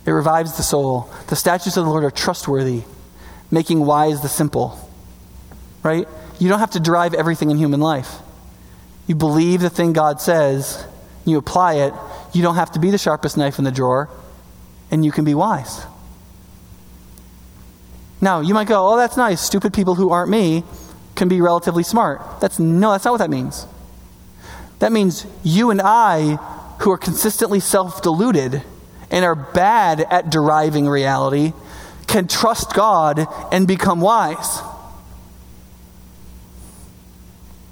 It 0.08 0.12
revives 0.12 0.56
the 0.56 0.64
soul. 0.64 1.10
The 1.28 1.36
statutes 1.36 1.76
of 1.76 1.84
the 1.84 1.92
Lord 1.92 2.06
are 2.06 2.12
trustworthy, 2.12 2.84
making 3.52 3.86
wise 3.86 4.22
the 4.22 4.30
simple. 4.30 4.80
Right? 5.84 6.08
You 6.40 6.48
don't 6.48 6.60
have 6.60 6.72
to 6.72 6.80
derive 6.80 7.14
everything 7.14 7.52
in 7.52 7.58
human 7.58 7.82
life. 7.82 8.10
You 9.06 9.16
believe 9.16 9.60
the 9.60 9.70
thing 9.70 9.92
God 9.92 10.22
says, 10.22 10.86
you 11.26 11.38
apply 11.38 11.76
it, 11.76 11.94
you 12.32 12.42
don't 12.42 12.56
have 12.56 12.72
to 12.72 12.80
be 12.80 12.90
the 12.90 12.98
sharpest 12.98 13.36
knife 13.36 13.58
in 13.60 13.66
the 13.66 13.72
drawer, 13.72 14.10
and 14.90 15.04
you 15.04 15.12
can 15.12 15.26
be 15.26 15.34
wise. 15.34 15.86
Now, 18.22 18.40
you 18.40 18.54
might 18.54 18.68
go, 18.68 18.94
oh, 18.94 18.96
that's 18.96 19.18
nice. 19.18 19.42
Stupid 19.42 19.74
people 19.74 19.96
who 19.96 20.10
aren't 20.10 20.32
me 20.32 20.64
can 21.16 21.28
be 21.28 21.42
relatively 21.42 21.84
smart. 21.84 22.22
That's 22.40 22.60
no, 22.60 22.92
that's 22.92 23.04
not 23.04 23.12
what 23.12 23.18
that 23.18 23.30
means. 23.30 23.68
That 24.80 24.94
means 24.94 25.28
you 25.44 25.70
and 25.70 25.82
I, 25.82 26.38
who 26.80 26.92
are 26.92 26.98
consistently 26.98 27.60
self 27.60 28.02
deluded 28.02 28.64
and 29.12 29.24
are 29.24 29.36
bad 29.36 30.02
at 30.02 30.30
deriving 30.30 30.88
reality, 30.88 31.54
can 32.08 32.28
trust 32.28 32.74
God 32.74 33.28
and 33.52 33.68
become 33.68 34.02
wise. 34.02 34.60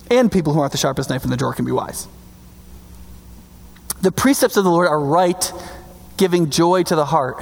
And 0.09 0.31
people 0.31 0.53
who 0.53 0.59
aren't 0.59 0.71
the 0.71 0.77
sharpest 0.77 1.09
knife 1.09 1.23
in 1.23 1.31
the 1.31 1.37
drawer 1.37 1.53
can 1.53 1.65
be 1.65 1.71
wise. 1.71 2.07
The 4.01 4.11
precepts 4.11 4.55
of 4.55 4.63
the 4.63 4.69
Lord 4.69 4.87
are 4.87 4.99
right, 4.99 5.51
giving 6.17 6.49
joy 6.49 6.83
to 6.83 6.95
the 6.95 7.05
heart. 7.05 7.41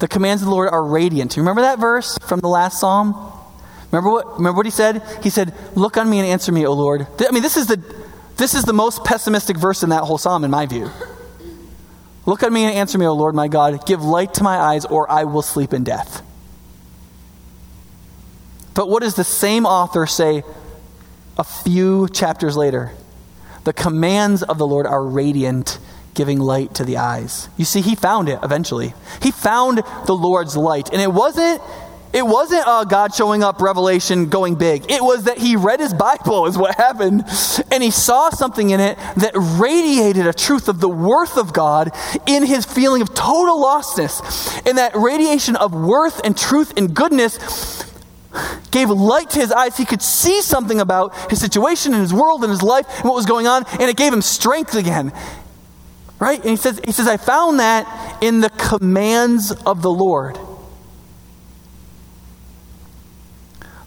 The 0.00 0.08
commands 0.08 0.42
of 0.42 0.46
the 0.46 0.54
Lord 0.54 0.70
are 0.70 0.82
radiant. 0.82 1.36
Remember 1.36 1.62
that 1.62 1.78
verse 1.78 2.18
from 2.26 2.40
the 2.40 2.48
last 2.48 2.80
psalm? 2.80 3.32
Remember 3.92 4.10
what, 4.10 4.38
remember 4.38 4.56
what 4.56 4.66
he 4.66 4.72
said? 4.72 5.02
He 5.22 5.30
said, 5.30 5.54
Look 5.76 5.96
on 5.96 6.10
me 6.10 6.18
and 6.18 6.26
answer 6.26 6.50
me, 6.50 6.66
O 6.66 6.72
Lord. 6.72 7.06
I 7.20 7.30
mean, 7.30 7.44
this 7.44 7.56
is, 7.56 7.68
the, 7.68 7.80
this 8.36 8.54
is 8.54 8.64
the 8.64 8.72
most 8.72 9.04
pessimistic 9.04 9.56
verse 9.56 9.84
in 9.84 9.90
that 9.90 10.02
whole 10.02 10.18
psalm, 10.18 10.42
in 10.42 10.50
my 10.50 10.66
view. 10.66 10.90
Look 12.26 12.42
on 12.42 12.52
me 12.52 12.64
and 12.64 12.74
answer 12.74 12.96
me, 12.98 13.06
O 13.06 13.12
Lord 13.12 13.34
my 13.34 13.48
God. 13.48 13.86
Give 13.86 14.02
light 14.02 14.34
to 14.34 14.42
my 14.42 14.56
eyes, 14.56 14.84
or 14.84 15.10
I 15.10 15.24
will 15.24 15.42
sleep 15.42 15.72
in 15.72 15.84
death. 15.84 16.22
But 18.74 18.88
what 18.88 19.02
does 19.02 19.14
the 19.14 19.24
same 19.24 19.66
author 19.66 20.06
say 20.06 20.42
a 21.38 21.44
few 21.44 22.08
chapters 22.08 22.56
later? 22.56 22.92
The 23.64 23.72
commands 23.72 24.42
of 24.42 24.58
the 24.58 24.66
Lord 24.66 24.86
are 24.86 25.04
radiant, 25.04 25.78
giving 26.14 26.38
light 26.38 26.74
to 26.74 26.84
the 26.84 26.96
eyes. 26.96 27.48
You 27.56 27.64
see, 27.64 27.80
he 27.80 27.94
found 27.94 28.28
it 28.28 28.38
eventually. 28.42 28.94
He 29.22 29.30
found 29.30 29.82
the 30.06 30.14
Lord's 30.14 30.56
light. 30.56 30.90
And 30.92 31.00
it 31.00 31.12
wasn't 31.12 31.62
it 32.14 32.24
wasn't 32.24 32.64
uh, 32.66 32.84
God 32.84 33.12
showing 33.12 33.42
up, 33.42 33.60
revelation 33.60 34.28
going 34.28 34.54
big. 34.54 34.88
It 34.88 35.02
was 35.02 35.24
that 35.24 35.36
he 35.36 35.56
read 35.56 35.80
his 35.80 35.92
Bible, 35.92 36.46
is 36.46 36.56
what 36.56 36.76
happened. 36.76 37.24
And 37.72 37.82
he 37.82 37.90
saw 37.90 38.30
something 38.30 38.70
in 38.70 38.78
it 38.78 38.96
that 39.16 39.32
radiated 39.34 40.26
a 40.26 40.32
truth 40.32 40.68
of 40.68 40.80
the 40.80 40.88
worth 40.88 41.36
of 41.36 41.52
God 41.52 41.90
in 42.24 42.46
his 42.46 42.64
feeling 42.64 43.02
of 43.02 43.14
total 43.14 43.60
lostness. 43.60 44.64
And 44.64 44.78
that 44.78 44.94
radiation 44.94 45.56
of 45.56 45.74
worth 45.74 46.20
and 46.24 46.38
truth 46.38 46.72
and 46.76 46.94
goodness 46.94 47.92
gave 48.70 48.90
light 48.90 49.30
to 49.30 49.40
his 49.40 49.50
eyes. 49.50 49.76
He 49.76 49.84
could 49.84 50.02
see 50.02 50.40
something 50.40 50.78
about 50.78 51.30
his 51.30 51.40
situation 51.40 51.94
and 51.94 52.00
his 52.00 52.14
world 52.14 52.44
and 52.44 52.50
his 52.50 52.62
life 52.62 52.86
and 52.96 53.06
what 53.06 53.16
was 53.16 53.26
going 53.26 53.48
on, 53.48 53.64
and 53.72 53.82
it 53.82 53.96
gave 53.96 54.12
him 54.12 54.22
strength 54.22 54.76
again. 54.76 55.12
Right? 56.20 56.38
And 56.38 56.50
he 56.50 56.56
says, 56.56 56.80
he 56.84 56.92
says, 56.92 57.08
I 57.08 57.16
found 57.16 57.58
that 57.58 58.22
in 58.22 58.40
the 58.40 58.50
commands 58.50 59.50
of 59.50 59.82
the 59.82 59.90
Lord. 59.90 60.38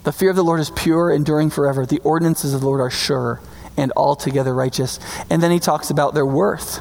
The 0.07 0.13
fear 0.13 0.29
of 0.29 0.37
the 0.37 0.43
Lord 0.43 0.61
is 0.61 0.69
pure, 0.69 1.11
enduring 1.11 1.49
forever. 1.49 1.85
The 1.85 1.99
ordinances 1.99 2.53
of 2.53 2.61
the 2.61 2.65
Lord 2.65 2.79
are 2.79 2.89
sure 2.89 3.41
and 3.75 3.91
altogether 3.97 4.53
righteous. 4.53 5.01
And 5.29 5.43
then 5.43 5.51
he 5.51 5.59
talks 5.59 5.89
about 5.89 6.13
their 6.13 6.25
worth. 6.25 6.79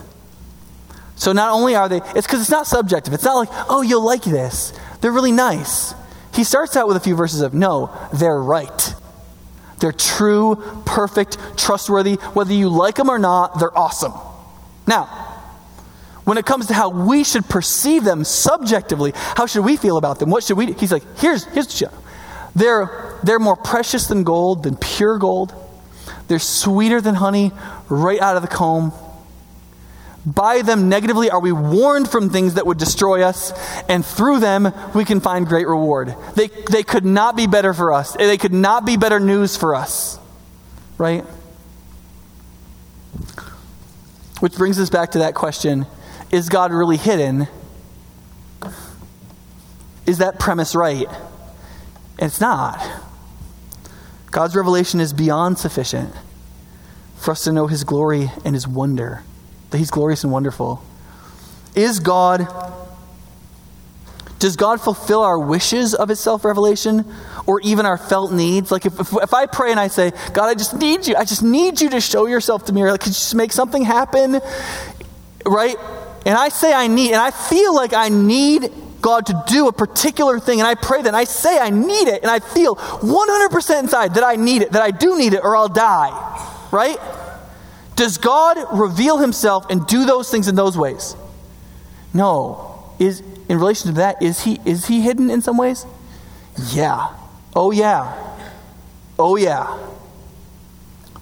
So 1.16 1.32
not 1.32 1.50
only 1.50 1.74
are 1.74 1.88
they, 1.88 1.96
it's 2.14 2.24
because 2.24 2.40
it's 2.40 2.50
not 2.50 2.68
subjective. 2.68 3.12
It's 3.12 3.24
not 3.24 3.34
like, 3.34 3.48
oh, 3.68 3.82
you'll 3.82 4.04
like 4.04 4.22
this. 4.22 4.72
They're 5.00 5.10
really 5.10 5.32
nice. 5.32 5.92
He 6.34 6.44
starts 6.44 6.76
out 6.76 6.86
with 6.86 6.96
a 6.96 7.00
few 7.00 7.16
verses 7.16 7.40
of, 7.40 7.52
no, 7.52 7.90
they're 8.14 8.40
right. 8.40 8.94
They're 9.80 9.90
true, 9.90 10.62
perfect, 10.86 11.36
trustworthy. 11.56 12.14
Whether 12.32 12.54
you 12.54 12.68
like 12.68 12.94
them 12.94 13.08
or 13.08 13.18
not, 13.18 13.58
they're 13.58 13.76
awesome. 13.76 14.12
Now, 14.86 15.06
when 16.22 16.38
it 16.38 16.46
comes 16.46 16.68
to 16.68 16.74
how 16.74 16.90
we 16.90 17.24
should 17.24 17.48
perceive 17.48 18.04
them 18.04 18.22
subjectively, 18.22 19.14
how 19.16 19.46
should 19.46 19.64
we 19.64 19.76
feel 19.76 19.96
about 19.96 20.20
them? 20.20 20.30
What 20.30 20.44
should 20.44 20.56
we 20.56 20.66
do? 20.66 20.74
He's 20.74 20.92
like, 20.92 21.02
here's, 21.18 21.42
here's 21.46 21.66
the 21.66 21.72
they're, 22.56 23.18
they're 23.22 23.38
more 23.38 23.54
precious 23.54 24.06
than 24.06 24.24
gold, 24.24 24.62
than 24.62 24.76
pure 24.76 25.18
gold. 25.18 25.52
They're 26.26 26.38
sweeter 26.38 27.02
than 27.02 27.14
honey 27.14 27.52
right 27.90 28.18
out 28.18 28.36
of 28.36 28.42
the 28.42 28.48
comb. 28.48 28.92
By 30.24 30.62
them 30.62 30.88
negatively 30.88 31.30
are 31.30 31.38
we 31.38 31.52
warned 31.52 32.08
from 32.08 32.30
things 32.30 32.54
that 32.54 32.66
would 32.66 32.78
destroy 32.78 33.22
us, 33.22 33.52
and 33.90 34.04
through 34.04 34.40
them 34.40 34.72
we 34.94 35.04
can 35.04 35.20
find 35.20 35.46
great 35.46 35.68
reward. 35.68 36.16
They, 36.34 36.48
they 36.48 36.82
could 36.82 37.04
not 37.04 37.36
be 37.36 37.46
better 37.46 37.74
for 37.74 37.92
us. 37.92 38.14
They 38.14 38.38
could 38.38 38.54
not 38.54 38.86
be 38.86 38.96
better 38.96 39.20
news 39.20 39.56
for 39.56 39.74
us. 39.74 40.18
Right? 40.96 41.24
Which 44.40 44.54
brings 44.54 44.80
us 44.80 44.88
back 44.88 45.12
to 45.12 45.18
that 45.18 45.34
question 45.34 45.86
Is 46.30 46.48
God 46.48 46.72
really 46.72 46.96
hidden? 46.96 47.48
Is 50.06 50.18
that 50.18 50.38
premise 50.38 50.74
right? 50.74 51.06
It's 52.18 52.40
not. 52.40 52.80
God's 54.30 54.56
revelation 54.56 55.00
is 55.00 55.12
beyond 55.12 55.58
sufficient 55.58 56.12
for 57.16 57.30
us 57.30 57.44
to 57.44 57.52
know 57.52 57.66
his 57.66 57.84
glory 57.84 58.30
and 58.44 58.54
his 58.54 58.66
wonder, 58.68 59.22
that 59.70 59.78
he's 59.78 59.90
glorious 59.90 60.24
and 60.24 60.32
wonderful. 60.32 60.82
Is 61.74 62.00
God, 62.00 62.46
does 64.38 64.56
God 64.56 64.80
fulfill 64.80 65.22
our 65.22 65.38
wishes 65.38 65.94
of 65.94 66.08
his 66.08 66.20
self 66.20 66.44
revelation 66.44 67.04
or 67.46 67.60
even 67.60 67.86
our 67.86 67.98
felt 67.98 68.32
needs? 68.32 68.70
Like 68.70 68.86
if, 68.86 68.98
if, 69.00 69.12
if, 69.14 69.34
I 69.34 69.46
pray 69.46 69.70
and 69.70 69.80
I 69.80 69.88
say, 69.88 70.12
God, 70.32 70.48
I 70.48 70.54
just 70.54 70.74
need 70.74 71.06
you, 71.06 71.16
I 71.16 71.24
just 71.24 71.42
need 71.42 71.80
you 71.80 71.90
to 71.90 72.00
show 72.00 72.26
yourself 72.26 72.66
to 72.66 72.72
me, 72.72 72.82
or 72.82 72.90
like, 72.90 73.00
could 73.00 73.08
you 73.08 73.14
just 73.14 73.34
make 73.34 73.52
something 73.52 73.82
happen? 73.82 74.40
Right? 75.44 75.76
And 76.24 76.36
I 76.36 76.48
say 76.48 76.72
I 76.72 76.88
need, 76.88 77.12
and 77.12 77.20
I 77.20 77.30
feel 77.30 77.74
like 77.74 77.92
I 77.92 78.08
need 78.08 78.70
God 79.06 79.26
to 79.26 79.44
do 79.46 79.68
a 79.68 79.72
particular 79.72 80.40
thing, 80.40 80.58
and 80.58 80.66
I 80.66 80.74
pray 80.74 81.00
that, 81.00 81.06
and 81.06 81.16
I 81.16 81.22
say 81.22 81.60
I 81.60 81.70
need 81.70 82.08
it, 82.08 82.22
and 82.22 82.30
I 82.30 82.40
feel 82.40 82.74
100% 82.74 83.78
inside 83.78 84.14
that 84.14 84.24
I 84.24 84.34
need 84.34 84.62
it, 84.62 84.72
that 84.72 84.82
I 84.82 84.90
do 84.90 85.16
need 85.16 85.32
it, 85.32 85.44
or 85.44 85.56
I'll 85.56 85.68
die, 85.68 86.10
right? 86.72 86.98
Does 87.94 88.18
God 88.18 88.58
reveal 88.72 89.18
himself 89.18 89.70
and 89.70 89.86
do 89.86 90.06
those 90.06 90.28
things 90.28 90.48
in 90.48 90.56
those 90.56 90.76
ways? 90.76 91.14
No. 92.12 92.94
Is 92.98 93.22
in 93.48 93.58
relation 93.58 93.90
to 93.90 93.96
that, 93.98 94.20
is 94.20 94.42
he 94.42 94.58
is 94.64 94.86
he 94.86 95.00
hidden 95.02 95.30
in 95.30 95.40
some 95.40 95.56
ways? 95.56 95.86
Yeah. 96.72 97.14
Oh 97.54 97.70
yeah. 97.70 98.12
Oh 99.20 99.36
yeah. 99.36 99.78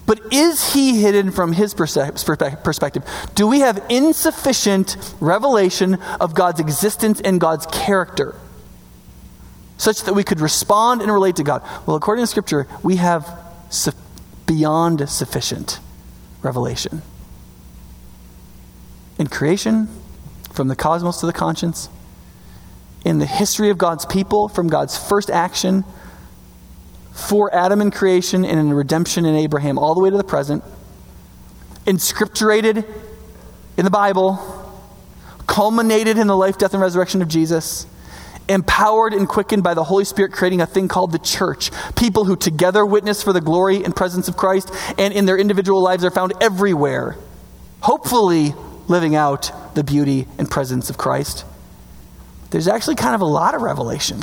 But 0.06 0.32
is 0.32 0.74
he 0.74 1.00
hidden 1.00 1.30
from 1.30 1.52
his 1.52 1.72
perspective? 1.72 3.04
Do 3.34 3.46
we 3.46 3.60
have 3.60 3.84
insufficient 3.88 5.14
revelation 5.18 5.94
of 6.20 6.34
God's 6.34 6.60
existence 6.60 7.20
and 7.20 7.40
God's 7.40 7.66
character 7.66 8.34
such 9.78 10.02
that 10.02 10.14
we 10.14 10.22
could 10.22 10.40
respond 10.40 11.00
and 11.00 11.10
relate 11.10 11.36
to 11.36 11.42
God? 11.42 11.62
Well, 11.86 11.96
according 11.96 12.22
to 12.22 12.26
Scripture, 12.26 12.66
we 12.82 12.96
have 12.96 13.26
su- 13.70 13.92
beyond 14.46 15.08
sufficient 15.08 15.80
revelation. 16.42 17.00
In 19.18 19.28
creation, 19.28 19.88
from 20.52 20.68
the 20.68 20.76
cosmos 20.76 21.20
to 21.20 21.26
the 21.26 21.32
conscience, 21.32 21.88
in 23.04 23.18
the 23.18 23.26
history 23.26 23.70
of 23.70 23.78
God's 23.78 24.04
people, 24.04 24.48
from 24.48 24.68
God's 24.68 24.98
first 24.98 25.30
action 25.30 25.84
for 27.14 27.54
Adam 27.54 27.80
in 27.80 27.90
creation 27.90 28.44
and 28.44 28.58
in 28.58 28.74
redemption 28.74 29.24
in 29.24 29.36
Abraham, 29.36 29.78
all 29.78 29.94
the 29.94 30.00
way 30.00 30.10
to 30.10 30.16
the 30.16 30.24
present, 30.24 30.64
inscripturated 31.86 32.84
in 33.76 33.84
the 33.84 33.90
Bible, 33.90 34.36
culminated 35.46 36.18
in 36.18 36.26
the 36.26 36.36
life, 36.36 36.58
death, 36.58 36.74
and 36.74 36.82
resurrection 36.82 37.22
of 37.22 37.28
Jesus, 37.28 37.86
empowered 38.48 39.14
and 39.14 39.28
quickened 39.28 39.62
by 39.62 39.74
the 39.74 39.84
Holy 39.84 40.04
Spirit, 40.04 40.32
creating 40.32 40.60
a 40.60 40.66
thing 40.66 40.88
called 40.88 41.12
the 41.12 41.18
church. 41.18 41.70
People 41.94 42.24
who 42.24 42.36
together 42.36 42.84
witness 42.84 43.22
for 43.22 43.32
the 43.32 43.40
glory 43.40 43.84
and 43.84 43.94
presence 43.94 44.28
of 44.28 44.36
Christ 44.36 44.70
and 44.98 45.14
in 45.14 45.24
their 45.24 45.38
individual 45.38 45.80
lives 45.80 46.04
are 46.04 46.10
found 46.10 46.32
everywhere, 46.40 47.16
hopefully 47.80 48.54
living 48.88 49.14
out 49.14 49.50
the 49.74 49.84
beauty 49.84 50.26
and 50.36 50.50
presence 50.50 50.90
of 50.90 50.98
Christ. 50.98 51.44
there's 52.50 52.68
actually 52.68 52.94
kind 52.96 53.14
of 53.14 53.20
a 53.20 53.26
lot 53.26 53.54
of 53.54 53.62
revelation. 53.62 54.22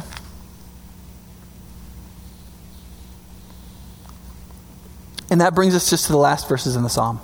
And 5.31 5.41
that 5.41 5.55
brings 5.55 5.73
us 5.73 5.89
just 5.89 6.05
to 6.05 6.11
the 6.11 6.17
last 6.17 6.47
verses 6.49 6.75
in 6.75 6.83
the 6.83 6.89
psalm, 6.89 7.21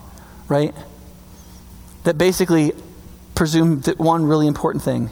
right? 0.47 0.73
That 2.05 2.17
basically 2.17 2.71
presume 3.35 3.81
that 3.81 3.99
one 3.99 4.25
really 4.25 4.47
important 4.47 4.83
thing 4.83 5.11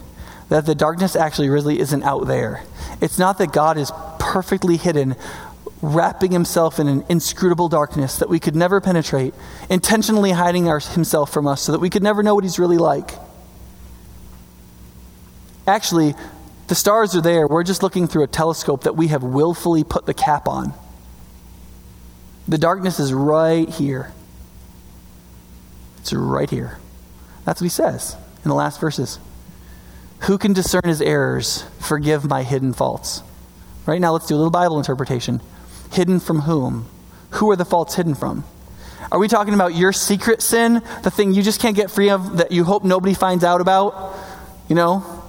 that 0.50 0.66
the 0.66 0.76
darkness 0.76 1.16
actually 1.16 1.50
really 1.50 1.80
isn't 1.80 2.04
out 2.04 2.28
there. 2.28 2.64
It's 3.02 3.20
not 3.20 3.40
that 3.40 3.52
God 3.52 3.78
is 3.78 3.92
perfectly 4.20 4.78
hidden, 4.78 5.16
wrapping 5.82 6.32
himself 6.32 6.80
in 6.80 6.88
an 6.88 7.04
inscrutable 7.10 7.68
darkness 7.68 8.20
that 8.20 8.30
we 8.30 8.40
could 8.40 8.56
never 8.56 8.80
penetrate, 8.80 9.34
intentionally 9.70 10.32
hiding 10.32 10.70
our, 10.70 10.80
himself 10.80 11.34
from 11.34 11.48
us 11.48 11.62
so 11.62 11.72
that 11.72 11.80
we 11.80 11.90
could 11.90 12.04
never 12.04 12.24
know 12.24 12.36
what 12.36 12.44
he's 12.44 12.60
really 12.60 12.78
like. 12.78 13.12
Actually, 15.68 16.14
the 16.68 16.76
stars 16.76 17.16
are 17.16 17.22
there. 17.22 17.48
We're 17.48 17.64
just 17.64 17.84
looking 17.84 18.08
through 18.08 18.24
a 18.24 18.28
telescope 18.28 18.84
that 18.84 18.96
we 18.96 19.08
have 19.08 19.24
willfully 19.24 19.84
put 19.84 20.06
the 20.06 20.14
cap 20.14 20.48
on. 20.48 20.74
The 22.48 22.58
darkness 22.58 23.00
is 23.00 23.12
right 23.14 23.68
here. 23.68 24.14
It's 26.00 26.14
right 26.14 26.50
here. 26.50 26.78
That's 27.46 27.62
what 27.62 27.66
he 27.66 27.70
says 27.70 28.16
in 28.44 28.50
the 28.50 28.56
last 28.56 28.80
verses. 28.80 29.20
Who 30.22 30.38
can 30.38 30.54
discern 30.54 30.84
his 30.86 31.02
errors? 31.02 31.64
Forgive 31.80 32.26
my 32.26 32.44
hidden 32.44 32.74
faults. 32.74 33.24
Right 33.86 34.00
now, 34.00 34.14
let's 34.14 34.28
do 34.28 34.36
a 34.36 34.38
little 34.38 34.52
Bible 34.52 34.78
interpretation. 34.78 35.42
Hidden 35.92 36.20
from 36.20 36.42
whom? 36.42 36.88
Who 37.32 37.50
are 37.52 37.56
the 37.56 37.66
faults 37.66 37.96
hidden 37.96 38.16
from? 38.16 38.44
Are 39.12 39.20
we 39.20 39.28
talking 39.28 39.54
about 39.54 39.76
your 39.76 39.94
secret 39.94 40.42
sin, 40.42 40.82
the 41.04 41.12
thing 41.12 41.34
you 41.34 41.44
just 41.44 41.62
can't 41.62 41.76
get 41.76 41.92
free 41.92 42.10
of 42.10 42.38
that 42.38 42.52
you 42.52 42.64
hope 42.64 42.84
nobody 42.84 43.14
finds 43.14 43.44
out 43.44 43.62
about? 43.62 44.16
You 44.68 44.76
know? 44.76 45.24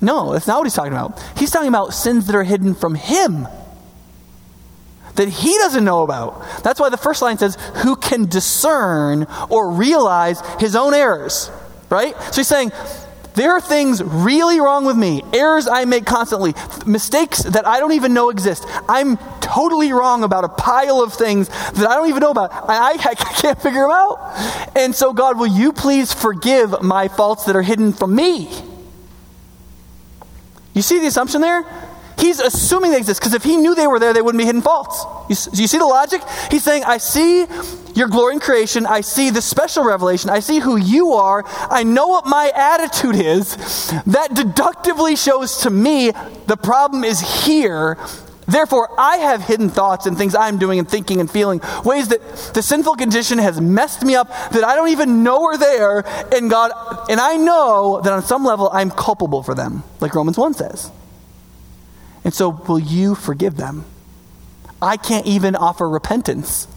No, 0.00 0.32
that's 0.32 0.46
not 0.46 0.58
what 0.58 0.64
he's 0.64 0.74
talking 0.74 0.92
about. 0.92 1.22
He's 1.36 1.50
talking 1.50 1.68
about 1.68 1.92
sins 1.92 2.26
that 2.26 2.36
are 2.36 2.44
hidden 2.44 2.74
from 2.74 2.94
him 2.94 3.46
that 5.18 5.28
he 5.28 5.54
doesn't 5.58 5.84
know 5.84 6.02
about. 6.02 6.62
That's 6.62 6.80
why 6.80 6.88
the 6.88 6.96
first 6.96 7.22
line 7.22 7.38
says, 7.38 7.56
Who 7.82 7.96
can 7.96 8.26
discern 8.26 9.26
or 9.50 9.70
realize 9.70 10.40
his 10.58 10.74
own 10.74 10.94
errors? 10.94 11.50
Right? 11.90 12.14
So 12.32 12.36
he's 12.36 12.48
saying, 12.48 12.72
there 13.34 13.52
are 13.52 13.60
things 13.60 14.02
really 14.02 14.58
wrong 14.58 14.84
with 14.84 14.96
me, 14.96 15.22
errors 15.32 15.68
I 15.68 15.84
make 15.84 16.04
constantly, 16.04 16.54
mistakes 16.86 17.40
that 17.44 17.68
I 17.68 17.78
don't 17.78 17.92
even 17.92 18.12
know 18.12 18.30
exist. 18.30 18.64
I'm 18.88 19.16
totally 19.40 19.92
wrong 19.92 20.24
about 20.24 20.42
a 20.42 20.48
pile 20.48 21.00
of 21.00 21.14
things 21.14 21.46
that 21.46 21.86
I 21.88 21.94
don't 21.94 22.08
even 22.08 22.20
know 22.20 22.32
about. 22.32 22.50
I, 22.52 22.94
I, 22.94 22.96
can't 23.14 23.62
figure 23.62 23.82
them 23.82 23.92
out. 23.92 24.72
And 24.74 24.92
so, 24.92 25.12
God, 25.12 25.38
will 25.38 25.46
you 25.46 25.72
please 25.72 26.12
forgive 26.12 26.82
my 26.82 27.06
faults 27.06 27.44
that 27.44 27.54
are 27.54 27.62
hidden 27.62 27.92
from 27.92 28.12
me? 28.16 28.50
You 30.74 30.82
see 30.82 30.98
the 30.98 31.06
assumption 31.06 31.40
there? 31.40 31.64
He's 32.18 32.40
assuming 32.40 32.90
they 32.90 32.98
exist 32.98 33.20
because 33.20 33.34
if 33.34 33.44
he 33.44 33.56
knew 33.56 33.74
they 33.74 33.86
were 33.86 33.98
there, 33.98 34.12
they 34.12 34.22
wouldn't 34.22 34.40
be 34.40 34.46
hidden 34.46 34.62
faults. 34.62 35.04
You, 35.28 35.60
you 35.60 35.66
see 35.68 35.78
the 35.78 35.86
logic? 35.86 36.20
He's 36.50 36.64
saying, 36.64 36.84
I 36.84 36.98
see 36.98 37.46
your 37.94 38.08
glory 38.08 38.34
in 38.34 38.40
creation. 38.40 38.86
I 38.86 39.02
see 39.02 39.30
the 39.30 39.42
special 39.42 39.84
revelation. 39.84 40.30
I 40.30 40.40
see 40.40 40.58
who 40.58 40.76
you 40.76 41.12
are. 41.12 41.44
I 41.70 41.84
know 41.84 42.08
what 42.08 42.26
my 42.26 42.50
attitude 42.54 43.16
is. 43.16 43.56
That 44.06 44.34
deductively 44.34 45.16
shows 45.16 45.58
to 45.58 45.70
me 45.70 46.12
the 46.46 46.56
problem 46.56 47.04
is 47.04 47.44
here. 47.44 47.96
Therefore, 48.48 48.88
I 48.98 49.18
have 49.18 49.42
hidden 49.42 49.68
thoughts 49.68 50.06
and 50.06 50.16
things 50.16 50.34
I'm 50.34 50.58
doing 50.58 50.78
and 50.78 50.88
thinking 50.88 51.20
and 51.20 51.30
feeling, 51.30 51.60
ways 51.84 52.08
that 52.08 52.20
the 52.54 52.62
sinful 52.62 52.94
condition 52.94 53.38
has 53.38 53.60
messed 53.60 54.02
me 54.02 54.14
up 54.14 54.28
that 54.52 54.64
I 54.64 54.74
don't 54.74 54.88
even 54.88 55.22
know 55.22 55.44
are 55.44 55.58
there. 55.58 56.04
And 56.32 56.48
God, 56.48 56.72
and 57.10 57.20
I 57.20 57.36
know 57.36 58.00
that 58.02 58.10
on 58.10 58.22
some 58.22 58.44
level 58.44 58.70
I'm 58.72 58.90
culpable 58.90 59.42
for 59.42 59.54
them, 59.54 59.84
like 60.00 60.14
Romans 60.14 60.38
1 60.38 60.54
says. 60.54 60.90
And 62.24 62.34
so, 62.34 62.50
will 62.50 62.78
you 62.78 63.14
forgive 63.14 63.56
them? 63.56 63.84
I 64.80 64.96
can't 64.96 65.26
even 65.26 65.56
offer 65.56 65.88
repentance. 65.88 66.68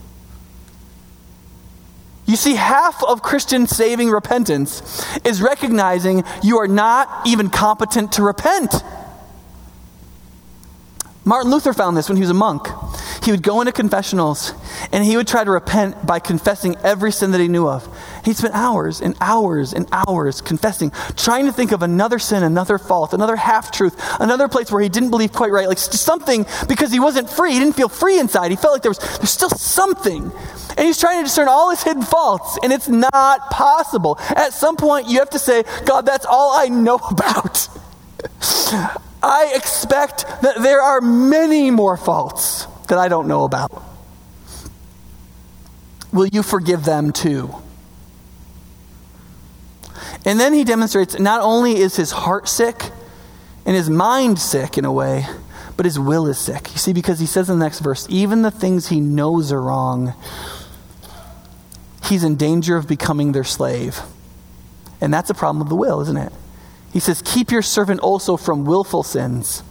You 2.25 2.35
see, 2.35 2.55
half 2.55 3.03
of 3.03 3.21
Christian 3.21 3.67
saving 3.67 4.09
repentance 4.09 5.05
is 5.25 5.41
recognizing 5.41 6.23
you 6.41 6.59
are 6.59 6.67
not 6.67 7.27
even 7.27 7.49
competent 7.49 8.13
to 8.13 8.23
repent. 8.23 8.73
Martin 11.31 11.49
Luther 11.49 11.71
found 11.71 11.95
this 11.95 12.09
when 12.09 12.17
he 12.17 12.21
was 12.21 12.29
a 12.29 12.33
monk. 12.33 12.67
He 13.23 13.31
would 13.31 13.41
go 13.41 13.61
into 13.61 13.71
confessionals 13.71 14.53
and 14.91 15.01
he 15.01 15.15
would 15.15 15.29
try 15.29 15.45
to 15.45 15.51
repent 15.51 16.05
by 16.05 16.19
confessing 16.19 16.75
every 16.83 17.13
sin 17.13 17.31
that 17.31 17.39
he 17.39 17.47
knew 17.47 17.69
of. 17.69 17.87
He 18.25 18.33
spent 18.33 18.53
hours 18.53 18.99
and 18.99 19.15
hours 19.21 19.71
and 19.71 19.87
hours 19.93 20.41
confessing, 20.41 20.91
trying 21.15 21.45
to 21.45 21.53
think 21.53 21.71
of 21.71 21.83
another 21.83 22.19
sin, 22.19 22.43
another 22.43 22.77
fault, 22.77 23.13
another 23.13 23.37
half 23.37 23.71
truth, 23.71 23.95
another 24.19 24.49
place 24.49 24.69
where 24.69 24.81
he 24.81 24.89
didn't 24.89 25.09
believe 25.09 25.31
quite 25.31 25.53
right, 25.53 25.69
like 25.69 25.77
something 25.77 26.45
because 26.67 26.91
he 26.91 26.99
wasn't 26.99 27.29
free. 27.29 27.53
He 27.53 27.59
didn't 27.59 27.77
feel 27.77 27.87
free 27.87 28.19
inside. 28.19 28.51
He 28.51 28.57
felt 28.57 28.73
like 28.73 28.81
there 28.81 28.91
was 28.91 28.99
there's 28.99 29.29
still 29.29 29.51
something. 29.51 30.33
And 30.75 30.79
he's 30.79 30.99
trying 30.99 31.19
to 31.19 31.23
discern 31.23 31.47
all 31.47 31.69
his 31.69 31.81
hidden 31.81 32.03
faults, 32.03 32.59
and 32.61 32.73
it's 32.73 32.89
not 32.89 33.51
possible. 33.51 34.17
At 34.35 34.51
some 34.51 34.75
point, 34.75 35.07
you 35.07 35.19
have 35.19 35.29
to 35.29 35.39
say, 35.39 35.63
God, 35.85 36.05
that's 36.05 36.25
all 36.25 36.51
I 36.57 36.67
know 36.67 36.95
about. 37.09 37.69
I 39.23 39.53
expect 39.55 40.25
that 40.41 40.61
there 40.61 40.81
are 40.81 41.01
many 41.01 41.69
more 41.71 41.97
faults 41.97 42.65
that 42.87 42.97
I 42.97 43.07
don't 43.07 43.27
know 43.27 43.43
about. 43.43 43.83
Will 46.11 46.27
you 46.27 46.43
forgive 46.43 46.83
them 46.83 47.11
too? 47.11 47.55
And 50.25 50.39
then 50.39 50.53
he 50.53 50.63
demonstrates 50.63 51.19
not 51.19 51.41
only 51.41 51.77
is 51.77 51.95
his 51.95 52.11
heart 52.11 52.47
sick 52.47 52.83
and 53.65 53.75
his 53.75 53.89
mind 53.89 54.39
sick 54.39 54.77
in 54.77 54.85
a 54.85 54.91
way, 54.91 55.25
but 55.77 55.85
his 55.85 55.97
will 55.97 56.27
is 56.27 56.37
sick. 56.37 56.71
You 56.71 56.77
see, 56.77 56.93
because 56.93 57.19
he 57.19 57.25
says 57.25 57.49
in 57.49 57.57
the 57.57 57.65
next 57.65 57.79
verse, 57.79 58.05
even 58.09 58.41
the 58.41 58.51
things 58.51 58.87
he 58.87 58.99
knows 58.99 59.51
are 59.51 59.61
wrong, 59.61 60.13
he's 62.05 62.23
in 62.23 62.35
danger 62.35 62.75
of 62.75 62.87
becoming 62.87 63.31
their 63.31 63.43
slave. 63.43 64.01
And 64.99 65.13
that's 65.13 65.29
a 65.29 65.33
problem 65.33 65.61
of 65.61 65.69
the 65.69 65.75
will, 65.75 66.01
isn't 66.01 66.17
it? 66.17 66.33
He 66.91 66.99
says, 66.99 67.21
Keep 67.23 67.51
your 67.51 67.61
servant 67.61 67.99
also 68.01 68.37
from 68.37 68.65
willful 68.65 69.03
sins, 69.03 69.63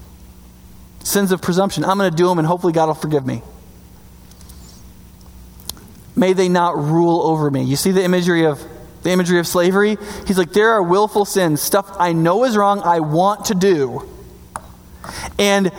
sins 1.03 1.33
of 1.33 1.43
presumption. 1.43 1.85
I'm 1.85 1.99
going 1.99 2.11
to 2.11 2.16
do 2.16 2.29
them 2.29 2.39
and 2.39 2.47
hopefully 2.47 2.73
God 2.73 2.87
will 2.87 2.95
forgive 2.95 3.27
me. 3.27 3.43
May 6.16 6.33
they 6.33 6.49
not 6.49 6.77
rule 6.77 7.23
over 7.23 7.51
me. 7.51 7.62
You 7.62 7.77
see 7.77 7.93
the 7.93 8.03
imagery 8.03 8.45
of 8.45 8.62
the 9.03 9.11
imagery 9.11 9.39
of 9.39 9.47
slavery? 9.47 9.97
He's 10.27 10.37
like, 10.37 10.53
there 10.53 10.71
are 10.71 10.83
willful 10.83 11.25
sins, 11.25 11.62
stuff 11.62 11.97
I 11.99 12.12
know 12.12 12.45
is 12.45 12.57
wrong, 12.57 12.83
I 12.85 13.01
want 13.01 13.47
to 13.47 13.55
do. 13.55 14.09
And 15.39 15.73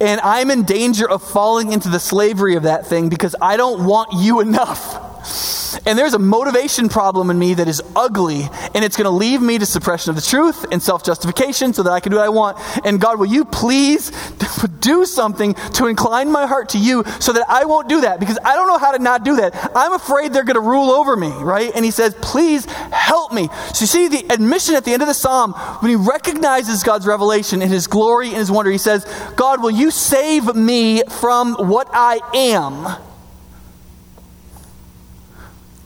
and 0.00 0.20
I'm 0.20 0.50
in 0.50 0.62
danger 0.62 1.10
of 1.10 1.22
falling 1.22 1.72
into 1.72 1.88
the 1.88 1.98
slavery 1.98 2.54
of 2.54 2.62
that 2.62 2.86
thing 2.86 3.08
because 3.08 3.34
I 3.42 3.56
don't 3.56 3.84
want 3.84 4.10
you 4.12 4.40
enough. 4.40 5.56
And 5.86 5.98
there's 5.98 6.14
a 6.14 6.18
motivation 6.18 6.88
problem 6.88 7.30
in 7.30 7.38
me 7.38 7.54
that 7.54 7.68
is 7.68 7.82
ugly, 7.94 8.48
and 8.74 8.84
it's 8.84 8.96
going 8.96 9.04
to 9.04 9.10
leave 9.10 9.40
me 9.40 9.58
to 9.58 9.66
suppression 9.66 10.10
of 10.10 10.16
the 10.16 10.22
truth 10.22 10.64
and 10.70 10.82
self 10.82 11.04
justification 11.04 11.72
so 11.72 11.82
that 11.82 11.90
I 11.90 12.00
can 12.00 12.12
do 12.12 12.18
what 12.18 12.24
I 12.24 12.28
want. 12.28 12.58
And 12.84 13.00
God, 13.00 13.18
will 13.18 13.26
you 13.26 13.44
please 13.44 14.10
do 14.80 15.04
something 15.04 15.54
to 15.74 15.86
incline 15.86 16.30
my 16.30 16.46
heart 16.46 16.70
to 16.70 16.78
you 16.78 17.04
so 17.20 17.32
that 17.32 17.44
I 17.48 17.64
won't 17.64 17.88
do 17.88 18.02
that? 18.02 18.20
Because 18.20 18.38
I 18.44 18.54
don't 18.54 18.68
know 18.68 18.78
how 18.78 18.92
to 18.92 18.98
not 18.98 19.24
do 19.24 19.36
that. 19.36 19.72
I'm 19.74 19.92
afraid 19.92 20.32
they're 20.32 20.44
going 20.44 20.54
to 20.54 20.60
rule 20.60 20.90
over 20.90 21.16
me, 21.16 21.30
right? 21.30 21.72
And 21.74 21.84
he 21.84 21.90
says, 21.90 22.14
please 22.20 22.64
help 22.66 23.32
me. 23.32 23.48
So 23.74 23.82
you 23.82 23.86
see 23.86 24.08
the 24.08 24.32
admission 24.32 24.74
at 24.74 24.84
the 24.84 24.92
end 24.92 25.02
of 25.02 25.08
the 25.08 25.14
psalm, 25.14 25.52
when 25.52 25.90
he 25.90 25.96
recognizes 25.96 26.82
God's 26.82 27.06
revelation 27.06 27.62
and 27.62 27.70
his 27.70 27.86
glory 27.86 28.28
and 28.28 28.38
his 28.38 28.50
wonder, 28.50 28.70
he 28.70 28.78
says, 28.78 29.04
God, 29.36 29.62
will 29.62 29.70
you 29.70 29.90
save 29.90 30.54
me 30.54 31.02
from 31.08 31.54
what 31.54 31.88
I 31.92 32.20
am? 32.34 33.04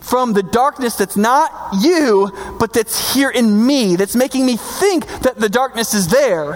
From 0.03 0.33
the 0.33 0.43
darkness 0.43 0.97
that's 0.97 1.17
not 1.17 1.51
you, 1.81 2.31
but 2.59 2.73
that's 2.73 3.15
here 3.15 3.31
in 3.31 3.67
me, 3.67 3.97
that's 3.97 4.17
making 4.17 4.45
me 4.45 4.57
think 4.57 5.07
that 5.23 5.39
the 5.39 5.49
darkness 5.49 5.95
is 5.95 6.09
there 6.09 6.55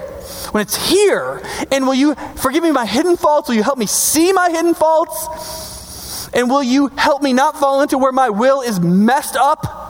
when 0.51 0.63
it's 0.63 0.91
here. 0.91 1.41
And 1.71 1.87
will 1.87 1.95
you 1.95 2.15
forgive 2.37 2.63
me 2.63 2.73
my 2.73 2.87
hidden 2.87 3.17
faults? 3.17 3.49
Will 3.49 3.57
you 3.57 3.63
help 3.63 3.79
me 3.79 3.87
see 3.87 4.33
my 4.33 4.51
hidden 4.51 4.75
faults? 4.75 6.29
And 6.35 6.51
will 6.51 6.63
you 6.63 6.89
help 6.89 7.23
me 7.23 7.33
not 7.33 7.59
fall 7.59 7.83
into 7.83 7.99
where 7.99 8.13
my 8.13 8.31
will 8.31 8.61
is 8.61 8.81
messed 8.81 9.37
up? 9.37 9.85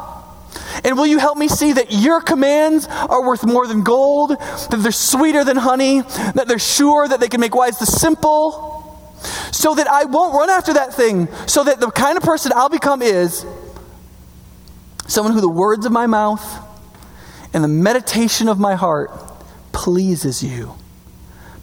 And 0.84 0.96
will 0.96 1.06
you 1.06 1.18
help 1.18 1.38
me 1.38 1.48
see 1.48 1.72
that 1.72 1.90
your 1.90 2.20
commands 2.20 2.86
are 2.86 3.26
worth 3.26 3.44
more 3.44 3.66
than 3.66 3.82
gold, 3.82 4.30
that 4.30 4.78
they're 4.78 4.92
sweeter 4.92 5.42
than 5.42 5.56
honey, 5.56 6.02
that 6.02 6.44
they're 6.46 6.58
sure 6.58 7.08
that 7.08 7.18
they 7.18 7.28
can 7.28 7.40
make 7.40 7.54
wise 7.54 7.78
the 7.78 7.86
simple? 7.86 8.85
So 9.52 9.74
that 9.74 9.86
I 9.88 10.04
won't 10.04 10.34
run 10.34 10.50
after 10.50 10.74
that 10.74 10.94
thing, 10.94 11.28
so 11.46 11.64
that 11.64 11.80
the 11.80 11.90
kind 11.90 12.16
of 12.16 12.22
person 12.22 12.52
I'll 12.54 12.68
become 12.68 13.02
is 13.02 13.44
someone 15.06 15.34
who 15.34 15.40
the 15.40 15.48
words 15.48 15.86
of 15.86 15.92
my 15.92 16.06
mouth 16.06 16.44
and 17.54 17.62
the 17.62 17.68
meditation 17.68 18.48
of 18.48 18.58
my 18.58 18.74
heart 18.74 19.10
pleases 19.72 20.42
you, 20.42 20.74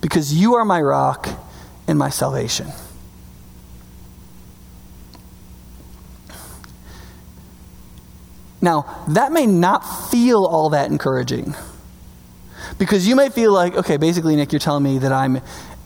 because 0.01 0.34
you 0.34 0.55
are 0.55 0.66
my 0.66 0.82
rock 0.82 1.28
and 1.88 1.99
my 1.99 2.09
salvation. 2.09 2.68
Now, 8.61 9.03
that 9.09 9.34
may 9.34 9.45
not 9.45 9.82
feel 10.09 10.45
all 10.45 10.70
that 10.70 10.89
encouraging. 10.89 11.53
Because 12.78 13.05
you 13.05 13.16
may 13.16 13.30
feel 13.30 13.51
like, 13.51 13.76
okay, 13.76 13.97
basically, 13.97 14.38
Nick, 14.38 14.53
you're 14.53 14.59
telling 14.59 14.84
me 14.84 14.99
that 14.99 15.11
I'm 15.11 15.41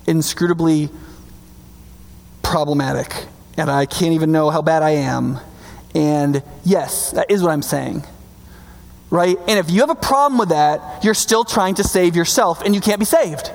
inscrutably 0.06 0.90
problematic 2.48 3.28
and 3.58 3.70
I 3.70 3.86
can't 3.86 4.14
even 4.14 4.32
know 4.32 4.50
how 4.50 4.62
bad 4.62 4.84
I 4.84 4.92
am. 4.92 5.40
And 5.94 6.44
yes, 6.64 7.12
that 7.12 7.30
is 7.30 7.42
what 7.42 7.52
I'm 7.52 7.64
saying. 7.64 8.04
Right? 9.10 9.38
And 9.48 9.58
if 9.60 9.72
you 9.72 9.82
have 9.82 9.90
a 9.90 9.96
problem 9.96 10.38
with 10.38 10.50
that, 10.50 11.04
you're 11.04 11.14
still 11.14 11.44
trying 11.44 11.76
to 11.76 11.84
save 11.84 12.16
yourself 12.16 12.62
and 12.62 12.76
you 12.76 12.82
can't 12.82 13.00
be 13.00 13.06
saved. 13.06 13.52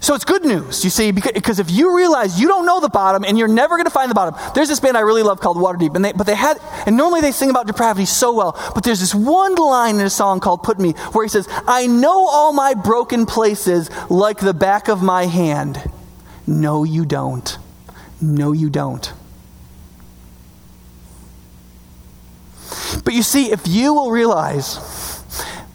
So 0.00 0.14
it's 0.14 0.26
good 0.26 0.44
news, 0.44 0.84
you 0.84 0.90
see, 0.90 1.12
because 1.12 1.58
if 1.58 1.70
you 1.70 1.96
realize 1.96 2.38
you 2.38 2.46
don't 2.46 2.66
know 2.66 2.78
the 2.78 2.90
bottom 2.90 3.24
and 3.24 3.38
you're 3.38 3.48
never 3.48 3.76
going 3.76 3.86
to 3.86 3.90
find 3.90 4.10
the 4.10 4.14
bottom. 4.14 4.34
There's 4.54 4.68
this 4.68 4.78
band 4.78 4.98
I 4.98 5.00
really 5.00 5.22
love 5.22 5.40
called 5.40 5.56
Waterdeep, 5.56 5.96
and 5.96 6.04
they, 6.04 6.12
but 6.12 6.26
they 6.26 6.34
had, 6.34 6.58
and 6.84 6.94
normally 6.94 7.22
they 7.22 7.32
sing 7.32 7.48
about 7.48 7.66
depravity 7.66 8.04
so 8.04 8.34
well, 8.34 8.52
but 8.74 8.84
there's 8.84 9.00
this 9.00 9.14
one 9.14 9.54
line 9.54 9.94
in 9.94 10.02
a 10.02 10.10
song 10.10 10.40
called 10.40 10.62
Put 10.62 10.78
Me 10.78 10.92
where 11.12 11.24
he 11.24 11.30
says, 11.30 11.48
I 11.66 11.86
know 11.86 12.28
all 12.28 12.52
my 12.52 12.74
broken 12.74 13.24
places 13.24 13.88
like 14.10 14.40
the 14.40 14.52
back 14.52 14.88
of 14.88 15.02
my 15.02 15.24
hand. 15.24 15.80
No, 16.46 16.84
you 16.84 17.04
don't. 17.04 17.58
No, 18.20 18.52
you 18.52 18.70
don't. 18.70 19.12
But 23.04 23.14
you 23.14 23.22
see, 23.22 23.50
if 23.50 23.66
you 23.66 23.94
will 23.94 24.10
realize 24.10 24.78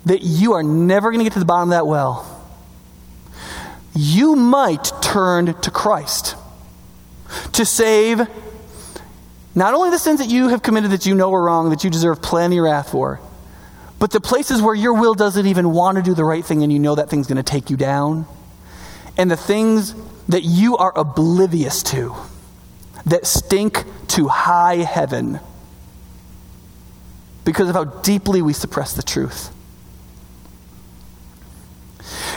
that 0.05 0.21
you 0.21 0.53
are 0.53 0.63
never 0.63 1.11
going 1.11 1.19
to 1.19 1.23
get 1.23 1.33
to 1.33 1.39
the 1.39 1.45
bottom 1.45 1.69
of 1.69 1.71
that 1.71 1.87
well, 1.87 2.25
you 3.95 4.35
might 4.35 4.91
turn 5.01 5.53
to 5.61 5.71
Christ 5.71 6.35
to 7.53 7.65
save 7.65 8.21
not 9.53 9.73
only 9.73 9.89
the 9.89 9.99
sins 9.99 10.19
that 10.19 10.29
you 10.29 10.47
have 10.49 10.63
committed 10.63 10.91
that 10.91 11.05
you 11.05 11.15
know 11.15 11.33
are 11.33 11.43
wrong, 11.43 11.69
that 11.69 11.83
you 11.83 11.89
deserve 11.89 12.21
plenty 12.21 12.57
of 12.57 12.63
wrath 12.63 12.91
for, 12.91 13.19
but 13.99 14.11
the 14.11 14.21
places 14.21 14.61
where 14.61 14.75
your 14.75 14.93
will 14.93 15.13
doesn't 15.13 15.45
even 15.45 15.73
want 15.73 15.97
to 15.97 16.01
do 16.01 16.13
the 16.13 16.23
right 16.23 16.45
thing 16.45 16.63
and 16.63 16.71
you 16.71 16.79
know 16.79 16.95
that 16.95 17.09
thing's 17.09 17.27
going 17.27 17.37
to 17.37 17.43
take 17.43 17.69
you 17.69 17.75
down, 17.75 18.25
and 19.17 19.29
the 19.29 19.37
things 19.37 19.93
that 20.29 20.43
you 20.43 20.77
are 20.77 20.93
oblivious 20.95 21.83
to 21.83 22.15
that 23.05 23.25
stink 23.25 23.83
to 24.07 24.27
high 24.27 24.77
heaven 24.77 25.39
because 27.43 27.67
of 27.67 27.75
how 27.75 27.83
deeply 27.83 28.41
we 28.41 28.53
suppress 28.53 28.93
the 28.93 29.01
truth. 29.01 29.51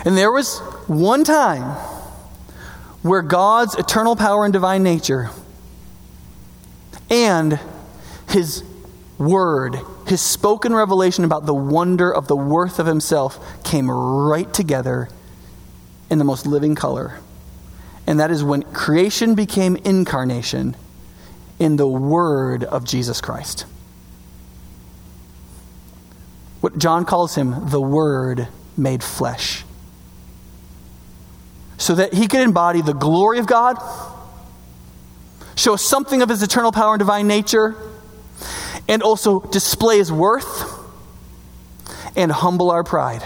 And 0.05 0.16
there 0.16 0.32
was 0.32 0.59
one 0.86 1.22
time 1.22 1.76
where 3.03 3.22
God's 3.22 3.74
eternal 3.74 4.16
power 4.16 4.45
and 4.45 4.53
divine 4.53 4.82
nature 4.82 5.30
and 7.11 7.61
his 8.30 8.64
word, 9.18 9.76
his 10.07 10.20
spoken 10.20 10.74
revelation 10.74 11.24
about 11.24 11.47
the 11.47 11.55
wonder 11.55 12.12
of 12.12 12.26
the 12.26 12.36
worth 12.36 12.78
of 12.78 12.86
himself 12.86 13.38
came 13.64 13.90
right 13.90 14.53
together 14.53 15.09
in 16.09 16.18
the 16.18 16.24
most 16.24 16.47
living 16.47 16.74
color. 16.74 17.22
And 18.07 18.21
that 18.21 18.31
is 18.31 18.43
when 18.43 18.63
creation 18.63 19.35
became 19.35 19.77
incarnation 19.77 20.77
in 21.59 21.77
the 21.77 21.87
word 21.87 22.65
of 22.65 22.85
Jesus 22.85 23.21
Christ. 23.21 23.65
What 26.61 26.79
John 26.79 27.05
calls 27.05 27.35
him, 27.35 27.71
the 27.71 27.81
word 27.81 28.49
made 28.77 29.03
flesh 29.03 29.65
so 31.83 31.97
that 31.97 32.15
he 32.15 32.29
could 32.29 32.41
embody 32.41 32.81
the 32.81 32.93
glory 32.93 33.41
of 33.41 33.47
God, 33.49 33.77
show 35.57 35.75
something 35.75 36.23
of 36.23 36.29
his 36.29 36.41
eternal 36.41 36.71
power 36.71 36.95
and 36.95 37.01
divine 37.01 37.27
nature, 37.27 37.75
and 38.87 39.03
also 39.03 39.41
display 39.41 39.99
his 39.99 40.13
worth 40.13 40.63
and 42.15 42.31
humble 42.31 42.71
our 42.71 42.85
pride. 42.85 43.25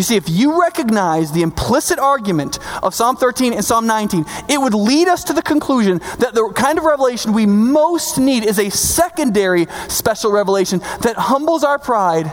You 0.00 0.04
see, 0.04 0.16
if 0.16 0.30
you 0.30 0.58
recognize 0.58 1.30
the 1.30 1.42
implicit 1.42 1.98
argument 1.98 2.58
of 2.82 2.94
Psalm 2.94 3.16
13 3.16 3.52
and 3.52 3.62
Psalm 3.62 3.86
19, 3.86 4.24
it 4.48 4.58
would 4.58 4.72
lead 4.72 5.08
us 5.08 5.24
to 5.24 5.34
the 5.34 5.42
conclusion 5.42 5.98
that 6.20 6.32
the 6.32 6.50
kind 6.56 6.78
of 6.78 6.84
revelation 6.84 7.34
we 7.34 7.44
most 7.44 8.16
need 8.16 8.46
is 8.46 8.58
a 8.58 8.70
secondary 8.70 9.66
special 9.88 10.32
revelation 10.32 10.78
that 11.02 11.16
humbles 11.18 11.64
our 11.64 11.78
pride 11.78 12.32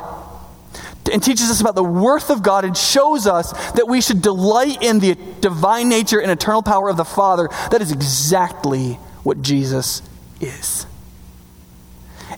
and 1.11 1.22
teaches 1.22 1.51
us 1.51 1.59
about 1.59 1.76
the 1.76 1.84
worth 1.84 2.30
of 2.30 2.41
God 2.41 2.63
and 2.63 2.78
shows 2.78 3.28
us 3.28 3.51
that 3.74 3.86
we 3.86 3.99
should 3.99 4.22
delight 4.22 4.82
in 4.82 4.99
the 4.99 5.18
divine 5.41 5.89
nature 5.89 6.22
and 6.22 6.32
eternal 6.32 6.63
power 6.63 6.88
of 6.88 6.95
the 6.95 7.03
Father. 7.03 7.49
That 7.72 7.82
is 7.82 7.91
exactly 7.91 8.93
what 9.24 9.41
Jesus 9.41 10.01
is. 10.39 10.86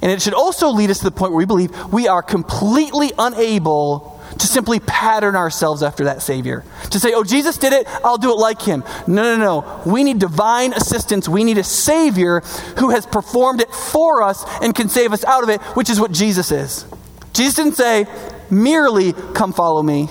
And 0.01 0.11
it 0.11 0.23
should 0.23 0.33
also 0.33 0.69
lead 0.69 0.89
us 0.89 0.97
to 0.97 1.03
the 1.03 1.11
point 1.11 1.33
where 1.33 1.37
we 1.37 1.45
believe 1.45 1.93
we 1.93 2.07
are 2.07 2.23
completely 2.23 3.11
unable 3.15 4.18
to 4.39 4.47
simply 4.47 4.79
pattern 4.79 5.35
ourselves 5.35 5.83
after 5.83 6.05
that 6.05 6.21
Savior. 6.21 6.63
To 6.91 6.99
say, 6.99 7.13
oh, 7.13 7.23
Jesus 7.23 7.57
did 7.57 7.73
it, 7.73 7.87
I'll 8.03 8.17
do 8.17 8.31
it 8.31 8.37
like 8.37 8.61
him. 8.61 8.83
No, 9.07 9.35
no, 9.35 9.37
no. 9.37 9.81
We 9.85 10.03
need 10.03 10.19
divine 10.19 10.73
assistance. 10.73 11.29
We 11.29 11.43
need 11.43 11.57
a 11.57 11.63
Savior 11.63 12.41
who 12.77 12.89
has 12.89 13.05
performed 13.05 13.61
it 13.61 13.71
for 13.71 14.23
us 14.23 14.43
and 14.61 14.73
can 14.73 14.89
save 14.89 15.13
us 15.13 15.23
out 15.25 15.43
of 15.43 15.49
it, 15.49 15.61
which 15.75 15.89
is 15.89 15.99
what 15.99 16.11
Jesus 16.11 16.51
is. 16.51 16.85
Jesus 17.33 17.55
didn't 17.55 17.75
say, 17.75 18.07
merely 18.49 19.13
come 19.13 19.53
follow 19.53 19.83
me. 19.83 20.09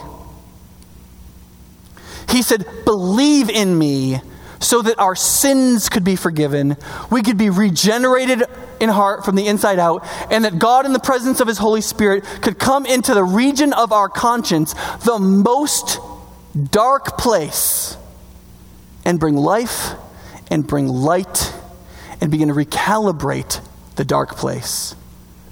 He 2.29 2.43
said, 2.43 2.67
believe 2.85 3.49
in 3.49 3.77
me 3.77 4.21
so 4.61 4.83
that 4.83 4.99
our 4.99 5.15
sins 5.15 5.89
could 5.89 6.05
be 6.05 6.17
forgiven, 6.17 6.77
we 7.11 7.23
could 7.23 7.39
be 7.39 7.51
regenerated 7.51 8.43
in 8.81 8.89
heart 8.89 9.25
from 9.25 9.35
the 9.35 9.47
inside 9.47 9.79
out, 9.79 10.07
and 10.31 10.45
that 10.45 10.59
God, 10.59 10.87
in 10.87 10.93
the 10.93 10.99
presence 10.99 11.41
of 11.41 11.49
His 11.49 11.59
Holy 11.59 11.81
Spirit, 11.81 12.25
could 12.43 12.59
come 12.59 12.87
into 12.87 13.15
the 13.15 13.25
region 13.25 13.73
of 13.73 13.93
our 13.93 14.09
conscience, 14.09 14.75
the 15.05 15.19
most 15.19 16.01
dark 16.71 17.19
place, 17.19 17.97
and 19.05 19.19
bring 19.19 19.37
life 19.37 19.93
and 20.51 20.67
bring 20.67 20.89
light 20.89 21.53
and 22.21 22.31
begin 22.31 22.49
to 22.49 22.55
recalibrate 22.55 23.61
the 23.97 24.05
dark 24.05 24.37
place 24.37 24.95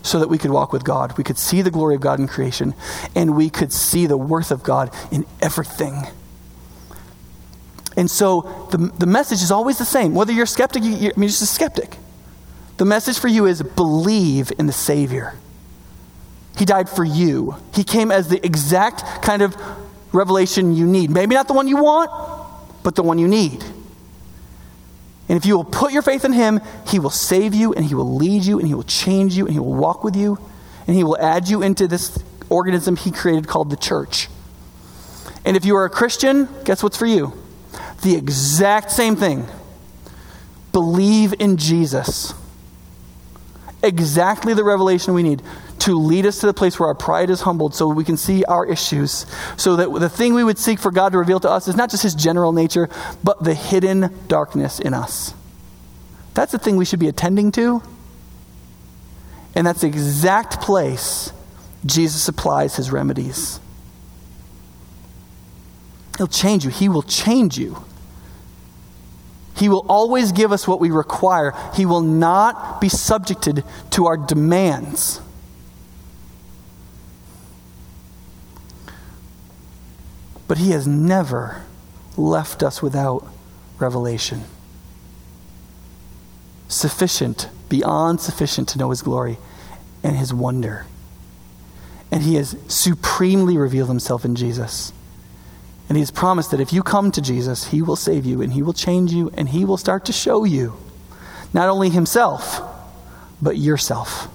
so 0.02 0.20
that 0.20 0.28
we 0.28 0.38
could 0.38 0.50
walk 0.50 0.72
with 0.72 0.84
God. 0.84 1.16
We 1.18 1.24
could 1.24 1.38
see 1.38 1.62
the 1.62 1.70
glory 1.70 1.94
of 1.96 2.00
God 2.00 2.20
in 2.20 2.28
creation, 2.28 2.74
and 3.14 3.36
we 3.36 3.50
could 3.50 3.72
see 3.72 4.06
the 4.06 4.16
worth 4.16 4.50
of 4.50 4.62
God 4.62 4.92
in 5.10 5.26
everything. 5.42 6.06
And 7.96 8.10
so 8.10 8.68
the, 8.70 8.78
the 8.78 9.06
message 9.06 9.42
is 9.42 9.50
always 9.50 9.78
the 9.78 9.84
same. 9.84 10.14
Whether 10.14 10.32
you're 10.32 10.44
a 10.44 10.48
skeptic, 10.48 10.82
you're, 10.84 11.12
I 11.16 11.18
mean, 11.18 11.28
just 11.28 11.42
a 11.42 11.46
skeptic. 11.46 11.96
The 12.76 12.84
message 12.84 13.18
for 13.18 13.28
you 13.28 13.46
is 13.46 13.62
believe 13.62 14.52
in 14.58 14.66
the 14.66 14.72
Savior. 14.72 15.34
He 16.58 16.64
died 16.64 16.88
for 16.88 17.04
you. 17.04 17.56
He 17.74 17.84
came 17.84 18.10
as 18.10 18.28
the 18.28 18.44
exact 18.44 19.22
kind 19.22 19.42
of 19.42 19.56
revelation 20.12 20.74
you 20.74 20.86
need. 20.86 21.10
Maybe 21.10 21.34
not 21.34 21.48
the 21.48 21.54
one 21.54 21.68
you 21.68 21.76
want, 21.76 22.10
but 22.82 22.94
the 22.94 23.02
one 23.02 23.18
you 23.18 23.28
need. 23.28 23.62
And 25.28 25.36
if 25.36 25.44
you 25.44 25.56
will 25.56 25.64
put 25.64 25.92
your 25.92 26.02
faith 26.02 26.24
in 26.24 26.32
Him, 26.32 26.60
He 26.86 26.98
will 26.98 27.10
save 27.10 27.54
you 27.54 27.72
and 27.72 27.84
He 27.84 27.94
will 27.94 28.14
lead 28.14 28.44
you 28.44 28.58
and 28.58 28.68
He 28.68 28.74
will 28.74 28.84
change 28.84 29.34
you 29.36 29.46
and 29.46 29.52
He 29.52 29.58
will 29.58 29.74
walk 29.74 30.04
with 30.04 30.16
you 30.16 30.38
and 30.86 30.94
He 30.96 31.02
will 31.02 31.18
add 31.18 31.48
you 31.48 31.62
into 31.62 31.88
this 31.88 32.22
organism 32.48 32.96
He 32.96 33.10
created 33.10 33.48
called 33.48 33.70
the 33.70 33.76
church. 33.76 34.28
And 35.44 35.56
if 35.56 35.64
you 35.64 35.76
are 35.76 35.84
a 35.84 35.90
Christian, 35.90 36.48
guess 36.64 36.82
what's 36.82 36.96
for 36.96 37.06
you? 37.06 37.32
The 38.02 38.14
exact 38.16 38.90
same 38.90 39.16
thing. 39.16 39.46
Believe 40.72 41.34
in 41.38 41.56
Jesus. 41.56 42.34
Exactly 43.82 44.54
the 44.54 44.64
revelation 44.64 45.14
we 45.14 45.22
need 45.22 45.42
to 45.80 45.96
lead 45.96 46.26
us 46.26 46.40
to 46.40 46.46
the 46.46 46.54
place 46.54 46.80
where 46.80 46.88
our 46.88 46.94
pride 46.94 47.30
is 47.30 47.42
humbled 47.42 47.74
so 47.74 47.88
we 47.88 48.04
can 48.04 48.16
see 48.16 48.44
our 48.44 48.66
issues. 48.66 49.26
So 49.56 49.76
that 49.76 49.92
the 50.00 50.08
thing 50.08 50.34
we 50.34 50.42
would 50.42 50.58
seek 50.58 50.78
for 50.78 50.90
God 50.90 51.12
to 51.12 51.18
reveal 51.18 51.40
to 51.40 51.50
us 51.50 51.68
is 51.68 51.76
not 51.76 51.90
just 51.90 52.02
his 52.02 52.14
general 52.14 52.52
nature, 52.52 52.88
but 53.22 53.42
the 53.42 53.54
hidden 53.54 54.14
darkness 54.26 54.80
in 54.80 54.94
us. 54.94 55.34
That's 56.34 56.52
the 56.52 56.58
thing 56.58 56.76
we 56.76 56.84
should 56.84 56.98
be 56.98 57.08
attending 57.08 57.52
to. 57.52 57.82
And 59.54 59.66
that's 59.66 59.80
the 59.80 59.86
exact 59.86 60.60
place 60.60 61.32
Jesus 61.84 62.28
applies 62.28 62.76
his 62.76 62.90
remedies. 62.90 63.60
He'll 66.16 66.26
change 66.26 66.64
you. 66.64 66.70
He 66.70 66.88
will 66.88 67.02
change 67.02 67.58
you. 67.58 67.84
He 69.56 69.68
will 69.68 69.86
always 69.88 70.32
give 70.32 70.52
us 70.52 70.68
what 70.68 70.80
we 70.80 70.90
require. 70.90 71.54
He 71.74 71.86
will 71.86 72.02
not 72.02 72.80
be 72.80 72.88
subjected 72.88 73.64
to 73.90 74.06
our 74.06 74.16
demands. 74.16 75.20
But 80.46 80.58
He 80.58 80.70
has 80.70 80.86
never 80.86 81.64
left 82.16 82.62
us 82.62 82.82
without 82.82 83.26
revelation. 83.78 84.44
Sufficient, 86.68 87.48
beyond 87.68 88.20
sufficient 88.20 88.68
to 88.68 88.78
know 88.78 88.90
His 88.90 89.02
glory 89.02 89.38
and 90.02 90.16
His 90.16 90.32
wonder. 90.34 90.86
And 92.10 92.22
He 92.22 92.34
has 92.36 92.56
supremely 92.68 93.56
revealed 93.56 93.88
Himself 93.88 94.24
in 94.24 94.34
Jesus. 94.34 94.92
And 95.88 95.96
He 95.96 96.00
has 96.00 96.10
promised 96.10 96.50
that 96.50 96.60
if 96.60 96.72
you 96.72 96.82
come 96.82 97.10
to 97.12 97.20
Jesus, 97.20 97.68
He 97.68 97.82
will 97.82 97.96
save 97.96 98.26
you 98.26 98.42
and 98.42 98.52
He 98.52 98.62
will 98.62 98.72
change 98.72 99.12
you 99.12 99.30
and 99.34 99.48
He 99.48 99.64
will 99.64 99.76
start 99.76 100.04
to 100.06 100.12
show 100.12 100.44
you 100.44 100.76
not 101.52 101.68
only 101.68 101.90
Himself, 101.90 102.60
but 103.40 103.56
yourself. 103.56 104.28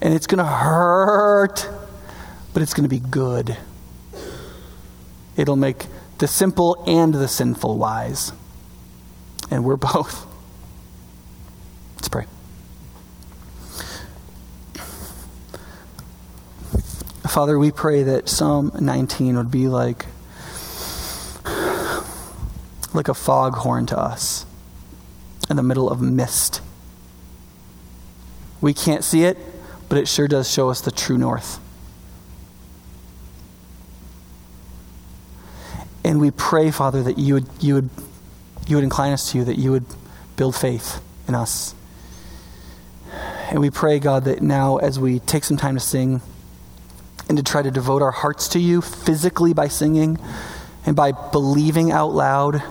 And 0.00 0.12
it's 0.12 0.26
going 0.26 0.38
to 0.38 0.44
hurt, 0.44 1.68
but 2.52 2.62
it's 2.62 2.74
going 2.74 2.88
to 2.88 2.94
be 2.94 3.00
good. 3.00 3.56
It'll 5.36 5.56
make 5.56 5.86
the 6.18 6.28
simple 6.28 6.82
and 6.86 7.14
the 7.14 7.28
sinful 7.28 7.78
wise. 7.78 8.32
And 9.50 9.64
we're 9.64 9.76
both. 9.76 10.26
Let's 11.96 12.08
pray. 12.08 12.26
Father, 17.28 17.58
we 17.58 17.70
pray 17.70 18.02
that 18.02 18.28
Psalm 18.28 18.72
19 18.78 19.36
would 19.36 19.50
be 19.50 19.68
like 19.68 20.06
like 22.94 23.08
a 23.08 23.14
foghorn 23.14 23.86
to 23.86 23.98
us 23.98 24.46
in 25.48 25.56
the 25.56 25.62
middle 25.62 25.90
of 25.90 26.00
mist. 26.00 26.60
We 28.60 28.74
can't 28.74 29.02
see 29.04 29.24
it, 29.24 29.38
but 29.88 29.98
it 29.98 30.08
sure 30.08 30.28
does 30.28 30.50
show 30.50 30.70
us 30.70 30.80
the 30.80 30.90
true 30.90 31.18
north. 31.18 31.58
And 36.04 36.20
we 36.20 36.30
pray, 36.30 36.70
Father, 36.70 37.02
that 37.02 37.18
you 37.18 37.34
would, 37.34 37.46
you 37.60 37.74
would, 37.74 37.90
you 38.66 38.76
would 38.76 38.84
incline 38.84 39.12
us 39.12 39.32
to 39.32 39.38
you, 39.38 39.44
that 39.44 39.58
you 39.58 39.70
would 39.70 39.86
build 40.36 40.56
faith 40.56 41.00
in 41.28 41.34
us. 41.34 41.74
And 43.50 43.60
we 43.60 43.70
pray, 43.70 43.98
God, 43.98 44.24
that 44.24 44.42
now 44.42 44.78
as 44.78 44.98
we 44.98 45.20
take 45.20 45.44
some 45.44 45.56
time 45.56 45.74
to 45.74 45.80
sing, 45.80 46.22
and 47.28 47.38
to 47.38 47.42
try 47.42 47.62
to 47.62 47.70
devote 47.70 48.02
our 48.02 48.10
hearts 48.10 48.48
to 48.48 48.58
you 48.58 48.82
physically 48.82 49.54
by 49.54 49.68
singing 49.68 50.18
and 50.84 50.94
by 50.94 51.12
believing 51.12 51.90
out 51.90 52.08
loud 52.08 52.62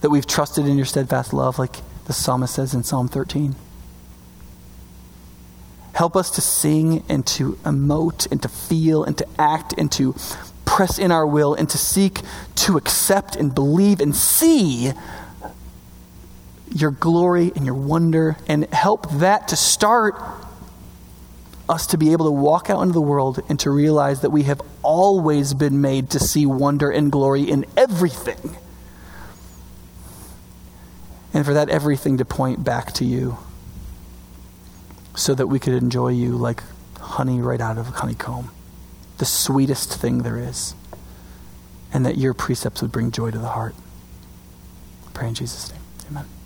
that 0.00 0.10
we've 0.10 0.26
trusted 0.26 0.66
in 0.66 0.76
your 0.76 0.86
steadfast 0.86 1.32
love, 1.32 1.58
like 1.58 1.76
the 2.06 2.12
psalmist 2.12 2.54
says 2.54 2.74
in 2.74 2.82
Psalm 2.82 3.08
13. 3.08 3.54
Help 5.94 6.16
us 6.16 6.30
to 6.30 6.40
sing 6.40 7.04
and 7.08 7.26
to 7.26 7.52
emote 7.64 8.30
and 8.30 8.40
to 8.42 8.48
feel 8.48 9.04
and 9.04 9.18
to 9.18 9.26
act 9.38 9.74
and 9.76 9.90
to 9.92 10.14
press 10.64 10.98
in 10.98 11.10
our 11.10 11.26
will 11.26 11.54
and 11.54 11.68
to 11.68 11.76
seek 11.76 12.20
to 12.54 12.76
accept 12.76 13.36
and 13.36 13.54
believe 13.54 14.00
and 14.00 14.14
see 14.14 14.92
your 16.72 16.92
glory 16.92 17.52
and 17.56 17.66
your 17.66 17.74
wonder 17.74 18.36
and 18.46 18.64
help 18.72 19.10
that 19.12 19.48
to 19.48 19.56
start 19.56 20.14
us 21.68 21.88
to 21.88 21.98
be 21.98 22.12
able 22.12 22.24
to 22.24 22.30
walk 22.30 22.70
out 22.70 22.82
into 22.82 22.92
the 22.92 23.00
world 23.00 23.40
and 23.48 23.58
to 23.60 23.70
realize 23.70 24.22
that 24.22 24.30
we 24.30 24.44
have 24.44 24.60
always 24.82 25.54
been 25.54 25.80
made 25.80 26.10
to 26.10 26.18
see 26.18 26.46
wonder 26.46 26.90
and 26.90 27.12
glory 27.12 27.42
in 27.42 27.64
everything. 27.76 28.56
And 31.32 31.44
for 31.44 31.54
that 31.54 31.68
everything 31.68 32.18
to 32.18 32.24
point 32.24 32.64
back 32.64 32.92
to 32.94 33.04
you 33.04 33.38
so 35.14 35.34
that 35.34 35.46
we 35.46 35.58
could 35.58 35.74
enjoy 35.74 36.08
you 36.08 36.36
like 36.36 36.62
honey 36.98 37.40
right 37.40 37.60
out 37.60 37.78
of 37.78 37.88
a 37.88 37.90
honeycomb, 37.92 38.50
the 39.18 39.24
sweetest 39.24 39.94
thing 39.94 40.18
there 40.18 40.38
is, 40.38 40.74
and 41.92 42.04
that 42.06 42.16
your 42.18 42.34
precepts 42.34 42.82
would 42.82 42.92
bring 42.92 43.10
joy 43.10 43.30
to 43.30 43.38
the 43.38 43.48
heart. 43.48 43.74
I 45.06 45.10
pray 45.12 45.28
in 45.28 45.34
Jesus' 45.34 45.70
name. 45.70 45.80
Amen. 46.10 46.39